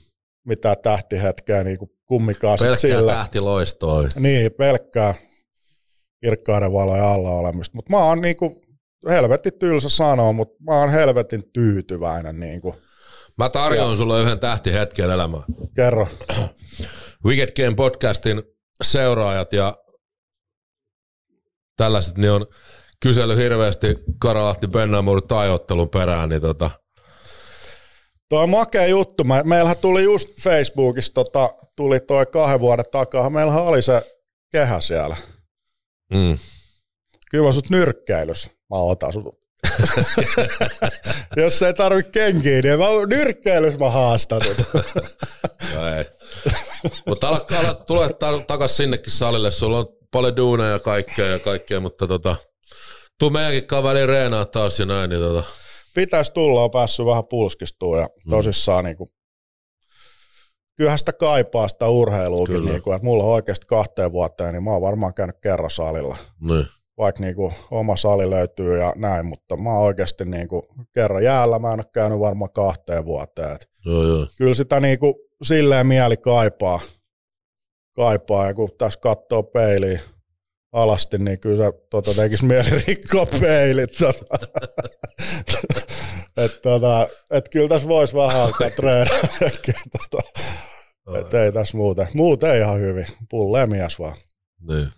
Mitään 0.49 0.77
tähtihetkeä 0.83 1.65
niin 1.65 1.79
kuin 1.79 1.91
kumminkaan 2.07 2.59
sit 2.59 2.67
Pelkkää 2.67 2.99
sillä. 2.99 3.13
tähtiloistoa. 3.13 4.09
Niin, 4.19 4.53
pelkkää 4.53 5.15
kirkkaiden 6.21 6.73
valojen 6.73 7.05
alla 7.05 7.31
olemista. 7.31 7.77
Mutta 7.77 7.91
mä 7.91 7.99
oon 7.99 8.21
niinku, 8.21 8.63
helvetin 9.09 9.53
tylsä 9.59 9.89
sanoa, 9.89 10.33
mutta 10.33 10.65
mä 10.65 10.75
oon 10.81 10.91
helvetin 10.91 11.51
tyytyväinen. 11.53 12.41
Niinku. 12.41 12.75
Mä 13.39 13.49
tarjoan 13.49 13.97
sulle 13.97 14.23
yhden 14.23 14.39
tähtihetken 14.39 15.11
elämään. 15.11 15.45
Kerro. 15.77 16.09
Wicked 17.25 17.49
Game 17.57 17.75
podcastin 17.77 18.43
seuraajat 18.83 19.53
ja 19.53 19.77
tällaiset, 21.77 22.19
niin 22.19 22.33
on 22.33 22.47
kysely 23.03 23.37
hirveästi 23.37 23.97
Karalahti 24.19 24.67
Bennamur 24.67 25.23
taiottelun 25.23 25.89
perään, 25.89 26.29
niin 26.29 26.41
tota, 26.41 26.71
Toi 28.29 28.43
on 28.43 28.51
makea 28.51 28.87
juttu. 28.87 29.25
Me- 29.25 29.43
Meillähän 29.43 29.77
tuli 29.77 30.03
just 30.03 30.29
Facebookissa, 30.41 31.13
tota, 31.15 31.51
tuli 31.77 32.01
toi 32.01 32.27
kahden 32.27 32.61
vuoden 32.61 32.85
takaa. 32.91 33.31
Meillähän 33.31 33.63
oli 33.63 33.83
se 33.83 34.03
kehä 34.53 34.81
siellä. 34.81 35.17
mm, 36.15 36.39
Kyllä 37.31 37.45
mä 37.47 37.53
sut 37.53 37.71
nyrkkeilys. 37.71 38.47
Mä 38.47 38.77
otan 38.77 39.13
sut. 39.13 39.39
Jos 41.37 41.63
ei 41.63 41.75
tarvi 41.75 42.03
kenkiä, 42.03 42.61
niin 42.63 42.79
mä 42.79 42.85
nyrkkeilys 43.09 43.79
mä 43.79 43.91
haastan 43.91 44.41
sut. 44.45 44.57
no 45.75 45.97
ei. 45.97 46.05
Mutta 47.07 47.29
ala, 47.29 47.47
ala 47.61 47.75
tule 47.75 48.09
ta- 48.13 48.43
takas 48.47 48.77
sinnekin 48.77 49.13
salille, 49.13 49.51
sulla 49.51 49.79
on 49.79 49.87
paljon 50.11 50.37
duuneja 50.37 50.71
ja 50.71 50.79
kaikkea 50.79 51.27
ja 51.27 51.39
kaikkea, 51.39 51.81
mutta 51.81 52.07
tota, 52.07 52.37
tuu 53.19 53.31
meidänkin 53.31 53.67
kaveriin 53.67 54.09
reenaa 54.09 54.45
taas 54.45 54.79
ja 54.79 54.87
näin, 54.87 55.11
niin 55.11 55.23
tota, 55.23 55.45
pitäisi 55.99 56.33
tulla, 56.33 56.65
on 56.65 56.71
päässyt 56.71 57.07
vähän 57.07 57.25
pulskistumaan 57.27 58.01
ja 58.01 58.09
tosissaan 58.31 58.85
niin 58.85 58.97
kuin, 58.97 59.11
kyllähän 60.77 60.99
sitä 60.99 61.13
kaipaa 61.13 61.69
sitä 61.69 61.89
urheiluakin, 61.89 62.55
Kyllä. 62.55 62.71
niin 62.71 62.83
kuin, 62.83 62.97
että 62.97 63.07
mulla 63.07 63.25
on 63.25 63.31
oikeasti 63.31 63.67
kahteen 63.67 64.13
vuoteen, 64.13 64.55
niin 64.55 64.65
mä 64.65 64.73
oon 64.73 64.83
varmaan 64.83 65.15
käynyt 65.15 65.37
kerran 65.41 65.71
salilla, 65.71 66.17
niin. 66.41 66.67
vaikka 66.99 67.21
niin 67.21 67.35
kuin, 67.35 67.53
oma 67.71 67.97
sali 67.97 68.31
löytyy 68.31 68.79
ja 68.79 68.93
näin, 68.97 69.27
mutta 69.27 69.57
mä 69.57 69.73
oon 69.73 69.83
oikeasti 69.83 70.25
niin 70.25 70.49
kuin, 70.49 70.63
kerran 70.95 71.25
jäällä, 71.25 71.59
mä 71.59 71.73
en 71.73 71.81
ole 71.81 71.91
käynyt 71.93 72.19
varmaan 72.21 72.53
kahteen 72.53 73.05
vuoteen, 73.05 73.53
Et 73.53 73.69
Joo, 73.87 74.03
joo. 74.05 74.27
kyllä 74.37 74.55
sitä 74.55 74.81
niin 74.81 74.99
kuin, 74.99 75.15
silleen 75.43 75.87
mieli 75.87 76.17
kaipaa, 76.17 76.81
kaipaa 77.97 78.47
ja 78.47 78.55
kun 78.55 78.71
tässä 78.79 79.01
katsoo 79.01 79.43
peiliin 79.43 80.01
alasti, 80.73 81.19
niin 81.19 81.41
kyllä 81.41 81.57
se 81.57 81.79
tota, 81.91 82.15
tekisi 82.15 82.45
mieli 82.45 82.71
rikkoa 82.87 83.27
peilit. 83.27 83.91
Tota. 83.99 84.47
et, 86.45 86.63
tota, 86.63 87.09
et 87.31 87.49
kyllä 87.49 87.69
tässä 87.69 87.89
voisi 87.89 88.15
vähän 88.17 88.41
alkaa 88.41 88.71
treenata. 88.71 89.29
tota, 89.99 90.23
et 91.19 91.35
ei 91.35 91.53
tässä 91.53 91.77
muuten. 91.77 92.09
Muuten 92.15 92.59
ihan 92.59 92.81
hyvin. 92.81 93.07
Pullee 93.31 93.67
mies 93.67 93.99
vaan. 93.99 94.17
Niin. 94.69 94.89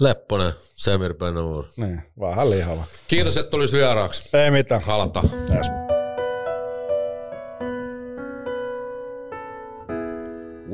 Lepponen, 0.00 0.52
Semir 0.76 1.14
Bennamur. 1.14 1.64
Niin, 1.76 2.02
vähän 2.20 2.50
lihava. 2.50 2.84
Kiitos, 3.08 3.36
että 3.36 3.50
tulis 3.50 3.72
vieraaksi. 3.72 4.28
Ei 4.32 4.50
mitään. 4.50 4.82
Halata. 4.82 5.22
Yes. 5.54 5.95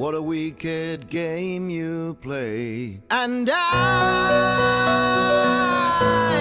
What 0.03 0.15
a 0.17 0.21
wicked 0.21 1.09
game 1.11 1.71
you 1.71 2.17
play. 2.21 3.03
And 3.09 3.49
I 3.49 3.59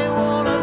wanna 0.09 0.59